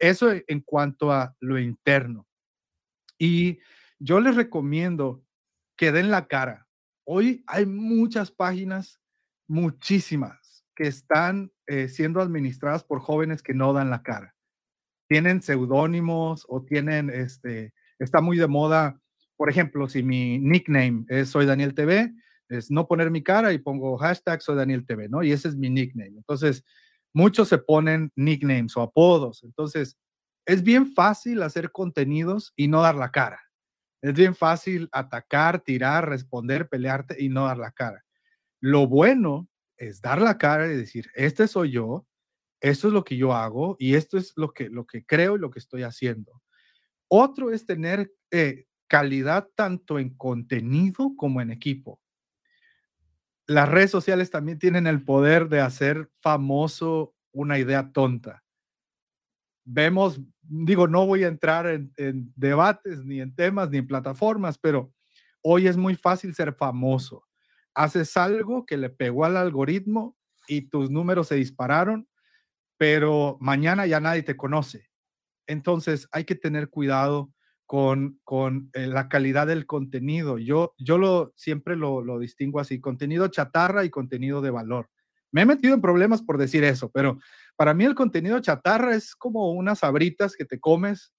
Eso 0.00 0.32
en 0.32 0.60
cuanto 0.62 1.12
a 1.12 1.36
lo 1.38 1.56
interno. 1.60 2.26
Y 3.18 3.60
yo 4.00 4.18
les 4.18 4.34
recomiendo 4.34 5.22
que 5.76 5.92
den 5.92 6.10
la 6.10 6.26
cara, 6.26 6.66
Hoy 7.04 7.44
hay 7.46 7.66
muchas 7.66 8.32
páginas, 8.32 9.00
muchísimas, 9.46 10.66
que 10.74 10.88
están 10.88 11.52
eh, 11.68 11.88
siendo 11.88 12.20
administradas 12.20 12.82
por 12.82 12.98
jóvenes 12.98 13.44
que 13.44 13.54
no 13.54 13.72
dan 13.72 13.90
la 13.90 14.02
cara. 14.02 14.34
Tienen 15.08 15.40
seudónimos 15.40 16.44
o 16.48 16.64
tienen, 16.64 17.10
este, 17.10 17.74
está 18.00 18.20
muy 18.20 18.38
de 18.38 18.48
moda, 18.48 19.00
por 19.38 19.48
ejemplo, 19.48 19.88
si 19.88 20.02
mi 20.02 20.38
nickname 20.38 21.04
es 21.08 21.30
Soy 21.30 21.46
Daniel 21.46 21.72
TV, 21.72 22.12
es 22.48 22.72
no 22.72 22.88
poner 22.88 23.10
mi 23.12 23.22
cara 23.22 23.52
y 23.52 23.58
pongo 23.58 23.96
hashtag 23.96 24.42
Soy 24.42 24.56
Daniel 24.56 24.84
TV, 24.84 25.08
¿no? 25.08 25.22
Y 25.22 25.30
ese 25.30 25.46
es 25.46 25.56
mi 25.56 25.70
nickname. 25.70 26.16
Entonces, 26.16 26.64
muchos 27.14 27.48
se 27.48 27.58
ponen 27.58 28.10
nicknames 28.16 28.76
o 28.76 28.82
apodos. 28.82 29.44
Entonces, 29.44 29.96
es 30.44 30.64
bien 30.64 30.92
fácil 30.92 31.42
hacer 31.42 31.70
contenidos 31.70 32.52
y 32.56 32.66
no 32.66 32.82
dar 32.82 32.96
la 32.96 33.12
cara. 33.12 33.40
Es 34.02 34.14
bien 34.14 34.34
fácil 34.34 34.88
atacar, 34.90 35.60
tirar, 35.60 36.08
responder, 36.08 36.68
pelearte 36.68 37.22
y 37.22 37.28
no 37.28 37.46
dar 37.46 37.58
la 37.58 37.70
cara. 37.70 38.04
Lo 38.60 38.88
bueno 38.88 39.48
es 39.76 40.00
dar 40.00 40.20
la 40.20 40.36
cara 40.36 40.66
y 40.66 40.76
decir, 40.76 41.10
este 41.14 41.46
soy 41.46 41.70
yo, 41.70 42.08
esto 42.60 42.88
es 42.88 42.92
lo 42.92 43.04
que 43.04 43.16
yo 43.16 43.34
hago 43.34 43.76
y 43.78 43.94
esto 43.94 44.18
es 44.18 44.32
lo 44.34 44.52
que, 44.52 44.68
lo 44.68 44.84
que 44.84 45.04
creo 45.04 45.36
y 45.36 45.38
lo 45.38 45.50
que 45.50 45.60
estoy 45.60 45.84
haciendo. 45.84 46.42
Otro 47.08 47.52
es 47.52 47.66
tener 47.66 48.12
eh, 48.32 48.66
calidad 48.88 49.48
tanto 49.54 49.98
en 49.98 50.10
contenido 50.16 51.12
como 51.16 51.40
en 51.40 51.50
equipo. 51.50 52.00
Las 53.46 53.68
redes 53.68 53.90
sociales 53.90 54.30
también 54.30 54.58
tienen 54.58 54.86
el 54.86 55.04
poder 55.04 55.48
de 55.48 55.60
hacer 55.60 56.10
famoso 56.20 57.14
una 57.32 57.58
idea 57.58 57.92
tonta 57.92 58.42
vemos, 59.70 60.20
digo, 60.40 60.88
no 60.88 61.06
voy 61.06 61.24
a 61.24 61.28
entrar 61.28 61.66
en, 61.66 62.32
debates, 62.34 63.04
ni 63.04 63.20
en 63.20 63.34
temas, 63.34 63.70
ni 63.70 63.78
en 63.78 63.86
plataformas, 63.86 64.56
pero 64.56 64.92
hoy 65.42 65.68
es 65.68 65.76
muy 65.76 65.94
fácil 65.94 66.34
ser 66.34 66.54
famoso. 66.54 67.26
Haces 67.74 68.16
algo 68.16 68.64
que 68.64 68.78
le 68.78 68.88
pegó 68.88 69.26
al 69.26 69.36
algoritmo 69.36 70.16
y 70.48 70.62
tus 70.62 70.90
números 70.90 71.28
se 71.28 71.34
dispararon, 71.34 72.08
pero 72.78 73.36
mañana 73.40 73.86
ya 73.86 74.00
nadie 74.00 74.22
te 74.22 74.36
conoce. 74.36 74.88
Entonces 75.46 76.08
hay 76.12 76.24
que 76.24 76.34
tener 76.34 76.70
cuidado 76.70 77.30
con, 77.68 78.18
con 78.24 78.70
eh, 78.72 78.86
la 78.86 79.10
calidad 79.10 79.46
del 79.46 79.66
contenido. 79.66 80.38
Yo, 80.38 80.74
yo 80.78 80.96
lo, 80.96 81.34
siempre 81.36 81.76
lo, 81.76 82.00
lo 82.00 82.18
distingo 82.18 82.60
así, 82.60 82.80
contenido 82.80 83.28
chatarra 83.28 83.84
y 83.84 83.90
contenido 83.90 84.40
de 84.40 84.48
valor. 84.48 84.88
Me 85.30 85.42
he 85.42 85.44
metido 85.44 85.74
en 85.74 85.82
problemas 85.82 86.22
por 86.22 86.38
decir 86.38 86.64
eso, 86.64 86.90
pero 86.90 87.18
para 87.56 87.74
mí 87.74 87.84
el 87.84 87.94
contenido 87.94 88.40
chatarra 88.40 88.94
es 88.94 89.14
como 89.14 89.52
unas 89.52 89.84
abritas 89.84 90.34
que 90.34 90.46
te 90.46 90.58
comes 90.58 91.12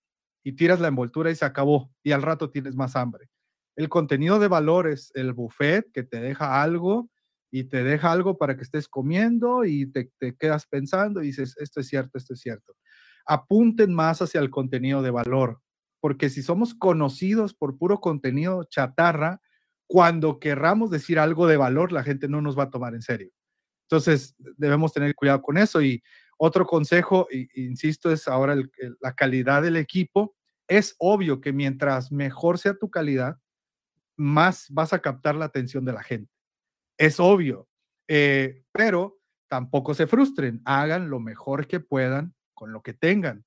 y 0.43 0.53
tiras 0.53 0.79
la 0.79 0.87
envoltura 0.87 1.29
y 1.29 1.35
se 1.35 1.45
acabó 1.45 1.91
y 2.01 2.13
al 2.13 2.23
rato 2.23 2.49
tienes 2.49 2.75
más 2.75 2.95
hambre. 2.95 3.29
El 3.75 3.87
contenido 3.87 4.39
de 4.39 4.47
valor 4.47 4.87
es 4.87 5.11
el 5.13 5.33
buffet 5.33 5.85
que 5.93 6.01
te 6.01 6.19
deja 6.19 6.63
algo 6.63 7.11
y 7.51 7.65
te 7.65 7.83
deja 7.83 8.11
algo 8.11 8.39
para 8.39 8.57
que 8.57 8.63
estés 8.63 8.87
comiendo 8.87 9.65
y 9.65 9.85
te, 9.91 10.11
te 10.17 10.35
quedas 10.35 10.65
pensando 10.65 11.21
y 11.21 11.27
dices, 11.27 11.55
esto 11.59 11.79
es 11.79 11.87
cierto, 11.87 12.17
esto 12.17 12.33
es 12.33 12.39
cierto. 12.39 12.73
Apunten 13.27 13.93
más 13.93 14.23
hacia 14.23 14.41
el 14.41 14.49
contenido 14.49 15.03
de 15.03 15.11
valor, 15.11 15.61
porque 15.99 16.29
si 16.29 16.41
somos 16.41 16.73
conocidos 16.73 17.53
por 17.53 17.77
puro 17.77 17.99
contenido 17.99 18.63
chatarra, 18.65 19.41
cuando 19.87 20.39
querramos 20.39 20.91
decir 20.91 21.19
algo 21.19 21.47
de 21.47 21.57
valor, 21.57 21.91
la 21.91 22.03
gente 22.03 22.27
no 22.27 22.41
nos 22.41 22.57
va 22.57 22.63
a 22.63 22.69
tomar 22.69 22.93
en 22.93 23.01
serio. 23.01 23.31
Entonces, 23.89 24.35
debemos 24.57 24.93
tener 24.93 25.15
cuidado 25.15 25.41
con 25.41 25.57
eso. 25.57 25.81
Y 25.81 26.03
otro 26.37 26.65
consejo, 26.67 27.27
insisto, 27.55 28.11
es 28.11 28.27
ahora 28.27 28.55
la 29.01 29.13
calidad 29.13 29.63
del 29.63 29.77
equipo. 29.77 30.35
Es 30.67 30.95
obvio 30.99 31.41
que 31.41 31.53
mientras 31.53 32.11
mejor 32.11 32.59
sea 32.59 32.75
tu 32.75 32.91
calidad, 32.91 33.39
más 34.15 34.67
vas 34.69 34.93
a 34.93 34.99
captar 34.99 35.35
la 35.35 35.45
atención 35.45 35.85
de 35.85 35.93
la 35.93 36.03
gente. 36.03 36.31
Es 36.97 37.19
obvio, 37.19 37.67
eh, 38.07 38.63
pero 38.71 39.19
tampoco 39.47 39.93
se 39.95 40.05
frustren, 40.05 40.61
hagan 40.65 41.09
lo 41.09 41.19
mejor 41.19 41.65
que 41.65 41.79
puedan 41.79 42.35
con 42.53 42.71
lo 42.71 42.83
que 42.83 42.93
tengan. 42.93 43.43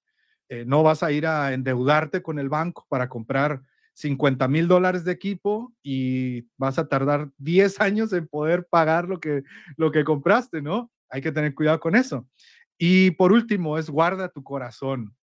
Eh, 0.52 0.66
no 0.66 0.82
vas 0.82 1.02
a 1.02 1.10
ir 1.10 1.26
a 1.26 1.54
endeudarte 1.54 2.20
con 2.20 2.38
el 2.38 2.50
banco 2.50 2.84
para 2.90 3.08
comprar 3.08 3.62
50 3.94 4.48
mil 4.48 4.68
dólares 4.68 5.02
de 5.02 5.10
equipo 5.10 5.72
y 5.82 6.46
vas 6.58 6.78
a 6.78 6.88
tardar 6.88 7.30
10 7.38 7.80
años 7.80 8.12
en 8.12 8.28
poder 8.28 8.66
pagar 8.68 9.08
lo 9.08 9.18
que, 9.18 9.44
lo 9.78 9.90
que 9.90 10.04
compraste, 10.04 10.60
¿no? 10.60 10.92
Hay 11.08 11.22
que 11.22 11.32
tener 11.32 11.54
cuidado 11.54 11.80
con 11.80 11.96
eso. 11.96 12.28
Y 12.76 13.12
por 13.12 13.32
último, 13.32 13.78
es 13.78 13.88
guarda 13.88 14.28
tu 14.28 14.44
corazón. 14.44 15.16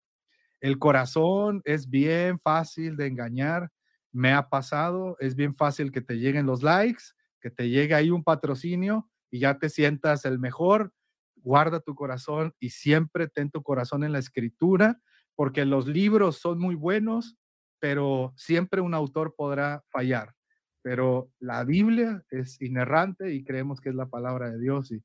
El 0.61 0.79
corazón 0.79 1.61
es 1.63 1.87
bien 1.87 2.39
fácil 2.39 2.97
de 2.97 3.05
engañar. 3.05 3.69
Me 4.11 4.33
ha 4.33 4.49
pasado, 4.49 5.15
es 5.19 5.35
bien 5.35 5.53
fácil 5.53 5.91
que 5.91 6.01
te 6.01 6.17
lleguen 6.17 6.47
los 6.47 6.63
likes, 6.63 7.03
que 7.39 7.51
te 7.51 7.69
llegue 7.69 7.93
ahí 7.93 8.09
un 8.09 8.23
patrocinio 8.23 9.07
y 9.29 9.37
ya 9.37 9.59
te 9.59 9.69
sientas 9.69 10.25
el 10.25 10.39
mejor. 10.39 10.91
Guarda 11.35 11.81
tu 11.81 11.93
corazón 11.93 12.55
y 12.59 12.71
siempre 12.71 13.27
ten 13.27 13.51
tu 13.51 13.61
corazón 13.61 14.03
en 14.03 14.11
la 14.11 14.17
escritura, 14.17 14.99
porque 15.39 15.63
los 15.63 15.87
libros 15.87 16.35
son 16.35 16.59
muy 16.59 16.75
buenos, 16.75 17.37
pero 17.79 18.33
siempre 18.35 18.81
un 18.81 18.93
autor 18.93 19.35
podrá 19.37 19.85
fallar. 19.89 20.35
Pero 20.81 21.31
la 21.39 21.63
Biblia 21.63 22.25
es 22.29 22.61
inerrante 22.61 23.33
y 23.33 23.45
creemos 23.45 23.79
que 23.79 23.87
es 23.87 23.95
la 23.95 24.09
palabra 24.09 24.51
de 24.51 24.59
Dios 24.59 24.91
y 24.91 25.01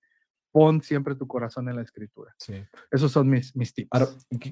pon 0.50 0.82
siempre 0.82 1.14
tu 1.14 1.28
corazón 1.28 1.68
en 1.68 1.76
la 1.76 1.82
escritura. 1.82 2.34
Sí. 2.36 2.54
Esos 2.90 3.12
son 3.12 3.30
mis, 3.30 3.54
mis 3.54 3.72
tips. 3.72 3.90
Ahora, 3.92 4.08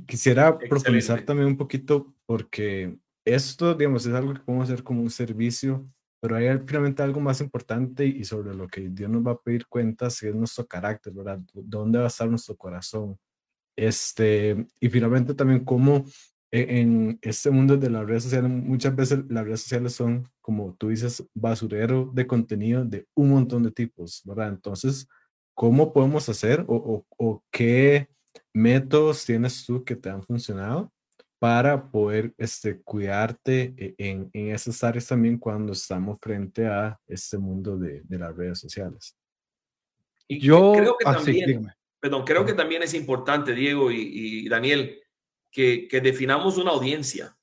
quisiera 0.07 0.57
profundizar 0.57 1.23
también 1.23 1.49
un 1.49 1.57
poquito 1.57 2.15
porque 2.27 2.97
esto, 3.25 3.75
digamos, 3.75 4.07
es 4.07 4.15
algo 4.15 4.35
que 4.35 4.41
podemos 4.41 4.71
hacer 4.71 4.85
como 4.85 5.03
un 5.03 5.11
servicio, 5.11 5.85
pero 6.21 6.37
hay 6.37 6.47
finalmente 6.65 7.03
algo 7.03 7.19
más 7.19 7.41
importante 7.41 8.07
y 8.07 8.25
sobre 8.25 8.55
lo 8.55 8.69
que 8.69 8.89
Dios 8.89 9.11
nos 9.11 9.27
va 9.27 9.33
a 9.33 9.43
pedir 9.43 9.67
cuentas, 9.67 10.21
que 10.21 10.29
es 10.29 10.35
nuestro 10.37 10.65
carácter, 10.65 11.13
¿verdad? 11.13 11.41
¿Dónde 11.53 11.99
va 11.99 12.05
a 12.05 12.07
estar 12.07 12.29
nuestro 12.29 12.57
corazón? 12.57 13.19
Este, 13.77 14.67
y 14.81 14.89
finalmente 14.89 15.35
también 15.35 15.65
cómo 15.65 16.05
e-, 16.53 16.81
en 16.81 17.19
este 17.23 17.51
mundo 17.51 17.77
de 17.77 17.91
las 17.91 18.07
redes 18.07 18.25
sociales, 18.25 18.51
muchas 18.51 18.95
veces 18.95 19.21
las 19.29 19.45
redes 19.45 19.63
sociales 19.63 19.95
son, 19.95 20.29
como 20.41 20.75
tú 20.75 20.91
dices, 20.91 21.27
basurero 21.35 22.11
de 22.13 22.27
contenido 22.27 22.85
de 22.85 23.07
un 23.15 23.31
montón 23.31 23.63
de 23.63 23.73
tipos, 23.73 24.23
¿verdad? 24.25 24.51
Entonces, 24.51 25.09
¿cómo 25.55 25.93
podemos 25.93 26.29
hacer 26.29 26.65
o, 26.69 27.05
o, 27.17 27.43
qué 27.51 28.09
métodos 28.53 29.25
tienes 29.25 29.65
tú 29.65 29.83
que 29.85 29.97
te 29.97 30.11
han 30.11 30.23
funcionado 30.23 30.93
para 31.39 31.91
poder 31.91 32.35
este, 32.39 32.81
cuidarte 32.83 33.75
e-, 33.77 33.95
en, 33.99 34.31
en 34.35 34.55
esas 34.55 34.85
áreas 34.85 35.07
también 35.07 35.39
cuando 35.39 35.73
estamos 35.73 36.19
frente 36.21 36.67
a 36.67 37.01
este 37.07 37.39
mundo 37.39 37.79
de, 37.79 38.03
de 38.05 38.19
las 38.19 38.37
redes 38.37 38.59
sociales? 38.59 39.17
Y 40.29 40.39
yo 40.39 40.73
creo 40.75 40.97
que 40.99 41.09
ah, 41.09 41.15
también, 41.15 41.67
perdón, 42.03 42.25
creo 42.25 42.45
que 42.45 42.55
también 42.55 42.83
es 42.83 42.95
importante, 42.95 43.55
Diego 43.55 43.93
y, 43.93 44.01
y 44.45 44.49
Daniel, 44.49 45.01
que, 45.53 46.01
definamos 46.03 46.59
una 46.59 46.73
audiencia. 46.73 47.39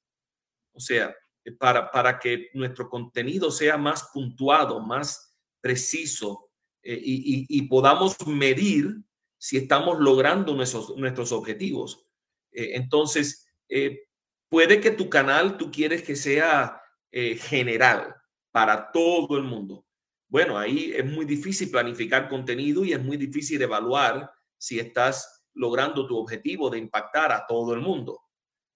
O 0.74 0.82
sea, 0.82 1.16
para, 1.58 1.90
para 1.92 2.20
que 2.20 2.50
nuestro 2.54 2.90
contenido 2.90 3.52
sea 3.52 3.78
más 3.78 4.10
puntuado, 4.14 4.82
más 4.82 5.34
preciso 5.62 6.50
eh, 6.84 7.00
y, 7.02 7.62
podamos 7.70 8.18
medir 8.28 8.98
si 9.38 9.56
estamos 9.56 9.98
logrando 10.00 10.54
nuestros, 10.54 10.98
nuestros 10.98 11.32
objetivos. 11.32 12.06
Eh, 12.52 12.72
entonces, 12.74 13.48
eh, 13.70 14.08
puede 14.50 14.82
que 14.82 14.92
tu 14.92 15.10
canal 15.10 15.58
tú 15.58 15.72
quieres 15.72 16.04
que 16.04 16.18
sea 16.18 16.82
general, 17.12 18.14
para 18.52 18.92
todo 18.92 19.38
el 19.38 19.44
mundo. 19.44 19.86
Bueno, 20.28 20.60
ahí 20.60 20.94
es 20.96 21.04
muy 21.04 21.26
difícil 21.26 21.72
planificar 21.72 22.30
contenido 22.30 22.86
y 22.86 22.94
es 22.94 23.02
muy 23.02 23.18
difícil 23.18 23.60
evaluar 23.62 24.32
si 24.60 24.78
estás 24.78 25.48
logrando 25.56 26.06
tu 26.06 26.18
objetivo 26.18 26.70
de 26.70 26.78
impactar 26.78 27.32
a 27.32 27.48
todo 27.48 27.74
el 27.74 27.80
mundo. 27.80 28.22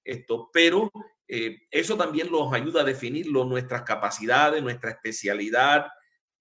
Esto, 0.04 0.50
pero 0.52 0.92
eh, 1.28 1.60
eso 1.70 1.96
también 1.96 2.32
nos 2.32 2.52
ayuda 2.52 2.82
a 2.82 2.86
definir 2.86 3.28
nuestras 3.28 3.84
capacidades, 3.84 4.62
nuestra 4.62 4.92
especialidad, 4.92 5.88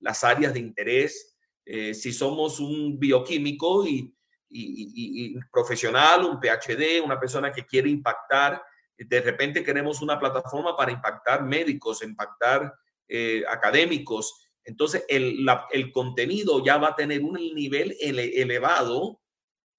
las 0.01 0.25
áreas 0.25 0.55
de 0.55 0.61
interés. 0.61 1.37
Eh, 1.65 1.95
si 1.95 2.13
somos 2.13 2.59
un 2.61 2.99
bioquímico 2.99 3.87
y, 3.87 4.15
y, 4.49 5.39
profesional, 5.51 6.25
un 6.25 6.41
PhD, 6.41 7.01
una 7.03 7.19
persona 7.19 7.53
que 7.53 7.65
quiere 7.65 7.89
impactar, 7.89 8.63
de 8.97 9.21
repente 9.21 9.65
queremos 9.65 10.03
una 10.03 10.19
plataforma 10.19 10.77
para 10.77 10.93
impactar 10.93 11.45
médicos, 11.45 12.03
impactar 12.03 12.73
eh, 13.09 13.43
académicos. 13.49 14.49
Entonces, 14.65 15.05
el, 15.09 15.45
el, 15.73 15.93
contenido 15.93 16.65
ya 16.65 16.77
va 16.77 16.89
a 16.89 16.97
tener 16.97 17.23
un 17.23 17.35
nivel 17.55 17.97
elevado 18.01 19.22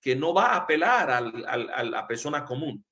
que 0.04 0.18
no 0.18 0.34
va 0.34 0.48
a 0.48 0.58
apelar 0.58 1.10
a 1.10 1.84
la 1.84 2.06
persona 2.06 2.44
común. 2.44 2.86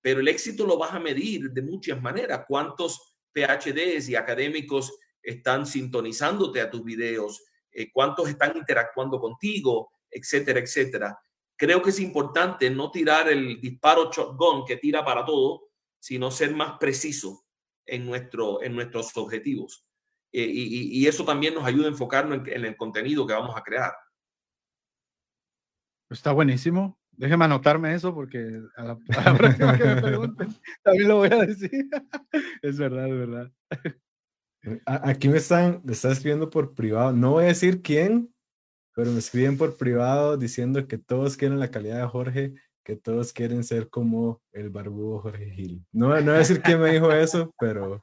Pero 0.00 0.20
el 0.20 0.28
éxito 0.28 0.64
lo 0.64 0.78
vas 0.78 0.92
a 0.92 1.00
medir 1.00 1.50
de 1.50 1.60
muchas 1.60 2.00
maneras. 2.00 2.44
¿Cuántos 2.46 3.16
PhDs 3.32 4.08
y 4.08 4.14
académicos 4.14 4.96
están 5.20 5.66
sintonizándote 5.66 6.60
a 6.60 6.70
tus 6.70 6.84
videos? 6.84 7.44
Eh, 7.72 7.90
¿Cuántos 7.92 8.28
están 8.28 8.56
interactuando 8.56 9.18
contigo? 9.18 9.90
Etcétera, 10.08 10.60
etcétera. 10.60 11.18
Creo 11.56 11.82
que 11.82 11.90
es 11.90 11.98
importante 11.98 12.70
no 12.70 12.92
tirar 12.92 13.28
el 13.28 13.60
disparo 13.60 14.12
shotgun 14.12 14.64
que 14.64 14.76
tira 14.76 15.04
para 15.04 15.24
todo, 15.24 15.68
sino 15.98 16.30
ser 16.30 16.54
más 16.54 16.78
preciso 16.78 17.44
en, 17.84 18.06
nuestro, 18.06 18.62
en 18.62 18.74
nuestros 18.76 19.16
objetivos. 19.16 19.84
Eh, 20.32 20.48
y, 20.48 21.06
eso 21.06 21.24
también 21.24 21.54
nos 21.54 21.64
ayuda 21.64 21.86
a 21.86 21.90
enfocarnos 21.90 22.46
en, 22.46 22.64
el 22.64 22.76
contenido 22.76 23.26
que 23.26 23.34
vamos 23.34 23.56
a 23.56 23.62
crear. 23.62 23.92
Está 26.12 26.32
buenísimo. 26.32 26.98
Déjeme 27.12 27.44
anotarme 27.44 27.94
eso 27.94 28.14
porque 28.14 28.60
a 28.76 28.84
la, 28.84 28.98
próxima 29.36 29.76
que 29.78 29.84
me 29.84 30.02
pregunten 30.02 30.48
también 30.82 31.08
lo 31.08 31.16
voy 31.16 31.30
a 31.32 31.46
decir. 31.46 31.70
es 32.62 32.78
verdad, 32.78 33.08
es 33.08 33.18
verdad. 33.18 33.52
Aquí 34.86 35.28
me 35.28 35.38
están, 35.38 35.80
me 35.84 35.92
están 35.92 36.12
escribiendo 36.12 36.48
por 36.50 36.74
privado. 36.74 37.12
No 37.12 37.32
voy 37.32 37.44
a 37.44 37.48
decir 37.48 37.82
quién, 37.82 38.32
pero 38.94 39.10
me 39.10 39.18
escriben 39.18 39.58
por 39.58 39.76
privado 39.76 40.36
diciendo 40.36 40.86
que 40.86 40.98
todos 40.98 41.36
quieren 41.36 41.58
la 41.58 41.70
calidad 41.70 41.98
de 41.98 42.06
Jorge 42.06 42.54
que 42.84 42.96
todos 42.96 43.32
quieren 43.32 43.64
ser 43.64 43.88
como 43.88 44.42
el 44.52 44.70
barbudo 44.70 45.20
Jorge 45.20 45.50
Gil. 45.50 45.84
No, 45.92 46.08
no 46.08 46.14
voy 46.14 46.34
a 46.34 46.38
decir 46.38 46.60
quién 46.62 46.80
me 46.80 46.90
dijo 46.90 47.12
eso, 47.12 47.54
pero 47.58 48.00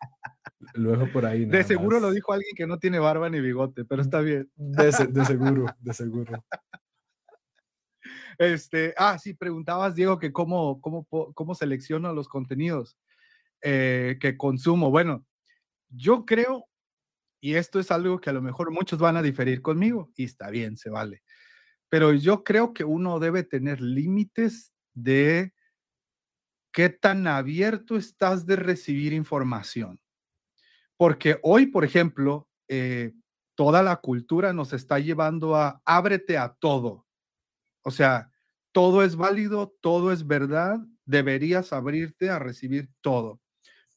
lo 0.74 0.91
dejo 0.91 1.12
por 1.12 1.26
ahí. 1.26 1.45
De 1.45 1.64
seguro 1.64 1.99
lo 1.99 2.12
dijo 2.12 2.34
alguien 2.34 2.55
que 2.55 2.68
no 2.68 2.80
tiene 2.80 2.99
barba 2.99 3.30
ni 3.30 3.39
bigote, 3.39 3.86
pero 3.86 4.01
está 4.01 4.22
bien. 4.22 4.49
De, 4.55 4.91
seguro, 4.91 5.66
de 5.80 5.93
seguro. 5.93 6.43
Este, 8.39 8.95
ah, 8.97 9.19
sí, 9.19 9.35
preguntabas, 9.35 9.93
Diego, 9.93 10.17
que 10.17 10.33
cómo, 10.33 10.81
cómo, 10.81 11.05
cómo 11.35 11.53
selecciono 11.53 12.13
los 12.13 12.27
contenidos 12.27 12.97
eh, 13.61 14.17
que 14.19 14.37
consumo. 14.37 14.89
Bueno, 14.89 15.25
yo 15.89 16.25
creo, 16.25 16.65
y 17.41 17.55
esto 17.55 17.79
es 17.79 17.91
algo 17.91 18.19
que 18.19 18.31
a 18.31 18.33
lo 18.33 18.41
mejor 18.41 18.71
muchos 18.71 18.99
van 18.99 19.17
a 19.17 19.21
diferir 19.21 19.61
conmigo, 19.61 20.09
y 20.15 20.23
está 20.23 20.49
bien, 20.49 20.77
se 20.77 20.89
vale 20.89 21.21
pero 21.89 22.13
yo 22.13 22.43
creo 22.43 22.73
que 22.73 22.83
uno 22.83 23.19
debe 23.19 23.43
tener 23.43 23.81
límites 23.81 24.71
de 24.93 25.53
qué 26.71 26.89
tan 26.89 27.25
abierto 27.27 27.97
estás 27.97 28.45
de 28.45 28.55
recibir 28.55 29.11
información. 29.11 29.99
Porque 30.97 31.39
hoy, 31.41 31.65
por 31.67 31.83
ejemplo, 31.83 32.47
eh, 32.67 33.13
toda 33.55 33.81
la 33.81 33.97
cultura 33.97 34.53
nos 34.53 34.71
está 34.73 34.99
llevando 34.99 35.55
a 35.55 35.81
ábrete 35.83 36.37
a 36.37 36.53
todo. 36.53 37.07
O 37.84 37.91
sea, 37.91 38.32
todo 38.71 39.03
es 39.03 39.15
válido, 39.15 39.75
todo 39.82 40.11
es 40.11 40.27
verdad, 40.27 40.80
deberías 41.05 41.73
abrirte 41.73 42.30
a 42.30 42.39
recibir 42.39 42.89
todo. 43.01 43.41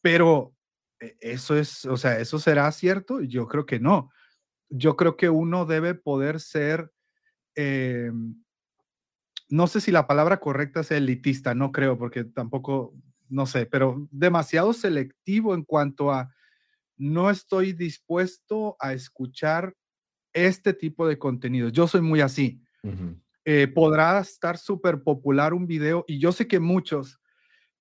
Pero 0.01 0.55
eh, 1.01 1.17
eso 1.21 1.57
es, 1.57 1.85
o 1.85 1.97
sea, 1.97 2.19
eso 2.19 2.39
será 2.39 2.71
cierto? 2.73 3.21
Yo 3.21 3.47
creo 3.47 3.67
que 3.67 3.81
no. 3.81 4.11
Yo 4.69 4.97
creo 4.97 5.17
que 5.17 5.29
uno 5.29 5.67
debe 5.67 5.95
poder 5.95 6.41
ser 6.41 6.91
eh, 7.55 8.11
no 9.53 9.67
sé 9.67 9.83
si 9.83 9.91
la 9.91 10.07
palabra 10.07 10.39
correcta 10.41 10.81
es 10.81 10.91
elitista, 10.93 11.55
no 11.55 11.73
creo, 11.73 11.99
porque 11.99 12.25
tampoco, 12.25 12.95
no 13.29 13.45
sé, 13.45 13.67
pero 13.67 14.09
demasiado 14.11 14.73
selectivo 14.73 15.55
en 15.55 15.63
cuanto 15.63 16.11
a 16.11 16.33
no 16.97 17.29
estoy 17.29 17.75
dispuesto 17.75 18.77
a 18.81 18.95
escuchar 18.95 19.77
este 20.33 20.73
tipo 20.73 21.07
de 21.07 21.19
contenido. 21.19 21.69
Yo 21.69 21.87
soy 21.87 22.01
muy 22.01 22.23
así. 22.23 22.63
Eh, 23.45 23.69
podrá 23.69 24.21
estar 24.21 24.57
súper 24.57 25.03
popular 25.03 25.53
un 25.53 25.67
video 25.67 26.05
y 26.07 26.21
yo 26.21 26.31
sé 26.31 26.47
que 26.47 26.61
muchos 26.61 27.19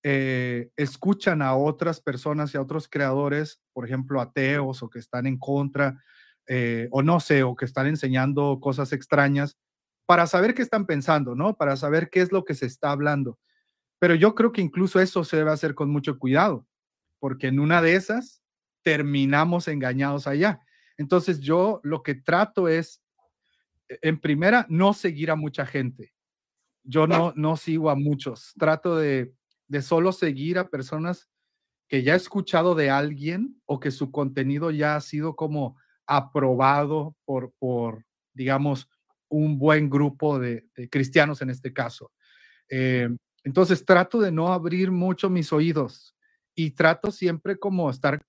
eh, 0.04 0.72
escuchan 0.76 1.44
a 1.44 1.56
otras 1.56 2.02
personas 2.02 2.54
y 2.54 2.58
a 2.58 2.62
otros 2.62 2.88
creadores, 2.88 3.62
por 3.74 3.86
ejemplo, 3.86 4.20
ateos 4.20 4.82
o 4.82 4.90
que 4.90 4.98
están 4.98 5.28
en 5.28 5.38
contra 5.38 6.02
eh, 6.48 6.88
o 6.92 7.04
no 7.04 7.20
sé, 7.20 7.44
o 7.44 7.56
que 7.56 7.66
están 7.66 7.88
enseñando 7.88 8.60
cosas 8.60 8.92
extrañas 8.94 9.58
para 10.08 10.28
saber 10.28 10.56
qué 10.56 10.64
están 10.64 10.86
pensando, 10.88 11.36
¿no? 11.36 11.56
Para 11.56 11.78
saber 11.78 12.10
qué 12.10 12.22
es 12.22 12.32
lo 12.32 12.44
que 12.44 12.56
se 12.56 12.66
está 12.66 12.92
hablando. 12.92 13.38
Pero 14.00 14.16
yo 14.16 14.36
creo 14.36 14.52
que 14.52 14.62
incluso 14.62 15.00
eso 15.00 15.24
se 15.24 15.38
debe 15.38 15.52
hacer 15.52 15.76
con 15.76 15.92
mucho 15.92 16.18
cuidado, 16.18 16.68
porque 17.20 17.48
en 17.48 17.60
una 17.60 17.82
de 17.82 17.96
esas 17.96 18.42
terminamos 18.84 19.68
engañados 19.68 20.28
allá. 20.28 20.62
Entonces 20.98 21.40
yo 21.40 21.80
lo 21.84 22.04
que 22.04 22.16
trato 22.16 22.68
es, 22.68 23.02
en 24.02 24.20
primera, 24.20 24.66
no 24.70 24.94
seguir 24.94 25.32
a 25.32 25.36
mucha 25.36 25.66
gente. 25.66 26.14
Yo 26.84 27.08
no, 27.08 27.34
no 27.36 27.58
sigo 27.58 27.90
a 27.90 27.96
muchos. 27.96 28.54
Trato 28.58 28.98
de, 28.98 29.34
de 29.68 29.82
solo 29.82 30.12
seguir 30.12 30.58
a 30.58 30.70
personas 30.70 31.30
que 31.88 32.04
ya 32.04 32.14
he 32.14 32.18
escuchado 32.18 32.74
de 32.74 32.90
alguien 32.90 33.62
o 33.66 33.80
que 33.80 33.92
su 33.92 34.12
contenido 34.12 34.72
ya 34.72 34.96
ha 34.96 35.02
sido 35.02 35.36
como 35.36 35.78
aprobado 36.08 37.16
por, 37.26 37.54
por 37.60 38.06
digamos, 38.34 38.90
un 39.30 39.58
buen 39.58 39.90
grupo 39.90 40.40
de, 40.40 40.68
cristianos 40.90 41.42
en 41.42 41.50
este 41.50 41.74
caso. 41.74 42.12
Eh, 42.70 43.10
entonces 43.44 43.86
trato 43.86 44.20
de 44.20 44.32
no 44.32 44.54
abrir 44.54 44.92
mucho 44.92 45.30
mis 45.30 45.52
oídos 45.52 46.16
y 46.56 46.72
trato 46.72 47.12
siempre 47.12 47.58
como 47.58 47.90
estar 47.90 48.22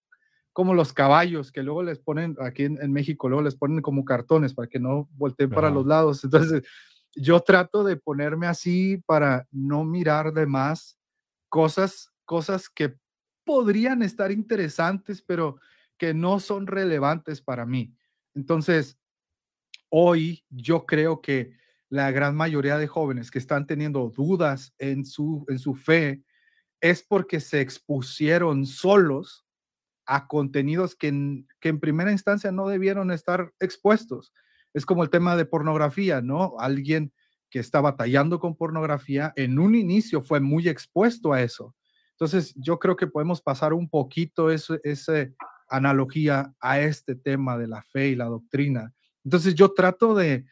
como 0.53 0.74
los 0.74 0.92
caballos 0.92 1.50
que 1.50 1.62
luego 1.62 1.82
les 1.82 1.98
ponen 1.98 2.36
aquí 2.40 2.64
en, 2.64 2.92
México, 2.92 3.28
luego 3.28 3.42
les 3.42 3.57
ponen 3.57 3.80
como 3.80 4.05
cartones 4.05 4.55
para 4.55 4.68
que 4.68 4.78
no 4.78 5.09
volteen 5.12 5.50
para 5.50 5.70
los 5.70 5.86
lados. 5.86 6.24
Entonces 6.24 6.62
yo 7.14 7.40
trato 7.40 7.84
de 7.84 7.96
ponerme 7.96 8.46
así 8.46 9.03
para 9.07 9.46
no 9.50 9.84
mirar 9.84 10.32
de 10.32 10.46
más 10.46 10.98
cosas, 11.48 12.11
cosas 12.24 12.68
que 12.68 12.96
podrían 13.44 14.03
estar 14.03 14.30
interesantes, 14.30 15.22
pero 15.22 15.59
que 15.96 16.14
no 16.14 16.40
son 16.40 16.66
relevantes 16.66 17.40
para 17.40 17.66
mí. 17.66 17.94
Entonces, 18.34 18.98
hoy 19.88 20.44
yo 20.48 20.86
creo 20.86 21.20
que 21.20 21.57
la 21.88 22.11
gran 22.11 22.34
mayoría 22.34 22.78
de 22.78 22.86
jóvenes 22.86 23.30
que 23.30 23.38
están 23.38 23.66
teniendo 23.66 24.11
dudas 24.11 24.74
en 24.78 25.05
su, 25.05 25.44
en 25.48 25.59
su 25.59 25.74
fe 25.74 26.22
es 26.80 27.03
porque 27.03 27.40
se 27.40 27.61
expusieron 27.61 28.64
solos 28.66 29.41
a 30.07 30.26
contenidos 30.26 30.96
que 30.96 31.09
en, 31.09 31.48
que 31.61 31.68
en 31.68 31.80
primera 31.80 32.12
instancia 32.12 32.53
no 32.53 32.68
debieron 32.68 33.11
estar 33.11 33.53
expuestos. 33.61 34.32
Es 34.74 34.86
como 34.86 35.03
el 35.03 35.11
tema 35.11 35.36
de 35.36 35.44
pornografía, 35.44 36.20
¿no? 36.22 36.55
Alguien 36.59 37.12
que 37.50 37.59
está 37.59 37.80
batallando 37.80 38.40
con 38.40 38.57
pornografía 38.57 39.32
en 39.36 39.59
un 39.59 39.74
inicio 39.74 40.22
fue 40.22 40.40
muy 40.40 40.68
expuesto 40.68 41.32
a 41.32 41.42
eso. 41.42 41.74
Entonces, 42.12 42.55
yo 42.57 42.78
creo 42.78 42.96
que 42.96 43.07
podemos 43.07 43.42
pasar 43.42 43.72
un 43.74 43.88
poquito 43.88 44.50
ese, 44.50 45.34
analogía 45.68 46.55
a 46.61 46.80
este 46.80 47.14
tema 47.14 47.59
de 47.59 47.66
la 47.66 47.82
fe 47.82 48.09
y 48.09 48.14
la 48.14 48.26
doctrina. 48.26 48.92
Entonces 49.24 49.55
yo 49.55 49.72
trato 49.72 50.14
de, 50.14 50.44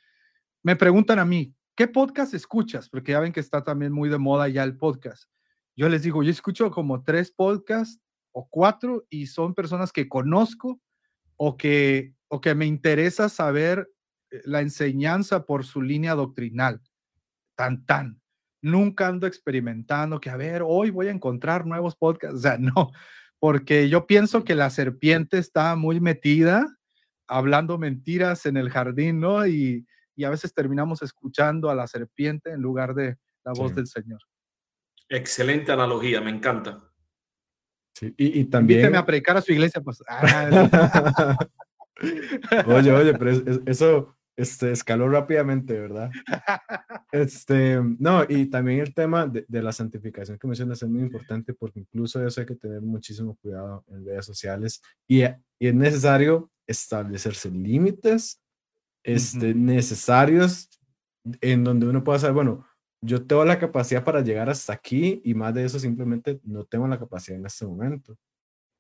me 0.63 0.77
preguntan 0.77 1.19
a 1.19 1.25
mí, 1.25 1.55
¿qué 1.75 1.89
podcast 1.89 2.35
escuchas? 2.35 2.89
Porque 2.89 3.13
ya 3.13 3.21
ven 3.21 3.33
que 3.33 3.41
está 3.41 3.63
también 3.63 3.93
muy 3.93 4.09
de 4.09 4.19
moda 4.19 4.49
ya 4.49 4.63
el 4.63 4.77
podcast. 4.77 5.25
Yo 5.77 5.89
les 5.89 6.03
digo, 6.03 6.23
yo 6.23 6.31
escucho 6.31 6.71
como 6.71 7.03
tres 7.03 7.31
podcasts 7.31 8.01
o 8.33 8.49
cuatro 8.49 9.07
y 9.11 9.27
son 9.27 9.55
personas 9.55 9.93
que 9.93 10.09
conozco 10.09 10.81
o 11.37 11.57
que, 11.57 12.15
o 12.29 12.41
que 12.41 12.55
me 12.55 12.67
interesa 12.67 13.29
saber 13.29 13.89
eh, 14.31 14.43
la 14.45 14.61
enseñanza 14.61 15.45
por 15.45 15.65
su 15.65 15.83
línea 15.83 16.15
doctrinal. 16.15 16.81
Tan, 17.57 17.85
tan. 17.87 18.21
Nunca 18.63 19.09
ando 19.09 19.27
experimentando 19.27 20.21
que, 20.21 20.31
a 20.31 20.37
ver, 20.37 20.63
hoy 20.67 20.91
voy 20.91 21.09
a 21.09 21.13
encontrar 21.13 21.67
nuevos 21.67 21.97
podcasts. 21.97 22.39
O 22.39 22.41
sea, 22.41 22.59
no, 22.59 22.93
porque 23.39 23.89
yo 23.89 24.07
pienso 24.07 24.45
que 24.45 24.55
la 24.55 24.71
serpiente 24.71 25.39
está 25.39 25.75
muy 25.77 26.01
metida 26.01 26.67
hablando 27.31 27.79
mentiras 27.79 28.45
en 28.45 28.57
el 28.57 28.71
jardín, 28.71 29.21
¿no? 29.21 29.47
Y, 29.47 29.87
a 30.23 30.29
veces 30.29 30.53
terminamos 30.53 31.01
escuchando 31.01 31.71
a 31.71 31.75
la 31.75 31.87
serpiente 31.87 32.51
en 32.51 32.61
lugar 32.61 32.93
de 32.93 33.17
la 33.43 33.53
voz 33.55 33.75
del 33.75 33.87
Señor. 33.87 34.21
Excelente 35.09 35.73
analogía, 35.73 36.21
me 36.21 36.29
encanta. 36.29 36.90
Sí, 38.01 38.15
y, 38.17 38.41
y 38.41 38.45
también... 38.47 38.81
Invíteme 38.81 38.97
a 38.97 39.05
predicar 39.05 39.37
a 39.37 39.43
su 39.43 39.53
iglesia, 39.53 39.83
pues. 39.83 40.03
Ah, 40.09 41.37
oye, 42.67 42.91
oye, 42.93 43.13
pero 43.13 43.61
eso 43.67 44.17
este, 44.35 44.73
escaló 44.73 45.07
rápidamente, 45.11 45.79
¿verdad? 45.79 46.11
Este, 47.13 47.79
no, 47.99 48.25
y 48.27 48.47
también 48.47 48.81
el 48.81 48.95
tema 48.95 49.27
de, 49.27 49.45
de, 49.47 49.63
la 49.63 49.71
santificación 49.71 50.39
que 50.39 50.47
mencionas 50.47 50.83
es 50.83 50.89
muy 50.89 51.03
importante 51.03 51.53
porque 51.53 51.81
incluso 51.81 52.27
eso 52.27 52.41
hay 52.41 52.47
que 52.47 52.55
tener 52.55 52.81
muchísimo 52.81 53.37
cuidado 53.43 53.85
en 53.89 54.07
redes 54.07 54.25
sociales 54.25 54.81
y, 55.07 55.25
y 55.25 55.27
es 55.59 55.75
necesario 55.75 56.51
establecerse 56.67 57.51
límites 57.51 58.41
este, 59.05 59.55
necesarios 59.55 60.71
en 61.43 61.65
donde 61.65 61.87
uno 61.87 62.03
pueda 62.03 62.19
saber, 62.19 62.35
bueno, 62.35 62.67
yo 63.03 63.27
tengo 63.27 63.45
la 63.45 63.59
capacidad 63.59 64.05
para 64.05 64.21
llegar 64.21 64.51
hasta 64.51 64.73
aquí 64.73 65.21
y 65.25 65.35
más 65.35 65.55
de 65.55 65.65
eso 65.65 65.79
simplemente 65.79 66.41
no 66.45 66.65
tengo 66.65 66.87
la 66.89 66.99
capacidad 66.99 67.39
en 67.39 67.47
este 67.47 67.67
momento. 67.67 68.17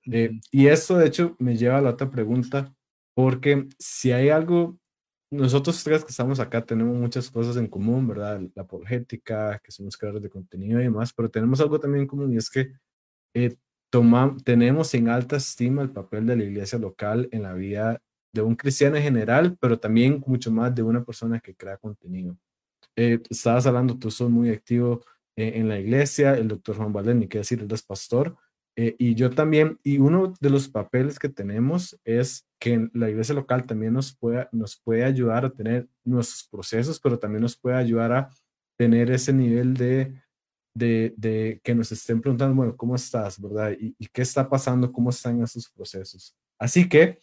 Eh, 0.07 0.41
y 0.51 0.66
eso 0.68 0.97
de 0.99 1.07
hecho 1.07 1.37
me 1.39 1.57
lleva 1.57 1.79
a 1.79 1.81
la 1.83 1.91
otra 1.91 2.11
pregunta, 2.11 2.75
porque 3.14 3.68
si 3.79 4.12
hay 4.12 4.31
algo, 4.31 4.79
nosotros 5.31 5.83
tres 5.85 6.05
que 6.05 6.11
estamos 6.11 6.41
acá 6.41 6.64
tenemos 6.64 6.97
muchas 6.97 7.31
cosas 7.31 7.57
en 7.57 7.68
común, 7.68 8.09
¿verdad? 8.09 8.41
La 8.55 8.62
apologética, 8.62 9.61
que 9.62 9.71
somos 9.73 9.97
creadores 9.97 10.23
de 10.23 10.31
contenido 10.31 10.81
y 10.81 10.85
demás, 10.85 11.12
pero 11.12 11.31
tenemos 11.31 11.61
algo 11.61 11.79
también 11.81 12.03
en 12.03 12.09
común 12.09 12.33
y 12.33 12.37
es 12.39 12.51
que 12.51 12.73
eh, 13.35 13.57
tenemos 14.45 14.95
en 14.95 15.09
alta 15.09 15.37
estima 15.37 15.83
el 15.83 15.91
papel 15.91 16.27
de 16.27 16.37
la 16.37 16.45
iglesia 16.45 16.79
local 16.79 17.29
en 17.33 17.43
la 17.43 17.55
vida 17.55 18.01
de 18.33 18.43
un 18.43 18.55
cristiano 18.55 18.97
en 18.97 19.03
general, 19.03 19.57
pero 19.61 19.79
también 19.79 20.23
mucho 20.27 20.51
más 20.53 20.75
de 20.75 20.83
una 20.83 21.05
persona 21.05 21.41
que 21.41 21.55
crea 21.55 21.77
contenido. 21.77 22.37
Eh, 22.97 23.20
estabas 23.30 23.66
hablando, 23.66 23.99
tú 23.99 24.11
sos 24.11 24.30
muy 24.30 24.51
activo 24.51 25.05
eh, 25.36 25.53
en 25.57 25.68
la 25.68 25.78
iglesia, 25.78 26.36
el 26.36 26.49
doctor 26.49 26.76
Juan 26.76 26.93
Valdés, 26.93 27.16
ni 27.16 27.28
qué 27.28 27.38
decir, 27.38 27.61
él 27.61 27.72
es 27.72 27.82
pastor, 27.82 28.36
eh, 28.76 28.97
y 28.99 29.14
yo 29.14 29.30
también, 29.30 29.78
y 29.82 29.99
uno 29.99 30.34
de 30.41 30.51
los 30.51 30.68
papeles 30.68 31.18
que 31.18 31.28
tenemos 31.28 31.99
es 32.05 32.47
que 32.59 32.88
la 32.93 33.11
iglesia 33.11 33.34
local 33.34 33.66
también 33.66 33.93
nos 33.93 34.16
puede, 34.16 34.49
nos 34.53 34.76
puede 34.76 35.05
ayudar 35.05 35.45
a 35.45 35.51
tener 35.51 35.88
nuestros 36.05 36.49
procesos, 36.49 37.01
pero 37.01 37.18
también 37.18 37.43
nos 37.43 37.57
puede 37.57 37.76
ayudar 37.76 38.12
a 38.12 38.30
tener 38.78 39.11
ese 39.11 39.32
nivel 39.32 39.74
de, 39.74 40.14
de, 40.74 41.14
de 41.16 41.61
que 41.62 41.74
nos 41.74 41.93
estén 41.93 42.20
preguntando, 42.20 42.55
bueno, 42.55 42.76
¿cómo 42.76 42.95
estás? 42.95 43.41
¿Verdad? 43.41 43.72
¿Y, 43.78 43.95
y 43.99 44.07
qué 44.07 44.22
está 44.22 44.49
pasando? 44.49 44.93
¿Cómo 44.93 45.11
están 45.11 45.43
esos 45.43 45.68
procesos? 45.68 46.34
Así 46.59 46.88
que 46.88 47.18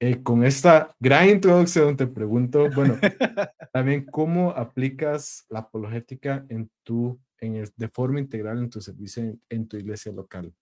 eh, 0.00 0.22
con 0.22 0.44
esta 0.44 0.94
gran 0.98 1.28
introducción 1.28 1.96
te 1.96 2.06
pregunto, 2.06 2.68
bueno, 2.74 2.98
también 3.72 4.04
cómo 4.04 4.50
aplicas 4.50 5.46
la 5.48 5.60
apologética 5.60 6.44
en 6.48 6.70
tu, 6.82 7.20
en 7.38 7.64
de 7.76 7.88
forma 7.88 8.18
integral 8.18 8.58
en 8.58 8.70
tu 8.70 8.80
servicio 8.80 9.36
en, 9.48 9.68
tu 9.68 9.76
iglesia 9.76 10.10
local. 10.12 10.52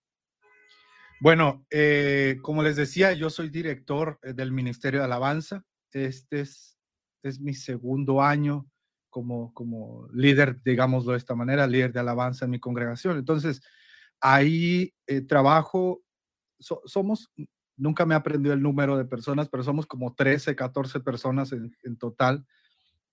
Bueno, 1.20 1.64
eh, 1.70 2.38
como 2.42 2.62
les 2.62 2.76
decía, 2.76 3.12
yo 3.14 3.30
soy 3.30 3.48
director 3.48 4.18
eh, 4.22 4.32
del 4.34 4.52
Ministerio 4.52 5.00
de 5.00 5.06
Alabanza. 5.06 5.64
Este 5.92 6.40
es, 6.40 6.78
es 7.22 7.40
mi 7.40 7.54
segundo 7.54 8.20
año 8.20 8.68
como, 9.08 9.52
como 9.54 10.08
líder, 10.12 10.62
digámoslo 10.62 11.12
de 11.12 11.18
esta 11.18 11.34
manera, 11.34 11.66
líder 11.66 11.92
de 11.92 12.00
alabanza 12.00 12.44
en 12.44 12.50
mi 12.50 12.60
congregación. 12.60 13.18
Entonces, 13.18 13.62
ahí 14.20 14.92
trabajo, 15.26 16.02
somos 16.58 17.30
nunca 17.82 18.06
me 18.06 18.14
aprendió 18.14 18.52
el 18.52 18.62
número 18.62 18.96
de 18.96 19.04
personas, 19.04 19.48
pero 19.48 19.64
somos 19.64 19.86
como 19.86 20.14
13, 20.14 20.54
14 20.54 21.00
personas 21.00 21.52
en, 21.52 21.96
total 21.96 22.46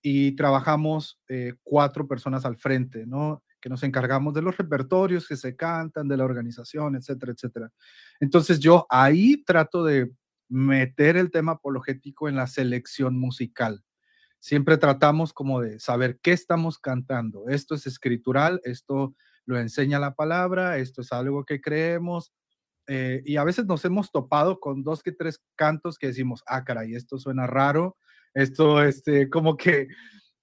y 0.00 0.36
trabajamos 0.36 1.20
eh, 1.28 1.54
cuatro 1.64 2.06
personas 2.06 2.44
al 2.44 2.56
frente, 2.56 3.04
¿no? 3.04 3.42
Que 3.60 3.68
nos 3.68 3.82
encargamos 3.82 4.32
de 4.32 4.42
los 4.42 4.56
repertorios 4.56 5.26
que 5.26 5.36
se 5.36 5.56
cantan, 5.56 6.06
de 6.06 6.16
la 6.16 6.24
organización, 6.24 6.94
etcétera, 6.94 7.32
etcétera. 7.32 7.72
Entonces 8.20 8.60
yo 8.60 8.86
ahí 8.88 9.42
trato 9.44 9.84
de 9.84 10.12
meter 10.48 11.16
el 11.16 11.32
tema 11.32 11.52
apologético 11.52 12.28
en 12.28 12.36
la 12.36 12.46
selección 12.46 13.18
musical. 13.18 13.84
Siempre 14.38 14.78
tratamos 14.78 15.32
como 15.32 15.60
de 15.60 15.80
saber 15.80 16.20
qué 16.22 16.30
estamos 16.30 16.78
cantando. 16.78 17.48
Esto 17.48 17.74
es 17.74 17.88
escritural, 17.88 18.60
esto 18.62 19.16
lo 19.46 19.58
enseña 19.58 19.98
la 19.98 20.14
palabra, 20.14 20.78
esto 20.78 21.00
es 21.00 21.12
algo 21.12 21.44
que 21.44 21.60
creemos, 21.60 22.32
eh, 22.86 23.22
y 23.24 23.36
a 23.36 23.44
veces 23.44 23.66
nos 23.66 23.84
hemos 23.84 24.10
topado 24.10 24.58
con 24.60 24.82
dos 24.82 25.02
que 25.02 25.12
tres 25.12 25.40
cantos 25.56 25.98
que 25.98 26.08
decimos, 26.08 26.42
ah, 26.46 26.64
caray, 26.64 26.94
esto 26.94 27.18
suena 27.18 27.46
raro, 27.46 27.96
esto, 28.34 28.82
este, 28.82 29.28
como 29.28 29.56
que... 29.56 29.88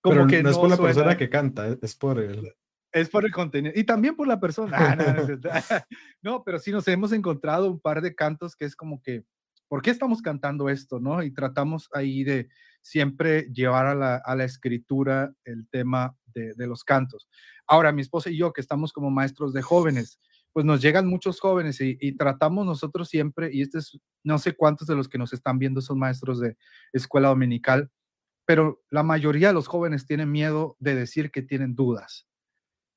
Como 0.01 0.27
que 0.27 0.41
no, 0.41 0.49
es 0.49 0.57
por 0.57 0.69
la 0.69 0.77
persona 0.77 1.17
que 1.17 1.29
canta, 1.29 1.75
es 1.81 1.95
por 1.95 2.19
el... 2.19 2.53
Es 2.93 3.09
por 3.09 3.25
el 3.25 3.31
contenido. 3.31 3.73
Y 3.75 3.83
también 3.83 4.15
por 4.15 4.27
la 4.27 4.39
persona. 4.39 4.77
Ah, 5.51 5.85
no, 6.21 6.43
pero 6.43 6.59
sí 6.59 6.71
nos 6.71 6.87
hemos 6.87 7.11
encontrado 7.11 7.69
un 7.69 7.79
par 7.79 8.01
de 8.01 8.15
cantos 8.15 8.55
que 8.55 8.65
es 8.65 8.75
como 8.75 9.01
que, 9.01 9.23
¿por 9.67 9.81
qué 9.81 9.89
estamos 9.89 10.21
cantando 10.21 10.69
esto? 10.69 10.99
¿no? 10.99 11.21
Y 11.23 11.33
tratamos 11.33 11.89
ahí 11.93 12.23
de 12.23 12.47
siempre 12.81 13.49
llevar 13.51 13.87
a 13.87 13.95
la, 13.95 14.15
a 14.15 14.35
la 14.35 14.45
escritura 14.45 15.33
el 15.43 15.67
tema 15.69 16.15
de, 16.33 16.53
de, 16.55 16.67
los 16.67 16.83
cantos. 16.83 17.27
Ahora, 17.67 17.91
mi 17.91 18.01
esposa 18.01 18.29
y 18.29 18.37
yo, 18.37 18.53
que 18.53 18.61
estamos 18.61 18.93
como 18.93 19.09
maestros 19.09 19.51
de 19.51 19.61
jóvenes, 19.61 20.19
pues 20.57 20.65
nos 20.65 20.81
llegan 20.81 21.05
muchos 21.05 21.39
jóvenes 21.39 21.79
y, 21.81 22.13
tratamos 22.13 22.65
nosotros 22.65 23.09
siempre, 23.09 23.51
y 23.53 23.61
este 23.61 23.77
es, 23.77 23.99
no 24.23 24.39
sé 24.39 24.55
cuántos 24.55 24.87
de 24.87 24.95
los 24.95 25.07
que 25.07 25.19
nos 25.19 25.31
están 25.31 25.59
viendo 25.59 25.81
son 25.81 25.99
maestros 25.99 26.39
de 26.39 26.57
escuela 26.93 27.27
dominical, 27.27 27.91
pero 28.43 28.81
la 28.89 29.03
mayoría 29.03 29.49
de 29.49 29.53
los 29.53 29.67
jóvenes 29.67 30.07
tienen 30.07 30.31
miedo 30.31 30.75
de 30.79 30.95
decir 30.95 31.29
que 31.29 31.43
tienen 31.43 31.75
dudas. 31.75 32.25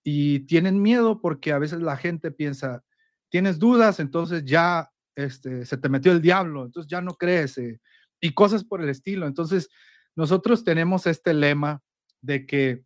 Y 0.02 0.46
tienen 0.46 0.80
miedo 0.80 1.20
porque 1.20 1.52
a 1.52 1.58
veces 1.58 1.82
la 1.82 1.98
gente 1.98 2.30
piensa, 2.30 2.82
tienes 3.28 3.58
dudas, 3.58 4.00
entonces 4.00 4.42
ya 4.46 4.90
este, 5.14 5.66
se 5.66 5.76
te 5.76 5.90
metió 5.90 6.12
el 6.12 6.22
diablo, 6.22 6.64
entonces 6.64 6.90
ya 6.90 7.02
no 7.02 7.12
crees, 7.12 7.58
eh, 7.58 7.78
y 8.22 8.32
cosas 8.32 8.64
por 8.64 8.80
el 8.80 8.88
estilo. 8.88 9.26
Entonces, 9.26 9.68
nosotros 10.16 10.64
tenemos 10.64 11.06
este 11.06 11.34
lema 11.34 11.82
de 12.22 12.46
que 12.46 12.84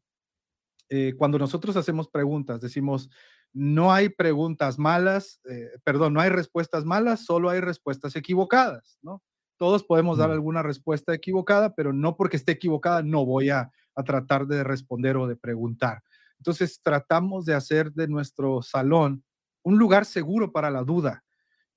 eh, 0.89 1.15
cuando 1.17 1.39
nosotros 1.39 1.77
hacemos 1.77 2.09
preguntas, 2.09 2.61
decimos, 2.61 3.09
no 3.55 3.93
hay 3.93 4.09
preguntas 4.09 4.79
malas, 4.81 5.41
eh, 5.49 5.71
perdón, 5.85 6.13
no 6.13 6.21
hay 6.21 6.29
respuestas 6.29 6.85
malas, 6.85 7.25
solo 7.25 7.49
hay 7.51 7.61
respuestas 7.61 8.17
equivocadas, 8.17 8.99
¿no? 9.01 9.23
Todos 9.57 9.85
podemos 9.85 10.19
dar 10.19 10.31
mm. 10.31 10.33
alguna 10.33 10.63
respuesta 10.63 11.15
equivocada, 11.15 11.75
pero 11.75 11.93
no 11.93 12.17
porque 12.17 12.37
esté 12.37 12.53
equivocada 12.53 13.03
no 13.03 13.25
voy 13.25 13.51
a, 13.51 13.71
tratar 14.05 14.49
de 14.49 14.65
responder 14.65 15.17
o 15.17 15.29
de 15.29 15.37
preguntar. 15.37 16.03
Entonces 16.39 16.81
tratamos 16.83 17.45
de 17.45 17.55
hacer 17.55 17.93
de 17.93 18.09
nuestro 18.09 18.61
salón 18.61 19.23
un 19.63 19.79
lugar 19.79 20.05
seguro 20.05 20.51
para 20.51 20.69
la 20.69 20.83
duda. 20.83 21.23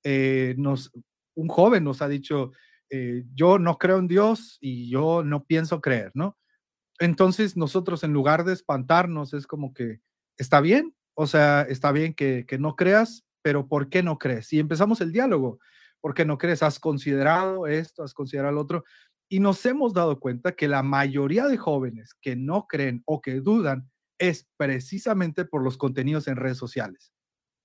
Eh, 0.04 0.56
nos, 0.58 0.92
un 1.36 1.48
joven 1.48 1.84
nos 1.84 2.02
ha 2.02 2.08
dicho, 2.08 2.54
eh, 2.90 3.24
yo 3.36 3.60
no 3.60 3.78
creo 3.78 4.00
en 4.00 4.08
Dios 4.08 4.58
y 4.60 4.90
yo 4.90 5.24
no 5.24 5.46
pienso 5.46 5.80
creer, 5.80 6.10
¿no? 6.16 6.40
Entonces 6.98 7.56
nosotros 7.56 8.04
en 8.04 8.14
lugar 8.14 8.46
de 8.46 8.54
espantarnos 8.54 9.36
es 9.36 9.46
como 9.46 9.76
que, 9.76 10.02
está 10.38 10.60
bien, 10.60 10.97
o 11.20 11.26
sea, 11.26 11.64
está 11.64 11.92
bien 11.92 12.14
que, 12.14 12.46
no 12.60 12.76
creas, 12.76 13.26
pero 13.42 13.68
¿por 13.68 13.90
qué 13.90 14.04
no 14.04 14.20
crees? 14.20 14.54
Y 14.54 14.60
empezamos 14.60 15.02
el 15.02 15.12
diálogo. 15.12 15.60
¿Por 16.00 16.14
qué 16.14 16.26
no 16.26 16.38
crees? 16.38 16.62
¿Has 16.62 16.80
considerado 16.80 17.66
esto? 17.66 18.04
¿Has 18.04 18.14
considerado 18.14 18.54
lo 18.54 18.62
otro? 18.62 18.84
Y 19.28 19.40
nos 19.40 19.66
hemos 19.66 19.94
dado 19.94 20.20
cuenta 20.20 20.52
que 20.52 20.68
la 20.68 20.84
mayoría 20.84 21.48
de 21.48 21.58
jóvenes 21.58 22.14
que 22.22 22.36
no 22.36 22.68
creen 22.68 23.02
o 23.06 23.20
que 23.20 23.42
dudan 23.42 23.90
es 24.20 24.48
precisamente 24.58 25.44
por 25.44 25.64
los 25.64 25.76
contenidos 25.76 26.28
en 26.28 26.36
redes 26.36 26.60
sociales. 26.60 27.12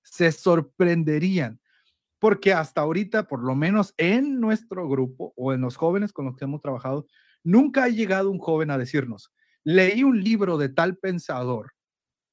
Se 0.01 0.31
sorprenderían 0.31 1.61
porque 2.17 2.53
hasta 2.53 2.81
ahorita, 2.81 3.27
por 3.27 3.43
lo 3.43 3.53
menos 3.53 3.93
en 3.97 4.39
nuestro 4.39 4.89
grupo 4.89 5.31
o 5.35 5.53
en 5.53 5.61
los 5.61 5.75
jóvenes 5.75 6.11
con 6.11 6.25
los 6.25 6.35
que 6.37 6.45
hemos 6.45 6.61
trabajado, 6.61 7.05
nunca 7.43 7.83
ha 7.83 7.89
llegado 7.89 8.31
un 8.31 8.39
joven 8.39 8.71
a 8.71 8.79
decirnos, 8.79 9.31
leí 9.63 10.03
un 10.03 10.23
libro 10.23 10.57
de 10.57 10.69
tal 10.69 10.97
pensador 10.97 11.73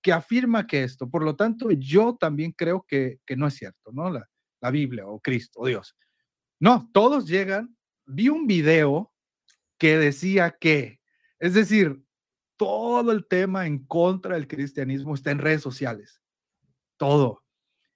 que 0.02 0.12
afirma 0.12 0.66
que 0.66 0.82
esto, 0.82 1.08
por 1.08 1.24
lo 1.24 1.36
tanto, 1.36 1.70
yo 1.70 2.16
también 2.18 2.52
creo 2.52 2.84
que, 2.86 3.18
no 3.36 3.46
es 3.46 3.54
cierto, 3.54 3.90
¿no? 3.92 4.10
La, 4.10 4.28
la 4.60 4.70
Biblia 4.70 5.06
o 5.06 5.20
Cristo 5.20 5.60
o 5.60 5.66
Dios. 5.66 5.96
No, 6.58 6.90
todos 6.92 7.26
llegan, 7.26 7.76
vi 8.06 8.28
un 8.28 8.46
video 8.46 9.12
que 9.78 9.96
decía 9.98 10.56
que, 10.60 11.00
es 11.38 11.54
decir, 11.54 12.02
todo 12.56 13.12
el 13.12 13.26
tema 13.26 13.66
en 13.66 13.86
contra 13.86 14.34
del 14.34 14.46
cristianismo 14.46 15.14
está 15.14 15.30
en 15.30 15.38
redes 15.38 15.62
sociales, 15.62 16.20
todo. 16.98 17.42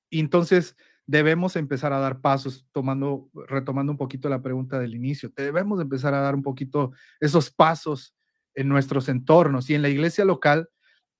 Y 0.08 0.20
entonces 0.20 0.76
debemos 1.06 1.56
empezar 1.56 1.92
a 1.92 1.98
dar 1.98 2.22
pasos, 2.22 2.66
tomando, 2.72 3.28
retomando 3.46 3.92
un 3.92 3.98
poquito 3.98 4.30
la 4.30 4.40
pregunta 4.40 4.78
del 4.78 4.94
inicio, 4.94 5.30
debemos 5.36 5.80
empezar 5.80 6.14
a 6.14 6.20
dar 6.20 6.34
un 6.34 6.42
poquito 6.42 6.92
esos 7.20 7.50
pasos 7.50 8.14
en 8.54 8.68
nuestros 8.68 9.08
entornos 9.08 9.68
y 9.68 9.74
en 9.74 9.82
la 9.82 9.90
iglesia 9.90 10.24
local 10.24 10.70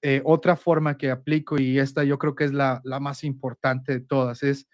eh, 0.06 0.20
otra 0.22 0.54
forma 0.54 0.98
que 0.98 1.10
aplico, 1.10 1.58
y 1.58 1.78
esta 1.78 2.04
yo 2.04 2.18
creo 2.18 2.34
que 2.34 2.44
es 2.44 2.52
la, 2.52 2.82
más 3.00 3.24
importante 3.24 3.90
de 3.94 4.00
todas, 4.00 4.42
es 4.42 4.68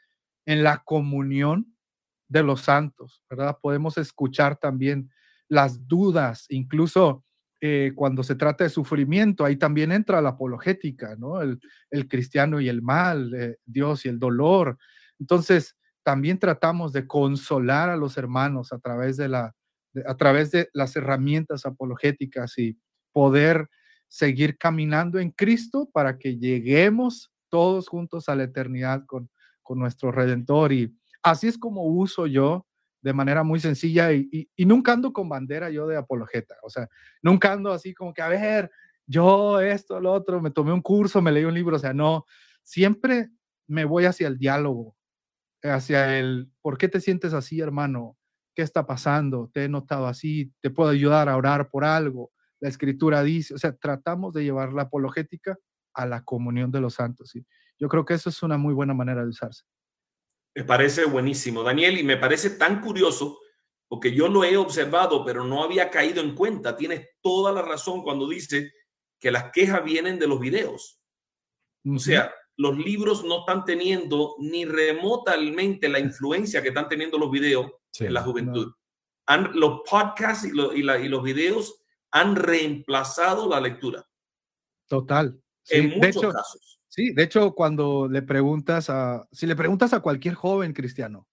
en 0.45 0.64
la 0.64 0.78
comunión 0.78 1.72
de 2.26 2.43
los 2.43 2.62
santos, 2.62 3.22
¿verdad? 3.31 3.57
Podemos 3.62 3.97
escuchar 3.97 4.57
también 4.57 5.09
las 5.47 5.87
dudas, 5.87 6.47
incluso 6.49 7.24
eh, 7.61 7.93
cuando 7.95 8.24
se 8.24 8.35
trata 8.35 8.64
de 8.64 8.70
sufrimiento, 8.70 9.45
ahí 9.45 9.55
también 9.55 9.93
entra 9.93 10.20
la 10.20 10.31
apologética, 10.31 11.14
¿no? 11.14 11.41
El, 11.41 11.61
cristiano 12.09 12.61
y 12.61 12.68
el 12.68 12.83
mal, 12.83 13.33
eh, 13.33 13.59
Dios 13.64 14.07
y 14.07 14.09
el 14.09 14.18
dolor. 14.18 14.78
Entonces, 15.20 15.76
también 16.03 16.41
tratamos 16.41 16.93
de 16.93 17.07
consolar 17.07 17.89
a 17.89 17.97
los 17.97 18.16
hermanos 18.16 18.72
a 18.72 18.81
través 18.81 19.16
de, 19.16 19.28
la, 19.28 19.55
a 20.07 20.16
través 20.16 20.51
de 20.51 20.70
las 20.72 20.97
herramientas 20.97 21.66
apologéticas 21.66 22.59
y 22.59 22.76
poder 23.12 23.68
seguir 24.11 24.59
caminando 24.59 25.21
en 25.21 25.31
Cristo 25.31 25.89
para 25.93 26.19
que 26.19 26.37
lleguemos 26.37 27.33
todos 27.49 27.89
juntos 27.89 28.29
a 28.29 28.35
la 28.35 28.43
eternidad 28.43 29.07
con, 29.07 29.31
con 29.63 29.79
nuestro 29.79 30.11
Redentor. 30.11 30.73
Y 30.73 30.95
así 31.23 31.47
es 31.47 31.57
como 31.57 31.85
uso 31.85 32.27
yo 32.27 32.67
de 33.03 33.13
manera 33.15 33.45
muy 33.45 33.61
sencilla 33.61 34.13
y, 34.13 34.51
y, 34.55 34.67
nunca 34.67 34.93
ando 34.93 35.13
con 35.13 35.29
bandera 35.29 35.71
yo 35.71 35.87
de 35.87 35.97
apologeta. 35.97 36.57
O 36.63 36.69
sea, 36.69 36.89
nunca 37.23 37.53
ando 37.53 37.73
así 37.73 37.95
como 37.95 38.13
que, 38.13 38.21
a 38.21 38.29
ver, 38.29 38.71
yo 39.07 39.61
esto, 39.61 40.01
lo 40.01 40.13
otro, 40.13 40.43
me 40.43 40.51
tomé 40.51 40.73
un 40.73 40.83
curso, 40.83 41.23
me 41.23 41.33
leí 41.33 41.45
un 41.45 41.55
libro. 41.55 41.77
O 41.77 41.79
sea, 41.79 41.95
no, 41.95 42.27
siempre 42.63 43.31
me 43.69 43.85
voy 43.85 44.05
hacia 44.05 44.27
el 44.27 44.39
diálogo, 44.39 44.97
hacia 45.63 46.19
el, 46.19 46.51
¿por 46.61 46.77
qué 46.77 46.89
te 46.89 47.01
sientes 47.01 47.33
así, 47.33 47.61
hermano? 47.61 48.19
¿Qué 48.55 48.63
está 48.63 48.87
pasando? 48.87 49.51
¿Te 49.55 49.65
he 49.65 49.69
notado 49.69 50.09
así? 50.09 50.53
¿Te 50.61 50.71
puedo 50.71 50.91
ayudar 50.91 51.29
a 51.29 51.37
orar 51.37 51.71
por 51.71 51.85
algo? 51.85 52.33
La 52.61 52.69
escritura 52.69 53.23
dice, 53.23 53.55
o 53.55 53.59
sea, 53.59 53.75
tratamos 53.75 54.35
de 54.35 54.45
llevar 54.45 54.73
la 54.73 54.83
apologética 54.83 55.59
a 55.95 56.07
la 56.07 56.25
comunión 56.25 56.71
de 56.71 56.81
los 56.81 56.95
santos. 56.95 57.31
¿sí? 57.31 57.45
Yo 57.79 57.89
creo 57.89 58.05
que 58.05 58.15
eso 58.15 58.29
es 58.29 58.43
una 58.43 58.59
muy 58.59 58.75
buena 58.75 58.95
manera 58.95 59.23
de 59.23 59.31
usarse. 59.31 59.65
Me 60.55 60.65
parece 60.65 61.05
buenísimo, 61.05 61.63
Daniel, 61.63 61.99
y 61.99 62.03
me 62.03 62.17
parece 62.17 62.51
tan 62.51 62.81
curioso 62.81 63.39
porque 63.89 64.15
yo 64.15 64.29
lo 64.29 64.45
he 64.45 64.57
observado, 64.57 65.25
pero 65.25 65.45
no 65.45 65.65
había 65.65 65.91
caído 65.91 66.21
en 66.21 66.35
cuenta. 66.35 66.77
Tienes 66.77 67.09
toda 67.21 67.53
la 67.53 67.63
razón 67.63 68.03
cuando 68.03 68.29
dice 68.29 68.73
que 69.19 69.31
las 69.33 69.51
quejas 69.51 69.83
vienen 69.85 70.19
de 70.19 70.29
los 70.29 70.39
videos. 70.39 71.01
O 71.85 71.99
sea, 71.99 72.33
los 72.57 72.77
libros 72.79 73.25
no 73.25 73.41
están 73.41 73.65
teniendo 73.65 74.37
ni 74.39 74.65
remotamente 74.65 75.89
la 75.89 75.99
influencia 75.99 76.63
que 76.63 76.69
están 76.69 76.89
teniendo 76.89 77.19
los 77.19 77.31
videos 77.31 77.71
en 77.99 78.15
la 78.15 78.23
juventud. 78.23 78.73
Han, 79.27 79.51
los 79.55 79.81
podcasts 79.89 80.45
y, 80.47 80.51
y, 80.51 81.09
los 81.09 81.23
videos 81.23 81.80
han 82.11 82.37
reemplazado 82.37 83.49
la 83.49 83.61
lectura. 83.61 84.09
Total. 84.89 85.41
en 85.69 85.99
muchos 85.99 86.33
casos. 86.33 86.81
Sí, 86.89 87.13
de 87.13 87.23
hecho, 87.23 87.55
cuando 87.55 88.09
le 88.09 88.23
preguntas 88.23 88.91
a, 88.91 89.29
si 89.31 89.47
le 89.47 89.55
preguntas 89.55 89.93
a 89.93 90.01
cualquier 90.01 90.35
joven 90.35 90.73
cristiano, 90.73 91.29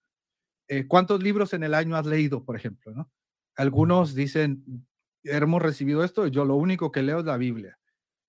eh, 0.68 0.86
¿cuántos 0.88 1.24
libros 1.24 1.54
en 1.54 1.64
el 1.64 1.74
año 1.74 1.96
has 1.96 2.06
leído, 2.06 2.46
por 2.46 2.56
ejemplo? 2.56 2.94
¿no? 2.94 3.12
Algunos 3.56 4.14
dicen, 4.14 4.88
hemos 5.24 5.62
recibido 5.62 6.04
esto, 6.04 6.28
yo 6.28 6.46
lo 6.46 6.56
único 6.56 6.92
que 6.92 7.02
leo 7.02 7.20
es 7.20 7.26
la 7.26 7.38
Biblia. 7.38 7.80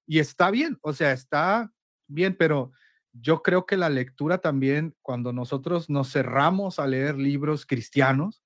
Y 0.07 0.21
está 0.21 0.51
bien, 0.51 0.79
o 0.81 0.95
sea, 0.95 1.13
está 1.13 1.71
bien, 2.07 2.35
pero 2.35 2.73
yo 3.13 3.43
creo 3.43 3.67
que 3.67 3.77
la 3.77 3.91
lectura 3.91 4.39
también, 4.39 4.97
cuando 5.03 5.35
nosotros 5.35 5.91
nos 5.91 6.11
cerramos 6.11 6.79
a 6.79 6.87
leer 6.87 7.19
libros 7.19 7.67
cristianos, 7.67 8.43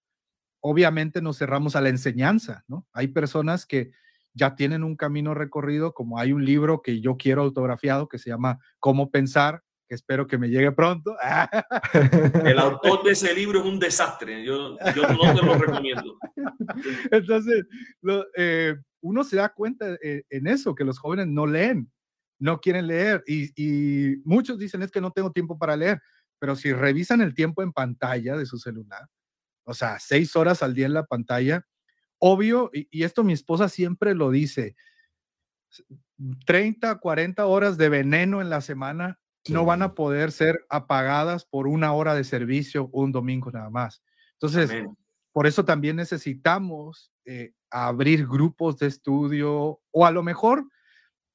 obviamente 0.63 1.21
nos 1.21 1.39
cerramos 1.39 1.77
a 1.77 1.81
la 1.81 1.89
enseñanza, 1.91 2.65
¿no? 2.69 2.87
Hay 2.93 3.09
personas 3.09 3.67
que 3.67 3.91
ya 4.33 4.55
tienen 4.55 4.85
un 4.85 4.97
camino 4.97 5.35
recorrido, 5.35 5.93
como 5.93 6.19
hay 6.19 6.33
un 6.33 6.45
libro 6.45 6.81
que 6.83 7.01
yo 7.01 7.17
quiero 7.17 7.43
autografiado 7.43 8.09
que 8.09 8.19
se 8.19 8.31
llama 8.31 8.59
Cómo 8.79 9.11
pensar, 9.11 9.63
que 9.89 9.97
espero 9.97 10.27
que 10.27 10.39
me 10.39 10.49
llegue 10.49 10.73
pronto. 10.73 11.17
El 12.47 12.59
autor 12.59 13.03
de 13.03 13.11
ese 13.11 13.35
libro 13.35 13.61
es 13.61 13.67
un 13.67 13.79
desastre, 13.79 14.45
yo, 14.45 14.79
yo 14.95 15.03
no 15.09 15.35
te 15.35 15.45
lo 15.45 15.55
recomiendo. 15.59 16.17
Entonces, 17.11 17.67
eh, 18.37 18.77
uno 19.01 19.25
se 19.25 19.37
da 19.37 19.49
cuenta 19.51 19.99
eh, 20.01 20.23
en 20.31 20.47
eso, 20.47 20.75
que 20.75 20.85
los 20.85 20.99
jóvenes 20.99 21.27
no 21.27 21.45
leen, 21.45 21.91
no 22.39 22.61
quieren 22.61 22.87
leer 22.87 23.23
y, 23.27 23.51
y 23.57 24.17
muchos 24.25 24.59
dicen 24.59 24.83
es 24.83 24.93
que 24.93 25.01
no 25.01 25.11
tengo 25.11 25.33
tiempo 25.33 25.59
para 25.59 25.77
leer, 25.77 26.01
pero 26.39 26.55
si 26.55 26.73
revisan 26.73 27.21
el 27.21 27.35
tiempo 27.35 27.63
en 27.63 27.73
pantalla 27.73 28.37
de 28.37 28.47
su 28.47 28.59
celular, 28.59 29.09
o 29.65 29.75
sea, 29.75 29.99
seis 29.99 30.37
horas 30.37 30.63
al 30.63 30.75
día 30.75 30.87
en 30.87 30.95
la 30.95 31.07
pantalla, 31.07 31.67
obvio, 32.19 32.71
y, 32.73 33.03
esto 33.03 33.25
mi 33.25 33.33
esposa 33.33 33.69
siempre 33.69 34.15
lo 34.15 34.31
dice, 34.31 34.77
30, 36.47 36.99
40 36.99 37.47
horas 37.47 37.79
de 37.79 37.89
veneno 37.89 38.41
en 38.41 38.51
la 38.51 38.61
semana 38.61 39.19
no 39.49 39.65
van 39.65 39.83
a 39.83 39.95
poder 39.95 40.31
ser 40.31 40.65
apagadas 40.69 41.45
por 41.45 41.67
una 41.67 41.93
hora 41.93 42.15
de 42.15 42.23
servicio 42.23 42.89
un 42.93 43.11
domingo 43.11 43.51
nada 43.51 43.71
más. 43.71 44.03
Entonces, 44.35 44.71
por 45.33 45.47
eso 45.47 45.65
también 45.65 45.97
necesitamos 45.97 47.11
eh, 47.25 47.55
abrir 47.71 48.27
grupos 48.27 48.79
de 48.79 48.87
estudio 48.87 49.81
o 49.91 50.07
a 50.07 50.11
lo 50.11 50.23
mejor 50.23 50.67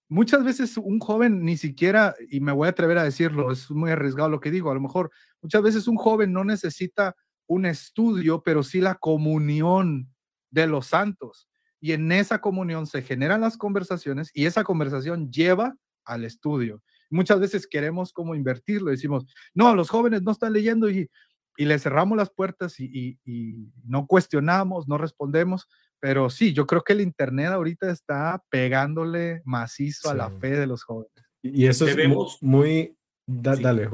muchas 0.09 0.43
veces 0.43 0.77
un 0.77 0.99
joven 0.99 1.43
ni 1.43 1.57
siquiera, 1.57 2.15
y 2.29 2.39
me 2.39 2.51
voy 2.51 2.67
a 2.67 2.71
atrever 2.71 2.97
a 2.97 3.03
decirlo, 3.03 3.51
es 3.51 3.69
muy 3.71 3.91
arriesgado 3.91 4.29
lo 4.29 4.39
que 4.39 4.51
digo, 4.51 4.71
a 4.71 4.73
lo 4.73 4.81
mejor 4.81 5.11
muchas 5.41 5.61
veces 5.61 5.87
un 5.87 5.97
joven 5.97 6.31
no 6.31 6.43
necesita 6.43 7.15
un 7.47 7.65
estudio, 7.65 8.43
pero 8.43 8.63
sí 8.63 8.81
la 8.81 8.95
comunión 8.95 10.09
de 10.51 10.67
los 10.67 10.87
santos. 10.87 11.49
Y 11.79 11.93
en 11.93 12.11
esa 12.11 12.41
comunión 12.41 12.87
se 12.87 13.01
generan 13.01 13.41
las 13.41 13.57
conversaciones 13.57 14.31
y 14.33 14.45
esa 14.45 14.63
conversación 14.63 15.31
lleva 15.31 15.75
al 16.05 16.25
estudio. 16.25 16.81
Muchas 17.09 17.39
veces 17.39 17.67
queremos 17.67 18.11
como 18.11 18.35
invertirlo, 18.35 18.91
decimos, 18.91 19.25
no, 19.53 19.75
los 19.75 19.89
jóvenes 19.89 20.23
no 20.23 20.31
están 20.31 20.53
leyendo 20.53 20.89
y, 20.89 21.09
y 21.55 21.65
le 21.65 21.79
cerramos 21.79 22.17
las 22.17 22.29
puertas 22.29 22.79
y, 22.79 23.19
y, 23.23 23.71
no 23.85 24.07
cuestionamos, 24.07 24.87
no 24.87 24.97
respondemos, 24.97 25.67
pero 25.99 26.29
sí, 26.29 26.53
yo 26.53 26.65
creo 26.67 26.83
que 26.83 26.93
el 26.93 27.01
Internet 27.01 27.47
ahorita 27.47 27.89
está 27.91 28.43
pegándole 28.49 29.41
macizo 29.45 30.09
a 30.09 30.13
la 30.13 30.29
fe 30.29 30.51
de 30.51 30.67
los 30.67 30.83
jóvenes. 30.83 31.11
Y 31.41 31.65
eso 31.65 31.87
es 31.87 32.41
muy... 32.41 32.95
dale, 33.25 33.89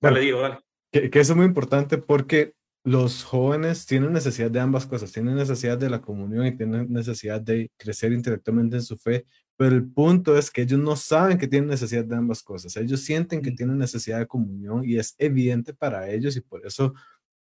dale, 0.00 0.20
digo, 0.20 0.40
dale. 0.40 0.60
Que, 0.92 1.10
que 1.10 1.20
eso 1.20 1.32
es 1.32 1.36
muy 1.36 1.46
importante 1.46 1.98
porque 1.98 2.54
los 2.84 3.24
jóvenes 3.24 3.86
tienen 3.86 4.12
necesidad 4.12 4.50
de 4.50 4.60
ambas 4.60 4.86
cosas, 4.86 5.10
tienen 5.10 5.36
necesidad 5.36 5.78
de 5.78 5.88
la 5.90 6.02
comunión 6.02 6.46
y 6.46 6.56
tienen 6.56 6.92
necesidad 6.92 7.40
de 7.40 7.70
crecer 7.78 8.12
intelectualmente 8.12 8.76
en 8.76 8.82
su 8.82 8.98
fe, 8.98 9.26
pero 9.56 9.74
el 9.74 9.90
punto 9.90 10.36
es 10.36 10.50
que 10.50 10.62
ellos 10.62 10.78
no 10.78 10.94
saben 10.96 11.38
que 11.38 11.48
tienen 11.48 11.70
necesidad 11.70 12.04
de 12.04 12.16
ambas 12.16 12.42
cosas, 12.42 12.76
ellos 12.76 13.00
sienten 13.00 13.40
que 13.42 13.52
tienen 13.52 13.78
necesidad 13.78 14.18
de 14.18 14.26
comunión 14.26 14.84
y 14.84 14.98
es 14.98 15.14
evidente 15.18 15.72
para 15.74 16.10
ellos 16.10 16.36
y 16.36 16.42
por 16.42 16.66
eso 16.66 16.94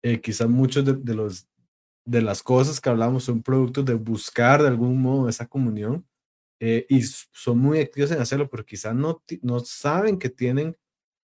eh, 0.03 0.21
quizás 0.21 0.49
muchos 0.49 0.85
de, 0.85 1.15
los, 1.15 1.49
de 2.05 2.23
las 2.23 2.43
cosas 2.43 2.81
que 2.81 2.91
hablamos 2.91 3.25
son 3.25 3.43
productos 3.43 3.85
de 3.87 3.95
buscar 3.95 4.63
de 4.63 4.69
algún 4.69 5.01
modo 5.01 5.29
esa 5.29 5.47
comunión 5.47 6.07
eh, 6.61 6.87
y 6.89 7.03
son 7.03 7.59
muy 7.59 7.81
activos 7.81 8.11
en 8.13 8.21
hacerlo, 8.21 8.49
pero 8.51 8.65
quizás 8.65 8.95
no, 8.95 9.23
no 9.43 9.61
saben 9.61 10.19
que 10.19 10.31
tienen 10.31 10.77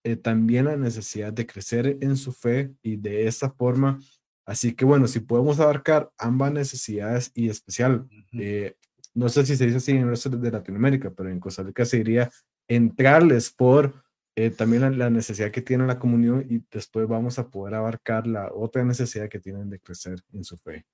eh, 0.09 0.17
también 0.17 0.65
la 0.65 0.77
necesidad 0.79 1.35
de 1.35 1.47
crecer 1.47 1.99
en 2.01 2.17
su 2.17 2.33
fe 2.33 2.73
y 2.83 2.97
de 2.97 3.27
esa 3.27 3.51
forma. 3.51 4.01
Así 4.47 4.75
que 4.75 4.87
bueno, 4.87 5.07
si 5.07 5.21
podemos 5.21 5.61
abarcar 5.61 6.11
ambas 6.17 6.51
necesidades 6.51 7.31
y 7.35 7.51
especial, 7.51 8.09
eh, 8.33 8.75
no 9.13 9.29
sé 9.29 9.45
si 9.45 9.55
se 9.55 9.67
dice 9.67 9.77
así 9.77 9.91
en 9.91 9.99
el 9.99 10.09
resto 10.09 10.31
de 10.31 10.51
Latinoamérica, 10.51 11.11
pero 11.11 11.29
en 11.29 11.39
Costa 11.39 11.63
Rica 11.63 11.85
se 11.85 11.99
diría 11.99 12.31
entrarles 12.67 13.51
por 13.51 14.03
eh, 14.35 14.49
también 14.49 14.99
la, 14.99 15.11
necesidad 15.11 15.51
que 15.51 15.61
tiene 15.61 15.87
la 15.87 15.99
comunión 15.99 16.47
y 16.49 16.63
después 16.71 17.07
vamos 17.07 17.39
a 17.39 17.51
poder 17.51 17.75
abarcar 17.75 18.27
la 18.27 18.51
otra 18.51 18.83
necesidad 18.85 19.29
que 19.29 19.41
tienen 19.41 19.69
de 19.69 19.79
crecer 19.79 20.21
en 20.33 20.43
su 20.43 20.57
fe. 20.57 20.87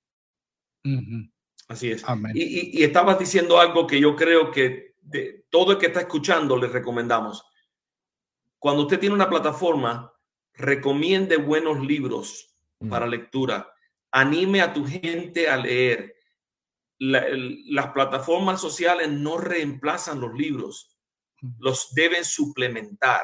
Así 1.69 1.89
es. 1.89 2.03
Y, 2.33 2.81
y, 2.81 2.83
estabas 2.83 3.17
diciendo 3.17 3.61
algo 3.61 3.87
que 3.87 3.97
yo 3.97 4.13
creo 4.13 4.51
que 4.51 4.95
de, 5.01 5.45
todo 5.49 5.71
el 5.71 5.77
que 5.77 5.85
está 5.85 6.01
escuchando 6.01 6.57
le 6.57 6.67
recomendamos 6.67 7.45
cuando 8.65 8.81
usted 8.81 8.99
tiene 8.99 9.13
una 9.13 9.29
plataforma, 9.29 10.11
recomiende 10.55 11.37
buenos 11.37 11.85
libros 11.85 12.57
mm. 12.79 12.89
para 12.89 13.05
lectura. 13.05 13.71
Anime 14.09 14.59
a 14.59 14.73
tu 14.73 14.87
gente 14.87 15.47
a 15.47 15.55
leer. 15.55 16.15
las 16.97 17.89
plataformas 17.91 18.59
sociales 18.59 19.07
no 19.11 19.37
reemplazan 19.37 20.19
los 20.19 20.33
libros, 20.33 20.97
los 21.59 21.93
deben 21.93 22.25
suplementar. 22.25 23.21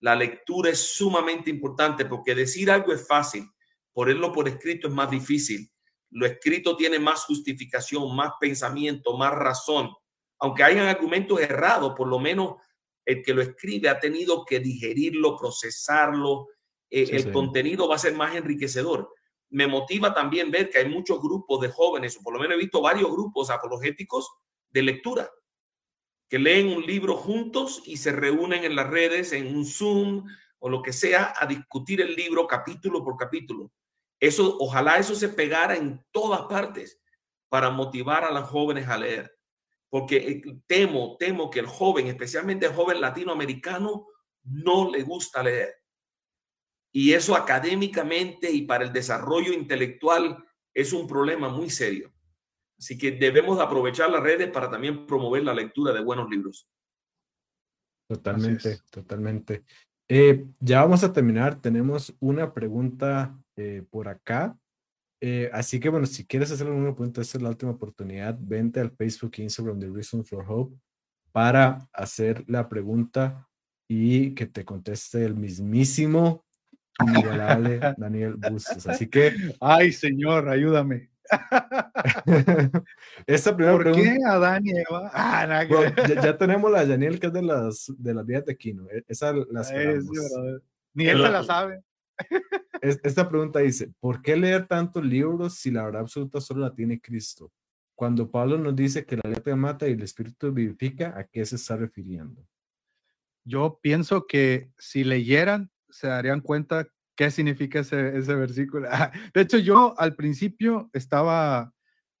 La 0.00 0.16
lectura 0.16 0.70
es 0.70 0.94
sumamente 0.94 1.50
importante 1.50 2.06
porque 2.06 2.34
decir 2.34 2.70
algo 2.70 2.90
es 2.94 3.06
fácil, 3.06 3.46
ponerlo 3.92 4.32
por 4.32 4.48
escrito 4.48 4.88
es 4.88 4.94
más 4.94 5.10
difícil. 5.10 5.70
Lo 6.12 6.24
escrito 6.24 6.78
tiene 6.78 6.98
más 6.98 7.26
justificación, 7.26 8.16
más 8.16 8.32
pensamiento, 8.40 9.18
más 9.18 9.34
razón. 9.34 9.90
Aunque 10.38 10.64
hayan 10.64 10.86
argumentos 10.86 11.38
errados, 11.42 11.92
por 11.94 12.08
lo 12.08 12.18
menos 12.18 12.54
el 13.08 13.22
que 13.22 13.32
lo 13.32 13.40
escribe 13.40 13.88
ha 13.88 13.98
tenido 13.98 14.44
que 14.44 14.60
digerirlo, 14.60 15.34
procesarlo, 15.34 16.48
eh, 16.90 17.08
el 17.10 17.32
contenido 17.32 17.88
va 17.88 17.94
a 17.94 17.98
ser 17.98 18.12
más 18.12 18.36
enriquecedor. 18.36 19.10
Me 19.48 19.66
motiva 19.66 20.12
también 20.12 20.50
ver 20.50 20.68
que 20.68 20.76
hay 20.76 20.90
muchos 20.90 21.18
grupos 21.18 21.62
de 21.62 21.70
jóvenes, 21.70 22.18
o 22.18 22.22
por 22.22 22.34
lo 22.34 22.38
menos 22.38 22.56
he 22.56 22.60
visto 22.60 22.82
varios 22.82 23.10
grupos 23.10 23.48
apologéticos 23.48 24.30
de 24.68 24.82
lectura, 24.82 25.30
que 26.28 26.38
leen 26.38 26.68
un 26.68 26.84
libro 26.84 27.16
juntos 27.16 27.82
y 27.86 27.96
se 27.96 28.12
reúnen 28.12 28.64
en 28.64 28.76
las 28.76 28.90
redes, 28.90 29.32
en 29.32 29.56
un 29.56 29.64
Zoom 29.64 30.26
o 30.58 30.68
lo 30.68 30.82
que 30.82 30.92
sea, 30.92 31.32
a 31.34 31.46
discutir 31.46 32.02
el 32.02 32.14
libro 32.14 32.46
capítulo 32.46 33.02
por 33.02 33.16
capítulo. 33.16 33.72
Eso, 34.20 34.54
ojalá 34.60 34.98
eso 34.98 35.14
se 35.14 35.30
pegara 35.30 35.76
en 35.76 36.04
todas 36.10 36.42
partes 36.42 37.00
para 37.48 37.70
motivar 37.70 38.24
a 38.24 38.32
los 38.32 38.50
jóvenes 38.50 38.86
a 38.86 38.98
leer 38.98 39.37
porque 39.90 40.16
eh, 40.16 40.42
temo, 40.66 41.16
temo 41.18 41.50
que 41.50 41.60
el 41.60 41.66
joven, 41.66 42.06
especialmente 42.06 42.66
el 42.66 42.74
joven 42.74 43.00
latinoamericano, 43.00 44.06
no 44.44 44.90
le 44.90 45.02
gusta 45.02 45.42
leer. 45.42 45.74
Y 46.92 47.12
eso 47.12 47.36
académicamente 47.36 48.50
y 48.50 48.62
para 48.62 48.84
el 48.84 48.92
desarrollo 48.92 49.52
intelectual 49.52 50.44
es 50.74 50.92
un 50.92 51.06
problema 51.06 51.48
muy 51.48 51.70
serio. 51.70 52.12
Así 52.78 52.96
que 52.96 53.12
debemos 53.12 53.60
aprovechar 53.60 54.10
las 54.10 54.22
redes 54.22 54.50
para 54.50 54.70
también 54.70 55.06
promover 55.06 55.42
la 55.44 55.54
lectura 55.54 55.92
de 55.92 56.02
buenos 56.02 56.30
libros. 56.30 56.68
Totalmente, 58.08 58.80
totalmente. 58.90 59.64
Eh, 60.08 60.46
ya 60.60 60.82
vamos 60.82 61.04
a 61.04 61.12
terminar. 61.12 61.60
Tenemos 61.60 62.14
una 62.20 62.54
pregunta 62.54 63.36
eh, 63.56 63.84
por 63.90 64.08
acá. 64.08 64.56
Eh, 65.20 65.50
así 65.52 65.80
que 65.80 65.88
bueno, 65.88 66.06
si 66.06 66.26
quieres 66.26 66.50
hacer 66.52 66.66
alguna 66.66 66.94
pregunta, 66.94 67.20
esta 67.20 67.38
es 67.38 67.42
la 67.42 67.50
última 67.50 67.72
oportunidad. 67.72 68.36
Vente 68.40 68.80
al 68.80 68.90
Facebook 68.90 69.32
e 69.38 69.42
Instagram 69.42 69.78
de 69.78 69.90
Reason 69.90 70.24
for 70.24 70.44
Hope 70.46 70.76
para 71.32 71.88
hacer 71.92 72.44
la 72.46 72.68
pregunta 72.68 73.48
y 73.88 74.34
que 74.34 74.46
te 74.46 74.64
conteste 74.64 75.24
el 75.24 75.34
mismísimo 75.34 76.44
Daniel 77.96 78.34
Bustos. 78.34 78.86
Así 78.86 79.08
que. 79.08 79.32
Ay, 79.60 79.92
señor, 79.92 80.48
ayúdame. 80.48 81.10
Esta 83.26 83.54
primera 83.54 83.76
¿Por 83.76 83.92
qué 83.94 84.16
Adán 84.26 84.66
y 84.66 84.70
Eva? 84.70 85.10
Ah, 85.14 85.66
ya, 86.22 86.38
tenemos 86.38 86.70
la 86.70 86.86
Daniel 86.86 87.20
que 87.20 87.26
es 87.26 87.32
de 87.32 87.42
las 87.42 87.92
de 87.98 88.14
las 88.14 88.24
vías 88.24 88.46
de 88.46 88.56
Kino. 88.56 88.86
E, 88.90 89.04
esa 89.08 89.32
la 89.32 89.62
Ni 90.94 91.06
él 91.06 91.22
se 91.22 91.28
la 91.28 91.44
sabe. 91.44 91.82
Esta 92.80 93.28
pregunta 93.28 93.60
dice: 93.60 93.92
¿Por 94.00 94.22
qué 94.22 94.36
leer 94.36 94.66
tantos 94.66 95.04
libros 95.04 95.54
si 95.54 95.70
la 95.70 95.84
verdad 95.84 96.02
absoluta 96.02 96.40
solo 96.40 96.60
la 96.60 96.74
tiene 96.74 97.00
Cristo? 97.00 97.52
Cuando 97.94 98.30
Pablo 98.30 98.58
nos 98.58 98.76
dice 98.76 99.04
que 99.04 99.16
la 99.16 99.28
letra 99.28 99.56
mata 99.56 99.88
y 99.88 99.92
el 99.92 100.02
espíritu 100.02 100.52
vivifica, 100.52 101.18
¿a 101.18 101.24
qué 101.24 101.44
se 101.44 101.56
está 101.56 101.76
refiriendo? 101.76 102.46
Yo 103.44 103.80
pienso 103.82 104.26
que 104.26 104.70
si 104.78 105.02
leyeran, 105.02 105.70
se 105.88 106.06
darían 106.06 106.40
cuenta 106.40 106.86
qué 107.16 107.30
significa 107.32 107.80
ese, 107.80 108.34
versículo. 108.36 108.88
De 109.34 109.40
hecho, 109.40 109.58
yo 109.58 109.98
al 109.98 110.14
principio 110.14 110.88
estaba, 110.92 111.74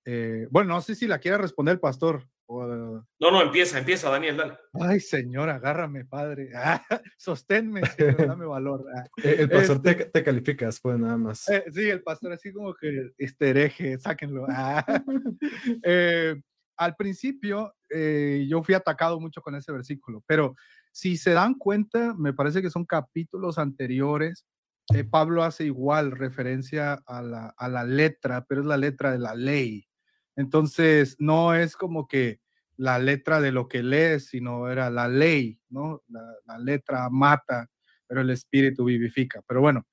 eh, 0.04 0.48
bueno, 0.50 0.74
no 0.74 0.80
sé 0.80 0.96
si 0.96 1.06
la 1.06 1.20
quiere 1.20 1.38
responder 1.38 1.74
el 1.74 1.80
pastor. 1.80 2.28
No, 2.48 3.04
no, 3.20 3.42
empieza, 3.42 3.78
empieza, 3.78 4.08
Daniel, 4.10 4.38
dale. 4.38 4.58
Ay, 4.80 5.00
señor, 5.00 5.50
agárrame, 5.50 6.06
padre. 6.06 6.50
sosténme, 7.18 7.82
dame 8.18 8.46
valor. 8.46 8.86
Eh, 9.22 9.36
el 9.40 9.50
pastor 9.50 9.82
te, 9.82 9.90
este 9.90 10.04
te, 10.06 10.24
califica 10.24 10.66
después, 10.66 10.98
nada 10.98 11.18
más. 11.18 11.48
Eh, 11.48 11.64
sí, 11.70 11.90
el 11.90 12.02
pastor 12.02 12.32
así 12.32 12.52
como 12.52 12.74
que, 12.74 13.10
este 13.18 13.50
hereje, 13.50 13.98
sáquenlo. 13.98 14.46
al 16.78 16.96
principio, 16.96 17.74
yo 17.90 18.62
fui 18.62 18.74
atacado 18.74 19.20
mucho 19.20 19.42
con 19.42 19.54
ese 19.54 19.72
versículo, 19.72 20.22
pero 20.26 20.54
si 20.92 21.16
se 21.16 21.32
dan 21.32 21.54
cuenta, 21.54 22.14
me 22.14 22.32
parece 22.32 22.62
que 22.62 22.70
son 22.70 22.84
capítulos 22.84 23.58
anteriores. 23.58 24.46
Eh, 24.94 25.04
Pablo 25.04 25.44
hace 25.44 25.64
igual 25.64 26.12
referencia 26.12 26.94
a 27.06 27.22
la, 27.22 27.54
a 27.56 27.68
la 27.68 27.84
letra, 27.84 28.46
pero 28.48 28.62
es 28.62 28.66
la 28.66 28.78
letra 28.78 29.12
de 29.12 29.18
la 29.18 29.34
ley. 29.34 29.87
Entonces, 30.38 31.16
no 31.18 31.52
es 31.52 31.76
como 31.76 32.06
que 32.06 32.38
la 32.76 33.00
letra 33.00 33.40
de 33.40 33.50
lo 33.50 33.66
que 33.66 33.82
lees, 33.82 34.28
sino 34.28 34.70
era 34.70 34.88
la 34.88 35.08
ley, 35.08 35.58
¿no? 35.68 36.04
La, 36.46 36.58
letra 36.58 37.10
mata, 37.10 37.68
pero 38.06 38.20
el 38.20 38.30
espíritu 38.30 38.84
vivifica. 38.84 39.42
Pero 39.48 39.60
bueno, 39.60 39.84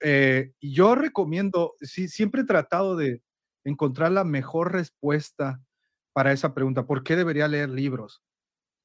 eh, 0.00 0.52
yo 0.58 0.94
recomiendo, 0.94 1.74
sí, 1.82 2.08
siempre 2.08 2.40
he 2.40 2.46
tratado 2.46 2.96
de 2.96 3.22
encontrar 3.62 4.10
la 4.10 4.24
mejor 4.24 4.72
respuesta 4.72 5.60
para 6.14 6.32
esa 6.32 6.54
pregunta. 6.54 6.86
¿Por 6.86 7.04
qué 7.04 7.14
debería 7.14 7.46
leer 7.46 7.68
libros? 7.68 8.22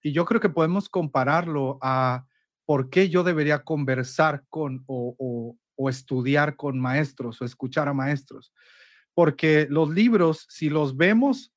Y 0.01 0.11
yo 0.11 0.25
creo 0.25 0.41
que 0.41 0.49
podemos 0.49 0.89
compararlo 0.89 1.77
a 1.81 2.25
por 2.65 2.89
qué 2.89 3.07
yo 3.07 3.23
debería 3.23 3.63
conversar 3.63 4.43
con 4.49 4.83
o, 4.85 5.55
estudiar 5.89 6.57
con 6.57 6.77
maestros 6.77 7.41
o 7.41 7.45
escuchar 7.45 7.87
a 7.87 7.93
maestros. 7.93 8.51
Porque 9.15 9.65
los 9.69 9.89
libros, 9.89 10.45
si 10.49 10.69
los 10.69 10.95
vemos 10.95 11.51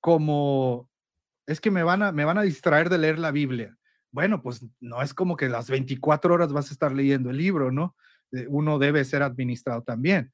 como, 0.00 0.88
es 1.46 1.60
que 1.60 1.70
me 1.70 1.82
van 1.82 2.02
a, 2.02 2.12
me 2.12 2.24
van 2.24 2.38
a 2.38 2.42
distraer 2.42 2.88
de 2.88 2.96
leer 2.96 3.18
la 3.18 3.32
Biblia. 3.32 3.76
Bueno, 4.12 4.40
pues 4.40 4.64
no 4.80 5.02
es 5.02 5.12
como 5.12 5.36
que 5.36 5.50
las 5.50 5.68
24 5.68 6.32
horas 6.32 6.52
vas 6.52 6.70
a 6.70 6.72
estar 6.72 6.92
leyendo 6.92 7.28
el 7.28 7.36
libro, 7.36 7.70
¿no? 7.70 7.94
Eh, 8.32 8.46
uno 8.48 8.78
debe 8.78 9.04
ser 9.04 9.22
administrado 9.22 9.82
también. 9.82 10.32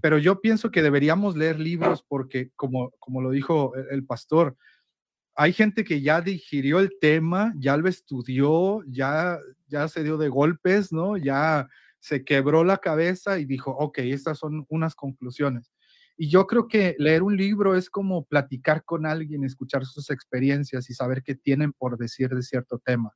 Pero 0.00 0.18
yo 0.18 0.40
pienso 0.40 0.70
que 0.70 0.82
deberíamos 0.82 1.36
leer 1.36 1.58
libros 1.58 2.04
porque, 2.06 2.50
como, 2.54 2.92
como 3.00 3.20
lo 3.20 3.30
dijo 3.30 3.72
el 3.90 4.04
pastor, 4.04 4.56
hay 5.34 5.52
gente 5.52 5.82
que 5.82 6.02
ya 6.02 6.20
digirió 6.20 6.78
el 6.78 6.92
tema, 7.00 7.52
ya 7.56 7.76
lo 7.76 7.88
estudió, 7.88 8.82
ya, 8.86 9.38
ya 9.66 9.88
se 9.88 10.04
dio 10.04 10.18
de 10.18 10.28
golpes, 10.28 10.92
¿no? 10.92 11.16
Ya 11.16 11.68
se 11.98 12.24
quebró 12.24 12.64
la 12.64 12.78
cabeza 12.78 13.38
y 13.38 13.44
dijo, 13.44 13.70
ok, 13.70 13.98
estas 13.98 14.38
son 14.38 14.66
unas 14.68 14.94
conclusiones. 14.94 15.71
Y 16.22 16.28
yo 16.28 16.46
creo 16.46 16.68
que 16.68 16.94
leer 17.00 17.24
un 17.24 17.36
libro 17.36 17.74
es 17.74 17.90
como 17.90 18.24
platicar 18.24 18.84
con 18.84 19.06
alguien, 19.06 19.42
escuchar 19.42 19.84
sus 19.84 20.08
experiencias 20.08 20.88
y 20.88 20.94
saber 20.94 21.24
qué 21.24 21.34
tienen 21.34 21.72
por 21.72 21.98
decir 21.98 22.28
de 22.28 22.42
cierto 22.42 22.78
tema. 22.78 23.12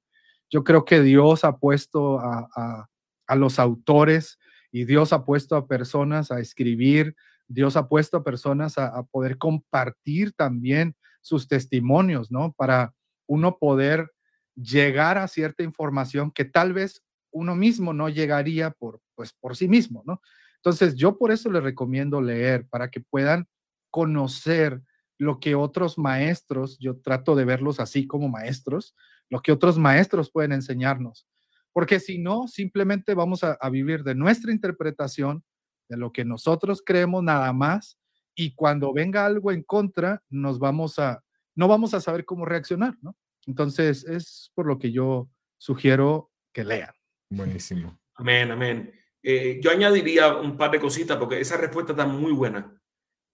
Yo 0.51 0.65
creo 0.65 0.85
que 0.85 1.01
Dios 1.01 1.45
ha 1.45 1.57
puesto 1.57 2.19
a, 2.19 2.89
los 3.37 3.61
autores 3.61 4.41
y 4.73 4.87
Dios 4.87 5.13
ha 5.13 5.25
puesto 5.25 5.55
a 5.55 5.69
personas 5.69 6.33
a 6.33 6.41
escribir, 6.41 7.15
Dios 7.47 7.77
ha 7.77 7.87
puesto 7.87 8.17
a 8.17 8.25
personas 8.25 8.77
a 8.77 9.01
poder 9.05 9.39
compartir 9.39 10.33
también 10.33 10.97
sus 11.21 11.47
testimonios, 11.47 12.33
¿no? 12.33 12.55
Para 12.55 12.93
uno 13.29 13.57
poder 13.59 14.11
llegar 14.57 15.17
a 15.17 15.29
cierta 15.29 15.63
información 15.63 16.33
que 16.33 16.45
tal 16.45 16.73
vez 16.73 17.05
uno 17.31 17.55
mismo 17.55 17.93
no 17.93 18.09
llegaría 18.09 18.73
por, 18.73 19.01
pues, 19.15 19.33
por 19.33 19.57
sí 19.57 19.69
mismo, 19.69 20.03
¿no? 20.05 20.21
Entonces, 20.57 20.95
yo 20.97 21.19
por 21.19 21.31
eso 21.31 21.51
les 21.51 21.63
recomiendo 21.63 22.21
leer, 22.21 22.67
para 22.69 22.91
que 22.91 23.01
puedan 23.01 23.49
conocer 23.91 24.83
lo 25.19 25.41
que 25.41 25.55
otros 25.55 25.97
maestros, 25.99 26.79
yo 26.79 27.01
trato 27.01 27.35
de 27.35 27.45
verlos 27.45 27.81
así 27.81 28.07
como 28.07 28.29
maestros, 28.29 28.95
lo 29.31 29.41
que 29.41 29.53
otros 29.53 29.79
maestros 29.79 30.31
pueden 30.31 30.53
enseñarnos. 30.53 31.27
Porque 31.73 32.01
si 32.01 32.19
no, 32.19 32.49
simplemente 32.49 33.15
vamos 33.15 33.45
a, 33.45 33.53
a 33.53 33.71
vivir 33.71 34.03
de 34.03 34.15
nuestra 34.15 34.53
interpretación, 34.53 35.45
de 35.89 35.97
lo 35.97 36.13
que 36.13 36.25
nosotros 36.25 36.83
creemos 36.85 37.23
nada 37.23 37.53
más, 37.53 37.99
y 38.35 38.55
cuando 38.55 38.93
venga 38.93 39.25
algo 39.25 39.51
en 39.51 39.63
contra, 39.63 40.23
nos 40.29 40.59
vamos 40.59 40.99
a, 40.99 41.23
no 41.55 41.69
vamos 41.69 41.95
a 41.95 42.01
saber 42.01 42.25
cómo 42.25 42.45
reaccionar, 42.45 42.97
¿no? 43.01 43.17
Entonces, 43.47 44.05
es 44.05 44.53
por 44.55 44.67
lo 44.67 44.79
que 44.79 44.93
yo 44.93 45.31
sugiero 45.57 46.31
que 46.53 46.65
lean. 46.65 46.93
Buenísimo. 47.31 47.99
Amén, 48.15 48.51
amén. 48.51 48.93
Eh, 49.29 49.59
yo 49.61 49.73
añadiría 49.73 50.37
un 50.37 50.57
par 50.57 50.71
de 50.71 50.79
cositas 50.79 51.17
porque 51.17 51.41
esa 51.41 51.57
respuesta 51.57 51.91
está 51.91 52.07
muy 52.07 52.31
buena. 52.31 52.81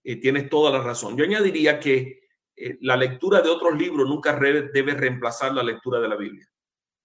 Eh, 0.03 0.15
tienes 0.15 0.49
toda 0.49 0.71
la 0.71 0.83
razón. 0.83 1.15
Yo 1.15 1.23
añadiría 1.23 1.79
que 1.79 2.29
eh, 2.55 2.79
la 2.81 2.97
lectura 2.97 3.41
de 3.41 3.49
otros 3.49 3.77
libros 3.77 4.09
nunca 4.09 4.35
debe 4.35 4.95
reemplazar 4.95 5.53
la 5.53 5.61
lectura 5.61 5.99
de 5.99 6.07
la 6.07 6.15
Biblia. 6.15 6.49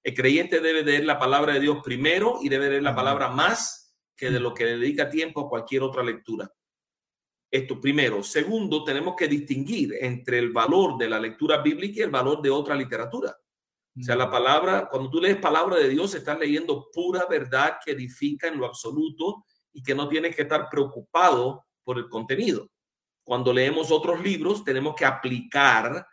El 0.02 0.14
creyente 0.14 0.60
debe 0.60 0.82
leer 0.82 1.04
la 1.04 1.18
palabra 1.18 1.52
de 1.52 1.60
Dios 1.60 1.82
primero 1.84 2.38
y 2.40 2.48
debe 2.48 2.70
leer 2.70 2.82
la 2.82 2.94
palabra 2.94 3.28
más 3.28 3.94
que 4.16 4.30
de 4.30 4.40
mm. 4.40 4.42
lo 4.42 4.54
que 4.54 4.64
dedica 4.64 5.10
tiempo 5.10 5.42
a 5.42 5.50
cualquier 5.50 5.82
otra 5.82 6.02
lectura. 6.02 6.50
Esto 7.50 7.78
primero. 7.78 8.22
Segundo, 8.22 8.84
tenemos 8.84 9.14
que 9.16 9.28
distinguir 9.28 9.96
entre 10.00 10.38
el 10.38 10.50
valor 10.50 10.96
de 10.96 11.10
la 11.10 11.20
lectura 11.20 11.58
bíblica 11.58 12.00
y 12.00 12.04
el 12.04 12.10
valor 12.10 12.40
de 12.40 12.48
otra 12.48 12.74
literatura. 12.74 13.36
O 13.98 14.02
sea, 14.02 14.14
la 14.14 14.30
palabra, 14.30 14.88
cuando 14.90 15.10
tú 15.10 15.20
lees 15.20 15.38
palabra 15.38 15.76
de 15.76 15.88
Dios, 15.88 16.14
estás 16.14 16.38
leyendo 16.38 16.88
pura 16.92 17.26
verdad 17.26 17.78
que 17.84 17.92
edifica 17.92 18.46
en 18.46 18.58
lo 18.58 18.66
absoluto 18.66 19.44
y 19.72 19.82
que 19.82 19.94
no 19.94 20.08
tienes 20.08 20.36
que 20.36 20.42
estar 20.42 20.68
preocupado 20.70 21.66
por 21.82 21.98
el 21.98 22.08
contenido. 22.08 22.68
Cuando 23.24 23.52
leemos 23.52 23.90
otros 23.90 24.22
libros, 24.22 24.64
tenemos 24.64 24.94
que 24.94 25.04
aplicar 25.04 26.06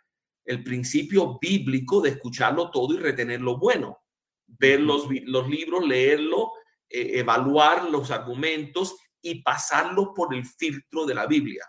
el 0.44 0.62
principio 0.64 1.38
bíblico 1.40 2.00
de 2.00 2.10
escucharlo 2.10 2.70
todo 2.70 2.94
y 2.94 2.98
retener 2.98 3.40
lo 3.40 3.58
bueno. 3.58 3.98
Ver 4.46 4.80
los, 4.80 5.06
los 5.24 5.48
libros, 5.48 5.86
leerlo, 5.86 6.52
eh, 6.88 7.18
evaluar 7.18 7.90
los 7.90 8.10
argumentos 8.10 8.96
y 9.20 9.42
pasarlo 9.42 10.12
por 10.14 10.34
el 10.34 10.44
filtro 10.44 11.04
de 11.04 11.14
la 11.14 11.26
Biblia. 11.26 11.64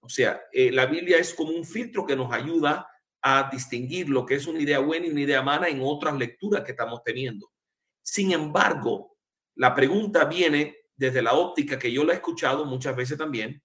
O 0.00 0.08
sea, 0.08 0.42
eh, 0.52 0.72
la 0.72 0.86
Biblia 0.86 1.18
es 1.18 1.32
como 1.32 1.50
un 1.50 1.64
filtro 1.64 2.04
que 2.04 2.16
nos 2.16 2.32
ayuda 2.32 2.88
a 3.22 3.48
distinguir 3.50 4.08
lo 4.08 4.26
que 4.26 4.34
es 4.34 4.46
una 4.46 4.60
idea 4.60 4.80
buena 4.80 5.06
y 5.06 5.10
una 5.10 5.20
idea 5.20 5.42
mala 5.42 5.68
en 5.68 5.80
otras 5.82 6.16
lecturas 6.16 6.64
que 6.64 6.72
estamos 6.72 7.02
teniendo. 7.04 7.52
Sin 8.02 8.32
embargo, 8.32 9.16
la 9.54 9.74
pregunta 9.74 10.24
viene 10.24 10.76
desde 10.96 11.22
la 11.22 11.34
óptica 11.34 11.78
que 11.78 11.92
yo 11.92 12.04
la 12.04 12.12
he 12.12 12.16
escuchado 12.16 12.64
muchas 12.64 12.96
veces 12.96 13.16
también, 13.16 13.62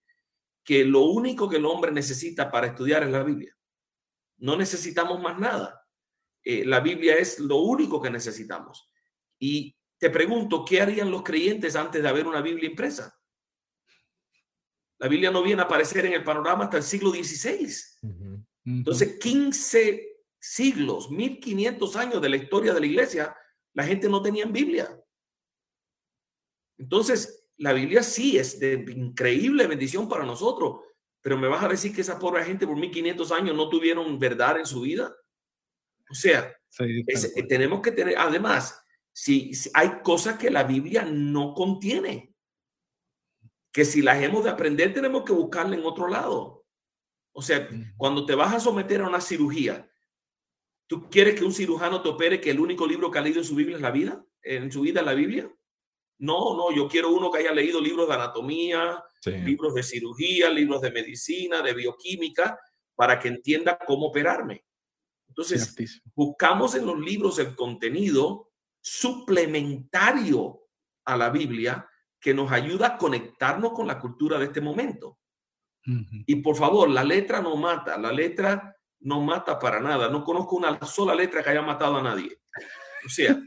que 0.63 0.85
lo 0.85 1.05
único 1.05 1.49
que 1.49 1.57
el 1.57 1.65
hombre 1.65 1.91
necesita 1.91 2.51
para 2.51 2.67
estudiar 2.67 3.03
es 3.03 3.09
la 3.09 3.23
Biblia. 3.23 3.55
No 4.37 4.55
necesitamos 4.55 5.19
más 5.21 5.39
nada. 5.39 5.83
Eh, 6.43 6.63
la 6.65 6.79
Biblia 6.79 7.15
es 7.15 7.39
lo 7.39 7.57
único 7.57 8.01
que 8.01 8.11
necesitamos. 8.11 8.91
Y 9.39 9.75
te 9.97 10.09
pregunto, 10.09 10.63
¿qué 10.63 10.81
harían 10.81 11.09
los 11.09 11.23
creyentes 11.23 11.75
antes 11.75 12.03
de 12.03 12.09
haber 12.09 12.27
una 12.27 12.41
Biblia 12.41 12.69
impresa? 12.69 13.17
La 14.99 15.07
Biblia 15.07 15.31
no 15.31 15.43
viene 15.43 15.61
a 15.61 15.65
aparecer 15.65 16.05
en 16.05 16.13
el 16.13 16.23
panorama 16.23 16.65
hasta 16.65 16.77
el 16.77 16.83
siglo 16.83 17.11
XVI. 17.11 18.36
Entonces, 18.67 19.17
15 19.19 20.23
siglos, 20.37 21.09
1500 21.09 21.95
años 21.95 22.21
de 22.21 22.27
la 22.27 22.35
historia 22.35 22.73
de 22.73 22.81
la 22.81 22.85
iglesia, 22.85 23.35
la 23.73 23.85
gente 23.85 24.09
no 24.09 24.21
tenía 24.21 24.45
Biblia. 24.45 25.01
Entonces, 26.77 27.47
la 27.55 27.71
Biblia 27.71 28.03
sí 28.03 28.37
es 28.37 28.59
de 28.59 28.73
increíble 28.95 29.67
bendición 29.67 30.09
para 30.09 30.25
nosotros, 30.25 30.81
pero 31.21 31.37
me 31.37 31.47
vas 31.47 31.63
a 31.63 31.69
decir 31.69 31.95
que 31.95 32.01
esa 32.01 32.19
pobre 32.19 32.43
gente 32.43 32.67
por 32.67 32.75
1500 32.77 33.31
años 33.31 33.55
no 33.55 33.69
tuvieron 33.69 34.19
verdad 34.19 34.59
en 34.59 34.65
su 34.65 34.81
vida. 34.81 35.15
O 36.09 36.13
sea, 36.13 36.53
tenemos 37.47 37.81
que 37.81 37.93
tener, 37.93 38.17
además, 38.17 38.83
si, 39.13 39.51
hay 39.73 40.01
cosas 40.03 40.37
que 40.37 40.51
la 40.51 40.63
Biblia 40.63 41.05
no 41.05 41.53
contiene, 41.53 42.35
que 43.71 43.85
si 43.85 44.01
las 44.01 44.21
hemos 44.21 44.43
de 44.43 44.49
aprender 44.49 44.93
tenemos 44.93 45.23
que 45.23 45.33
buscarla 45.33 45.75
en 45.75 45.85
otro 45.85 46.09
lado. 46.09 46.56
O 47.37 47.41
sea, 47.43 47.69
cuando 47.97 48.25
te 48.25 48.33
vas 48.33 48.55
a 48.55 48.59
someter 48.59 48.99
a 48.99 49.07
una 49.07 49.21
cirugía, 49.21 49.87
¿tú 50.87 51.07
quieres 51.07 51.35
que 51.35 51.45
un 51.45 51.53
cirujano 51.53 52.01
te 52.01 52.09
opere 52.09 52.41
que 52.41 52.49
el 52.49 52.59
único 52.59 52.87
libro 52.87 53.11
que 53.11 53.19
ha 53.19 53.21
leído 53.21 53.37
en 53.37 53.45
su 53.45 53.53
Biblia 53.53 53.75
es 53.75 53.81
la 53.83 53.91
vida? 53.91 54.25
¿En 54.41 54.71
su 54.71 54.81
vida 54.81 55.01
es 55.01 55.05
la 55.05 55.13
Biblia? 55.13 55.47
No, 56.17 56.57
no, 56.57 56.75
yo 56.75 56.87
quiero 56.87 57.11
uno 57.11 57.29
que 57.29 57.37
haya 57.37 57.51
leído 57.51 57.79
libros 57.79 58.07
de 58.07 58.15
anatomía, 58.15 59.03
libros 59.23 59.75
de 59.75 59.83
cirugía, 59.83 60.49
libros 60.49 60.81
de 60.81 60.89
medicina, 60.89 61.61
de 61.61 61.75
bioquímica, 61.75 62.59
para 62.95 63.19
que 63.19 63.27
entienda 63.27 63.77
cómo 63.85 64.07
operarme. 64.07 64.65
Entonces, 65.27 65.75
buscamos 66.15 66.73
en 66.73 66.87
los 66.87 66.99
libros 66.99 67.37
el 67.37 67.55
contenido 67.55 68.49
suplementario 68.81 70.63
a 71.05 71.15
la 71.15 71.29
Biblia 71.29 71.87
que 72.19 72.33
nos 72.33 72.51
ayuda 72.51 72.87
a 72.87 72.97
conectarnos 72.97 73.73
con 73.73 73.85
la 73.85 73.99
cultura 73.99 74.39
de 74.39 74.45
este 74.45 74.59
momento. 74.59 75.16
Y 76.25 76.35
por 76.37 76.55
favor, 76.55 76.89
la 76.89 77.03
letra 77.03 77.41
no 77.41 77.55
mata, 77.55 77.97
la 77.97 78.11
letra 78.11 78.75
no 78.99 79.21
mata 79.21 79.57
para 79.57 79.79
nada. 79.79 80.09
No 80.09 80.23
conozco 80.23 80.57
una 80.57 80.77
sola 80.85 81.15
letra 81.15 81.41
que 81.41 81.49
haya 81.49 81.61
matado 81.61 81.97
a 81.97 82.03
nadie. 82.03 82.39
O 83.05 83.09
sea, 83.09 83.39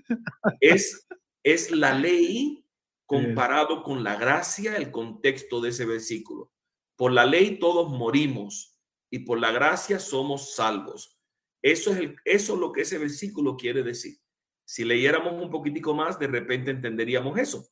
es, 0.61 1.07
es 1.43 1.71
la 1.71 1.93
ley 1.93 2.65
comparado 3.05 3.83
con 3.83 4.05
la 4.05 4.17
gracia, 4.17 4.77
el 4.77 4.91
contexto 4.91 5.61
de 5.61 5.71
ese 5.71 5.85
versículo. 5.85 6.53
Por 6.97 7.13
la 7.13 7.27
ley 7.27 7.59
todos 7.59 7.91
morimos 7.91 8.79
y 9.11 9.21
por 9.21 9.39
la 9.39 9.51
gracia 9.51 9.99
somos 9.99 10.55
salvos. 10.55 11.19
Eso 11.63 11.93
es, 11.93 12.13
eso 12.25 12.55
es 12.55 12.61
lo 12.61 12.73
que 12.73 12.83
ese 12.83 12.99
versículo 12.99 13.57
quiere 13.57 13.83
decir. 13.83 14.17
Si 14.65 14.85
leyéramos 14.85 15.43
un 15.43 15.51
poquitico 15.51 15.93
más, 15.93 16.19
de 16.19 16.29
repente 16.29 16.71
entenderíamos 16.71 17.39
eso. 17.39 17.69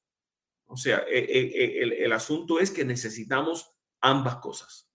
O 0.66 0.77
sea, 0.77 0.99
eh, 1.09 1.25
eh, 1.29 1.53
eh, 1.55 1.83
el, 1.83 1.93
el, 1.93 2.12
asunto 2.12 2.59
es 2.59 2.71
que 2.71 2.85
necesitamos 2.85 3.78
ambas 4.01 4.36
cosas. 4.36 4.88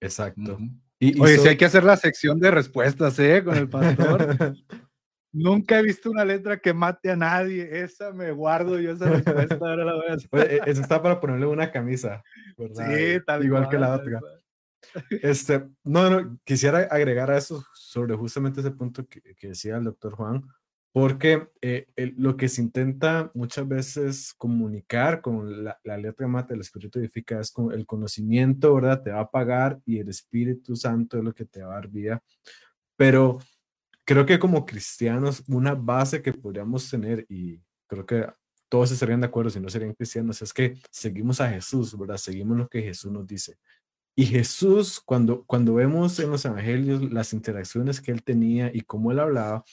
Exacto. 0.00 0.58
y, 0.98 1.20
Oye, 1.20 1.38
si 1.38 1.48
hay 1.48 1.56
que 1.56 1.64
hacer 1.64 1.84
la 1.84 1.96
sección 1.96 2.38
de 2.40 2.50
respuestas, 2.50 3.18
¿eh? 3.18 3.42
Con 3.44 3.56
el 3.56 3.68
pastor. 3.68 4.54
Nunca 5.32 5.78
he 5.78 5.82
visto 5.82 6.10
una 6.10 6.24
letra 6.24 6.58
que 6.58 6.72
mate 6.72 7.10
a 7.10 7.16
nadie. 7.16 7.82
Esa 7.82 8.12
me 8.12 8.30
guardo 8.30 8.78
yo 8.78 8.92
esa 8.92 9.10
respuesta. 9.10 9.56
Ahora 9.60 9.84
la 9.84 9.94
voy 9.94 10.06
a 10.08 10.14
hacer. 10.14 10.62
eso 10.66 10.80
está 10.80 11.02
para 11.02 11.20
ponerle 11.20 11.46
una 11.46 11.72
camisa. 11.72 12.22
Sí, 12.56 13.20
tal 13.26 13.44
igual 13.44 13.68
que 13.68 13.78
la 13.78 13.96
otra. 13.96 14.20
Este, 15.22 15.66
no, 15.82 16.08
no, 16.08 16.38
quisiera 16.44 16.86
agregar 16.90 17.30
a 17.30 17.38
eso 17.38 17.64
sobre 17.74 18.14
justamente 18.14 18.60
ese 18.60 18.70
punto 18.70 19.06
que, 19.08 19.34
que 19.34 19.48
decía 19.48 19.76
el 19.76 19.84
doctor 19.84 20.14
Juan, 20.14 20.44
porque 20.94 21.48
eh, 21.60 21.88
lo 22.16 22.36
que 22.36 22.48
se 22.48 22.62
intenta 22.62 23.32
muchas 23.34 23.66
veces 23.66 24.32
comunicar 24.32 25.20
con 25.22 25.64
la, 25.64 25.80
la 25.82 25.96
letra 25.96 26.28
mata, 26.28 26.54
el 26.54 26.60
Espíritu 26.60 27.00
edifica, 27.00 27.40
es 27.40 27.50
con 27.50 27.72
el 27.72 27.84
conocimiento, 27.84 28.72
¿verdad? 28.76 29.02
Te 29.02 29.10
va 29.10 29.22
a 29.22 29.28
pagar 29.28 29.80
y 29.84 29.98
el 29.98 30.08
Espíritu 30.08 30.76
Santo 30.76 31.18
es 31.18 31.24
lo 31.24 31.34
que 31.34 31.46
te 31.46 31.64
va 31.64 31.72
a 31.72 31.74
dar 31.74 31.88
vida. 31.88 32.22
Pero 32.94 33.40
creo 34.04 34.24
que 34.24 34.38
como 34.38 34.64
cristianos, 34.64 35.42
una 35.48 35.74
base 35.74 36.22
que 36.22 36.32
podríamos 36.32 36.88
tener, 36.88 37.26
y 37.28 37.60
creo 37.88 38.06
que 38.06 38.28
todos 38.68 38.92
estarían 38.92 39.20
de 39.20 39.26
acuerdo 39.26 39.50
si 39.50 39.58
no 39.58 39.68
serían 39.70 39.94
cristianos, 39.94 40.42
es 40.42 40.52
que 40.52 40.76
seguimos 40.92 41.40
a 41.40 41.50
Jesús, 41.50 41.98
¿verdad? 41.98 42.18
Seguimos 42.18 42.56
lo 42.56 42.68
que 42.68 42.82
Jesús 42.82 43.10
nos 43.10 43.26
dice. 43.26 43.58
Y 44.16 44.26
Jesús, 44.26 45.00
cuando, 45.04 45.44
cuando 45.44 45.74
vemos 45.74 46.20
en 46.20 46.30
los 46.30 46.44
evangelios 46.44 47.02
las 47.12 47.32
interacciones 47.32 48.00
que 48.00 48.12
él 48.12 48.22
tenía 48.22 48.70
y 48.72 48.82
cómo 48.82 49.10
él 49.10 49.18
hablaba, 49.18 49.64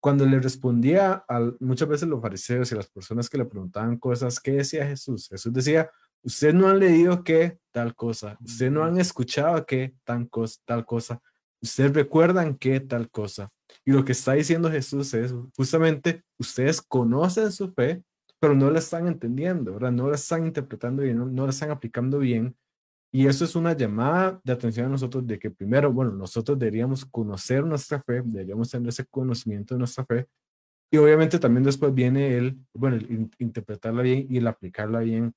cuando 0.00 0.26
le 0.26 0.38
respondía 0.38 1.24
a 1.28 1.52
muchas 1.60 1.88
veces 1.88 2.08
los 2.08 2.22
fariseos 2.22 2.70
y 2.70 2.74
las 2.74 2.88
personas 2.88 3.28
que 3.28 3.38
le 3.38 3.44
preguntaban 3.44 3.98
cosas, 3.98 4.40
¿qué 4.40 4.52
decía 4.52 4.86
Jesús? 4.86 5.28
Jesús 5.28 5.52
decía, 5.52 5.90
usted 6.22 6.54
no 6.54 6.68
han 6.68 6.78
leído 6.78 7.24
qué 7.24 7.58
tal 7.72 7.94
cosa, 7.94 8.38
usted 8.40 8.70
no 8.70 8.84
han 8.84 8.98
escuchado 9.00 9.64
qué 9.66 9.94
tal 10.04 10.28
cosa, 10.28 10.60
tal 10.64 10.86
cosa, 10.86 11.20
ustedes 11.60 11.92
recuerdan 11.92 12.56
qué 12.56 12.80
tal 12.80 13.10
cosa. 13.10 13.48
Y 13.84 13.92
lo 13.92 14.04
que 14.04 14.12
está 14.12 14.32
diciendo 14.34 14.70
Jesús 14.70 15.12
es 15.14 15.34
justamente, 15.56 16.22
ustedes 16.38 16.80
conocen 16.80 17.52
su 17.52 17.72
fe, 17.72 18.02
pero 18.40 18.54
no 18.54 18.70
la 18.70 18.78
están 18.78 19.08
entendiendo, 19.08 19.74
¿verdad? 19.74 19.92
No 19.92 20.08
la 20.08 20.14
están 20.14 20.46
interpretando 20.46 21.02
bien, 21.02 21.18
no, 21.18 21.26
no 21.26 21.44
la 21.44 21.50
están 21.50 21.70
aplicando 21.70 22.18
bien. 22.18 22.56
Y 23.10 23.26
eso 23.26 23.44
es 23.44 23.56
una 23.56 23.72
llamada 23.72 24.40
de 24.44 24.52
atención 24.52 24.86
a 24.86 24.90
nosotros 24.90 25.26
de 25.26 25.38
que 25.38 25.50
primero, 25.50 25.92
bueno, 25.92 26.12
nosotros 26.12 26.58
deberíamos 26.58 27.06
conocer 27.06 27.64
nuestra 27.64 28.00
fe, 28.00 28.22
deberíamos 28.24 28.70
tener 28.70 28.88
ese 28.88 29.06
conocimiento 29.06 29.74
de 29.74 29.78
nuestra 29.78 30.04
fe. 30.04 30.26
Y 30.90 30.98
obviamente 30.98 31.38
también 31.38 31.64
después 31.64 31.94
viene 31.94 32.36
el, 32.36 32.58
bueno, 32.74 32.96
el 32.96 33.30
interpretarla 33.38 34.02
bien 34.02 34.26
y 34.28 34.38
el 34.38 34.46
aplicarla 34.46 35.00
bien. 35.00 35.34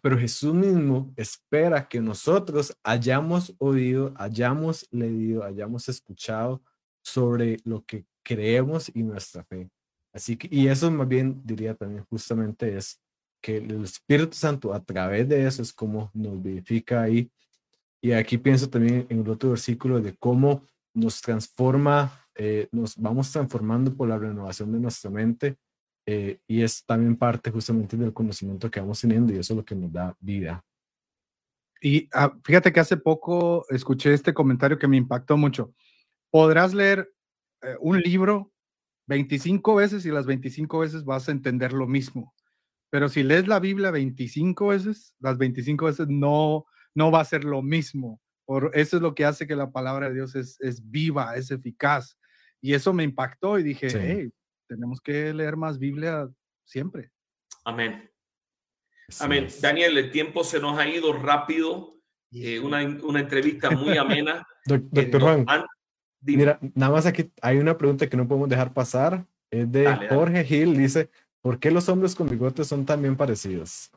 Pero 0.00 0.18
Jesús 0.18 0.54
mismo 0.54 1.12
espera 1.16 1.88
que 1.88 2.00
nosotros 2.00 2.76
hayamos 2.82 3.54
oído, 3.58 4.12
hayamos 4.16 4.88
leído, 4.90 5.44
hayamos 5.44 5.88
escuchado 5.88 6.62
sobre 7.04 7.58
lo 7.64 7.84
que 7.84 8.06
creemos 8.24 8.90
y 8.94 9.02
nuestra 9.02 9.44
fe. 9.44 9.70
Así 10.12 10.36
que, 10.36 10.48
y 10.50 10.68
eso 10.68 10.90
más 10.90 11.08
bien 11.08 11.42
diría 11.44 11.74
también 11.74 12.04
justamente 12.04 12.76
es 12.76 13.00
que 13.42 13.58
el 13.58 13.84
Espíritu 13.84 14.34
Santo 14.34 14.72
a 14.72 14.82
través 14.82 15.28
de 15.28 15.46
eso 15.46 15.60
es 15.62 15.72
como 15.72 16.10
nos 16.14 16.42
vivifica 16.42 17.02
ahí. 17.02 17.30
Y 18.00 18.12
aquí 18.12 18.38
pienso 18.38 18.70
también 18.70 19.06
en 19.10 19.20
el 19.20 19.28
otro 19.28 19.50
versículo 19.50 20.00
de 20.00 20.14
cómo 20.16 20.64
nos 20.94 21.20
transforma, 21.20 22.26
eh, 22.34 22.68
nos 22.72 22.96
vamos 22.96 23.30
transformando 23.30 23.94
por 23.94 24.08
la 24.08 24.18
renovación 24.18 24.72
de 24.72 24.80
nuestra 24.80 25.10
mente. 25.10 25.56
Eh, 26.06 26.40
y 26.48 26.62
es 26.62 26.84
también 26.84 27.16
parte 27.16 27.50
justamente 27.50 27.96
del 27.96 28.12
conocimiento 28.12 28.70
que 28.70 28.80
vamos 28.80 29.00
teniendo 29.00 29.32
y 29.32 29.38
eso 29.38 29.52
es 29.52 29.56
lo 29.58 29.64
que 29.64 29.74
nos 29.74 29.92
da 29.92 30.16
vida. 30.18 30.64
Y 31.80 32.08
ah, 32.12 32.32
fíjate 32.44 32.72
que 32.72 32.80
hace 32.80 32.96
poco 32.96 33.66
escuché 33.68 34.14
este 34.14 34.32
comentario 34.32 34.78
que 34.78 34.88
me 34.88 34.96
impactó 34.96 35.36
mucho 35.36 35.74
podrás 36.32 36.72
leer 36.74 37.12
eh, 37.62 37.76
un 37.80 38.00
libro 38.00 38.50
25 39.06 39.74
veces 39.76 40.06
y 40.06 40.10
las 40.10 40.26
25 40.26 40.78
veces 40.80 41.04
vas 41.04 41.28
a 41.28 41.32
entender 41.32 41.72
lo 41.72 41.86
mismo. 41.86 42.34
Pero 42.92 43.08
si 43.08 43.22
lees 43.22 43.48
la 43.48 43.58
Biblia 43.58 43.90
25 43.90 44.66
veces, 44.66 45.14
las 45.18 45.38
25 45.38 45.86
veces 45.86 46.08
no, 46.10 46.66
no 46.94 47.10
va 47.10 47.20
a 47.20 47.24
ser 47.24 47.42
lo 47.42 47.62
mismo. 47.62 48.20
Por, 48.44 48.70
eso 48.74 48.96
es 48.96 49.02
lo 49.02 49.14
que 49.14 49.24
hace 49.24 49.46
que 49.46 49.56
la 49.56 49.70
palabra 49.70 50.08
de 50.08 50.16
Dios 50.16 50.34
es, 50.34 50.60
es 50.60 50.90
viva, 50.90 51.34
es 51.34 51.50
eficaz. 51.50 52.18
Y 52.60 52.74
eso 52.74 52.92
me 52.92 53.02
impactó 53.02 53.58
y 53.58 53.62
dije, 53.62 53.88
hey, 53.98 54.30
tenemos 54.68 55.00
que 55.00 55.32
leer 55.32 55.56
más 55.56 55.78
Biblia 55.78 56.28
siempre. 56.66 57.10
Amén. 57.64 58.10
Amén. 59.20 59.48
Daniel, 59.62 59.96
el 59.96 60.10
tiempo 60.10 60.44
se 60.44 60.60
nos 60.60 60.78
ha 60.78 60.86
ido 60.86 61.14
rápido. 61.14 61.96
Eh, 62.30 62.60
una, 62.60 62.82
una, 63.04 63.20
entrevista 63.20 63.70
muy 63.70 63.96
amena. 63.96 64.46
Doctor 64.66 65.22
Juan, 65.22 65.46
Mira, 66.20 66.58
nada 66.74 66.92
más 66.92 67.06
aquí 67.06 67.32
hay 67.40 67.56
una 67.56 67.78
pregunta 67.78 68.06
que 68.06 68.18
no 68.18 68.28
podemos 68.28 68.50
dejar 68.50 68.74
pasar. 68.74 69.24
Es 69.50 69.72
de 69.72 69.86
Jorge 70.10 70.44
Gil. 70.44 70.76
Dice, 70.76 71.08
¿por 71.42 71.58
qué 71.58 71.70
los 71.70 71.88
hombres 71.88 72.14
con 72.14 72.28
bigotes 72.28 72.66
son 72.68 72.86
tan 72.86 73.02
bien 73.02 73.16
parecidos? 73.16 73.90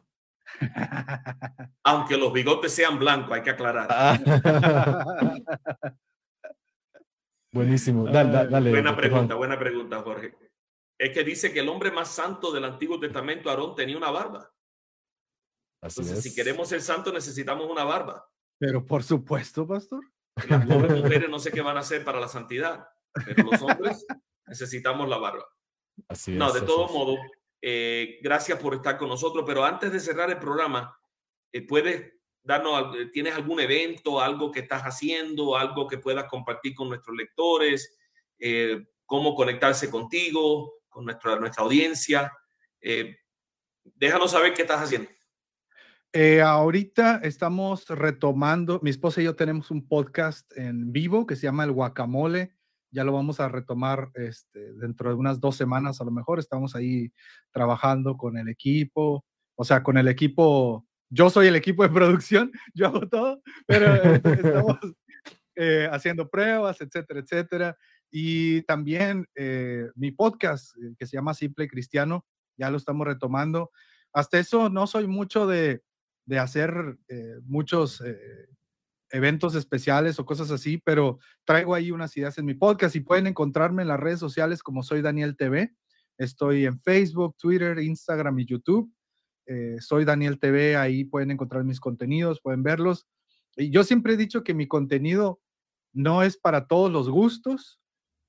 Aunque 1.83 2.17
los 2.17 2.33
bigotes 2.33 2.73
sean 2.73 2.99
blancos, 2.99 3.31
hay 3.31 3.43
que 3.43 3.51
aclarar. 3.51 4.19
Buenísimo. 7.51 8.05
Dale, 8.05 8.47
dale, 8.47 8.69
buena 8.69 8.95
pregunta, 8.95 9.35
buena 9.35 9.57
pregunta, 9.57 10.01
Jorge. 10.01 10.35
Es 10.97 11.11
que 11.11 11.23
dice 11.23 11.53
que 11.53 11.59
el 11.61 11.69
hombre 11.69 11.91
más 11.91 12.09
santo 12.09 12.51
del 12.51 12.65
Antiguo 12.65 12.99
Testamento, 12.99 13.49
Aarón, 13.49 13.75
tenía 13.75 13.97
una 13.97 14.11
barba. 14.11 14.51
Así 15.81 16.01
Entonces, 16.01 16.23
si 16.23 16.35
queremos 16.35 16.67
ser 16.67 16.81
santos, 16.81 17.13
necesitamos 17.13 17.69
una 17.69 17.83
barba. 17.83 18.29
Pero 18.57 18.85
por 18.85 19.03
supuesto, 19.03 19.67
pastor. 19.67 20.03
Las 20.49 20.65
pobres 20.65 20.91
mujeres 21.03 21.29
no 21.29 21.39
sé 21.39 21.51
qué 21.51 21.61
van 21.61 21.77
a 21.77 21.81
hacer 21.81 22.03
para 22.03 22.19
la 22.19 22.27
santidad, 22.27 22.87
pero 23.13 23.51
los 23.51 23.61
hombres 23.61 24.05
necesitamos 24.47 25.07
la 25.07 25.17
barba. 25.17 25.45
Así 26.09 26.33
no, 26.33 26.51
de 26.51 26.61
todo 26.61 26.89
modo, 26.89 27.17
eh, 27.67 28.19
gracias 28.21 28.59
por 28.59 28.75
estar 28.75 28.95
con 28.95 29.09
nosotros, 29.09 29.43
pero 29.47 29.65
antes 29.65 29.91
de 29.91 29.99
cerrar 29.99 30.29
el 30.29 30.37
programa, 30.37 30.95
eh, 31.51 31.65
¿puedes 31.65 32.13
darnos, 32.43 32.95
eh, 32.95 33.07
tienes 33.07 33.33
algún 33.33 33.59
evento, 33.59 34.21
algo 34.21 34.51
que 34.51 34.59
estás 34.59 34.83
haciendo, 34.83 35.57
algo 35.57 35.87
que 35.87 35.97
puedas 35.97 36.25
compartir 36.25 36.75
con 36.75 36.89
nuestros 36.89 37.17
lectores, 37.17 37.97
cómo 39.07 39.33
conectarse 39.33 39.89
contigo, 39.89 40.75
con 40.87 41.05
nuestra, 41.05 41.37
nuestra 41.37 41.63
audiencia? 41.63 42.31
déjanos 43.95 44.29
saber 44.29 44.53
qué 44.53 44.61
estás 44.61 44.83
haciendo. 44.83 45.09
Eh, 46.13 46.41
ahorita 46.41 47.21
estamos 47.23 47.87
retomando, 47.89 48.79
mi 48.83 48.91
esposa 48.91 49.21
y 49.21 49.23
yo 49.23 49.35
tenemos 49.35 49.71
un 49.71 49.87
podcast 49.87 50.55
en 50.55 50.93
vivo 50.93 51.25
que 51.25 51.35
se 51.35 51.47
llama 51.47 51.63
El 51.63 51.71
Guacamole. 51.71 52.53
Ya 52.95 53.03
lo 53.03 53.11
vamos 53.11 53.39
a 53.39 53.49
retomar 53.49 54.09
este, 54.15 54.73
dentro 54.75 55.09
de 55.09 55.15
unas 55.15 55.39
dos 55.39 55.55
semanas 55.55 56.01
a 56.01 56.05
lo 56.05 56.11
mejor. 56.11 56.39
Estamos 56.39 56.75
ahí 56.75 57.11
trabajando 57.51 58.17
con 58.17 58.37
el 58.37 58.47
equipo 58.47 59.25
o 59.55 59.63
sea, 59.63 59.83
con 59.83 59.97
el 59.97 60.07
equipo, 60.07 60.85
yo 61.09 61.29
soy 61.29 61.47
el 61.47 61.55
equipo 61.55 61.83
de 61.83 61.89
producción, 61.89 62.51
yo 62.73 62.87
hago 62.87 63.07
todo, 63.07 63.41
pero 63.65 63.95
eh, 63.95 64.21
estamos 64.23 64.79
eh, 65.55 65.89
haciendo 65.91 66.29
pruebas, 66.29 66.79
etcétera, 66.81 67.21
etcétera. 67.21 67.77
Y 68.11 68.61
también 68.63 69.27
eh, 69.35 69.87
mi 69.95 70.11
podcast, 70.11 70.75
que 70.97 71.05
se 71.05 71.17
llama 71.17 71.33
Simple 71.33 71.67
Cristiano, 71.67 72.25
ya 72.57 72.69
lo 72.69 72.77
estamos 72.77 73.07
retomando. 73.07 73.71
Hasta 74.13 74.39
eso 74.39 74.69
no 74.69 74.87
soy 74.87 75.07
mucho 75.07 75.47
de, 75.47 75.81
de 76.25 76.39
hacer 76.39 76.97
muchos 77.43 78.01
eventos 79.15 79.55
especiales 79.55 80.19
o 80.19 80.25
cosas 80.25 80.51
así, 80.51 80.77
pero 80.77 81.19
traigo 81.45 81.73
ahí 81.73 81.91
unas 81.91 82.15
ideas 82.17 82.37
en 82.37 82.45
mi 82.45 82.53
podcast 82.53 82.97
y 82.97 82.99
pueden 82.99 83.27
encontrarme 83.27 83.81
en 83.81 83.87
las 83.87 83.99
redes 83.99 84.19
sociales 84.19 84.61
como 84.61 84.83
soy 84.83 85.01
Daniel 85.01 85.37
TV. 85.37 85.73
Estoy 86.17 86.65
en 86.65 86.81
Facebook, 86.81 87.37
Twitter, 87.37 87.79
Instagram 87.79 88.39
y 88.39 88.45
YouTube. 88.45 88.91
Eh, 89.47 89.77
soy 89.79 90.03
Daniel 90.03 90.37
TV, 90.37 90.75
ahí 90.75 91.05
pueden 91.05 91.31
encontrar 91.31 91.63
mis 91.63 91.79
contenidos, 91.79 92.41
pueden 92.41 92.61
verlos. 92.61 93.07
Y 93.55 93.69
yo 93.69 93.85
siempre 93.85 94.15
he 94.15 94.17
dicho 94.17 94.43
que 94.43 94.53
mi 94.53 94.67
contenido 94.67 95.39
no 95.93 96.21
es 96.21 96.35
para 96.35 96.67
todos 96.67 96.91
los 96.91 97.09
gustos, 97.09 97.79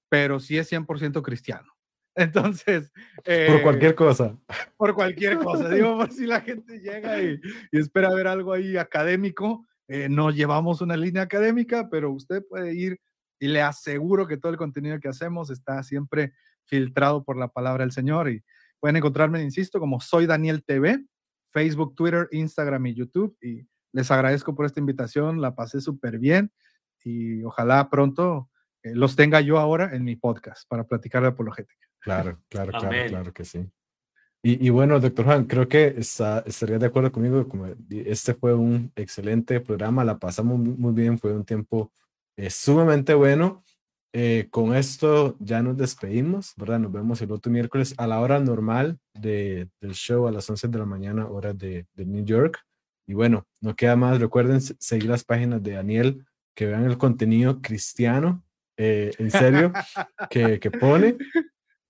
pero 0.09 0.39
sí 0.39 0.57
es 0.57 0.71
100% 0.71 1.21
cristiano. 1.23 1.73
Entonces... 2.15 2.93
por 3.25 3.63
cualquier 3.63 3.91
eh, 3.91 3.97
cosa. 3.97 4.39
Por 4.77 4.95
cualquier 4.95 5.39
cosa. 5.39 5.69
Digo, 5.69 5.97
por 5.97 6.13
si 6.13 6.27
la 6.27 6.43
gente 6.43 6.79
llega 6.79 7.21
y, 7.21 7.41
y 7.73 7.79
espera 7.81 8.15
ver 8.15 8.29
algo 8.29 8.53
ahí 8.53 8.77
académico, 8.77 9.67
eh, 9.89 10.09
no 10.09 10.31
llevamos 10.31 10.81
una 10.81 10.97
línea 10.97 11.23
académica, 11.23 11.89
pero 11.91 12.11
usted 12.11 12.45
puede 12.49 12.75
ir 12.75 13.01
y 13.39 13.49
le 13.49 13.63
aseguro 13.63 14.27
que 14.27 14.37
todo 14.37 14.51
el 14.51 14.59
contenido 14.59 14.99
que 14.99 15.09
hacemos 15.09 15.51
está 15.51 15.83
siempre 15.83 16.33
filtrado 16.65 17.23
por 17.25 17.37
la 17.37 17.49
palabra 17.49 17.85
del 17.85 17.93
Señor 17.93 18.31
y 18.31 18.43
pueden 18.81 18.97
encontrarme, 18.97 19.43
insisto, 19.43 19.79
como 19.79 20.01
soy 20.01 20.27
Daniel 20.27 20.65
TV, 20.65 21.05
Facebook, 21.51 21.95
Twitter, 21.95 22.29
Instagram 22.33 22.87
y 22.87 22.95
YouTube 22.95 23.37
y 23.41 23.67
les 23.93 24.11
agradezco 24.11 24.55
por 24.55 24.67
esta 24.67 24.81
invitación, 24.81 25.41
la 25.41 25.55
pasé 25.55 25.81
súper 25.81 26.19
bien 26.19 26.53
y 27.05 27.43
ojalá 27.45 27.89
pronto 27.89 28.51
eh, 28.83 28.95
los 28.95 29.17
tenga 29.17 29.41
yo 29.41 29.59
ahora 29.59 29.95
en 29.95 30.05
mi 30.05 30.17
podcast 30.17 30.69
para 30.69 30.85
platicar 30.85 31.23
de 31.23 31.29
apologética. 31.29 31.87
Claro, 32.01 32.41
claro, 32.49 32.73
claro, 32.73 33.09
claro 33.09 33.33
que 33.33 33.45
sí. 33.45 33.71
Y, 34.49 34.71
bueno, 34.71 35.01
doctor 35.01 35.25
Juan, 35.25 35.45
creo 35.47 35.67
que 35.67 35.95
está, 35.99 36.45
estaría 36.47 36.79
de 36.79 36.87
acuerdo 36.87 37.11
conmigo. 37.11 37.49
Como 37.49 37.67
este 37.91 38.33
fue 38.33 38.55
un 38.55 38.93
excelente 38.95 39.59
programa, 39.59 40.05
la 40.05 40.21
pasamos 40.21 40.57
muy 40.57 40.93
bien, 40.93 41.19
fue 41.19 41.33
un 41.33 41.45
tiempo 41.45 41.91
eh, 42.37 42.49
sumamente 42.49 43.13
bueno. 43.15 43.65
Eh, 44.13 44.47
con 44.51 44.77
esto 44.77 45.37
ya 45.41 45.63
nos 45.65 45.77
despedimos, 45.77 46.53
¿verdad? 46.57 46.79
Nos 46.79 46.93
vemos 46.93 47.21
el 47.23 47.33
otro 47.33 47.51
miércoles 47.51 47.93
a 47.99 48.07
la 48.07 48.21
hora 48.21 48.39
normal 48.39 49.01
de, 49.15 49.69
del 49.81 49.95
show 49.95 50.29
a 50.29 50.31
las 50.31 50.49
11 50.49 50.69
de 50.69 50.79
la 50.79 50.87
mañana, 50.87 51.27
hora 51.27 51.53
de, 51.53 51.87
de 51.95 52.07
New 52.07 52.25
York. 52.25 52.65
Y 53.09 53.15
bueno, 53.15 53.49
no 53.61 53.75
queda 53.75 53.97
más. 53.97 54.21
Recuerden 54.21 54.61
seguir 54.61 55.11
las 55.11 55.25
páginas 55.25 55.61
de 55.61 55.73
Daniel, 55.73 56.25
que 56.55 56.67
vean 56.67 56.85
el 56.85 56.99
contenido 56.99 57.61
cristiano, 57.61 58.45
eh, 58.77 59.11
en 59.19 59.31
serio, 59.33 59.73
que, 60.31 60.61
que 60.61 60.71
pone. 60.71 61.17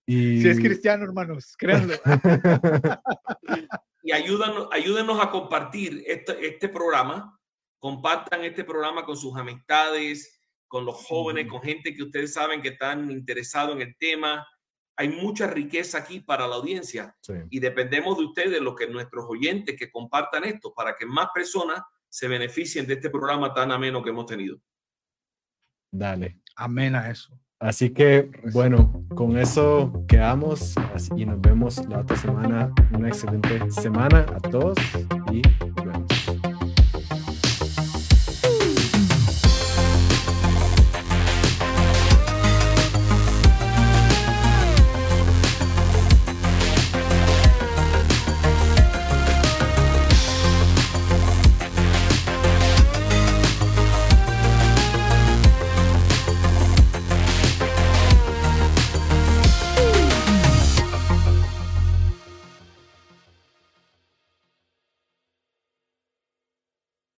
Si 0.07 0.49
es 0.49 0.59
cristiano, 0.61 1.05
hermanos, 1.05 1.57
créanlo. 1.59 1.95
y 4.03 4.13
ayúdanos, 4.13 4.69
ayúdenos 4.71 5.21
a 5.21 5.31
compartir 5.31 6.05
este, 6.07 6.47
este 6.47 6.69
programa. 6.69 7.39
Compartan 7.79 8.45
este 8.45 8.63
programa 8.63 9.05
con 9.05 9.17
sus 9.17 9.37
amistades, 9.37 10.41
con 10.69 10.85
los 10.85 10.95
jóvenes, 11.07 11.49
con 11.49 11.61
gente 11.61 11.93
que 11.93 12.05
ustedes 12.05 12.33
saben 12.33 12.63
que 12.63 12.69
están 12.69 13.11
interesados 13.11 13.75
en 13.75 13.83
el 13.83 13.97
tema. 13.99 14.47
Hay 14.97 15.09
mucha 15.09 15.49
riqueza 15.49 15.99
aquí 15.99 16.21
para 16.21 16.47
la 16.47 16.55
audiencia 16.55 17.15
y 17.51 17.59
dependemos 17.59 18.17
de 18.17 18.25
ustedes, 18.25 18.61
los 18.61 18.77
que 18.77 18.87
nuestros 18.87 19.27
oyentes, 19.29 19.77
que 19.77 19.91
compartan 19.91 20.45
esto 20.45 20.73
para 20.73 20.95
que 20.95 21.05
más 21.05 21.29
personas 21.35 21.83
se 22.09 22.29
beneficien 22.29 22.87
de 22.87 22.95
este 22.95 23.11
programa 23.11 23.53
tan 23.53 23.73
ameno 23.73 24.03
que 24.03 24.11
hemos 24.11 24.27
tenido. 24.27 24.59
Dale. 25.91 26.41
Amén 26.55 26.95
a 26.95 27.11
eso. 27.11 27.39
Así 27.59 27.91
que, 27.91 28.31
bueno, 28.53 29.03
con 29.15 29.39
eso 29.39 30.05
quedamos 30.07 30.75
y 31.17 31.25
nos 31.25 31.41
vemos 31.41 31.87
la 31.89 32.01
otra 32.01 32.17
semana. 32.17 32.71
Una 32.93 33.09
excelente 33.09 33.71
semana 33.71 34.27
a 34.35 34.41
todos 34.41 34.77
y 35.33 35.41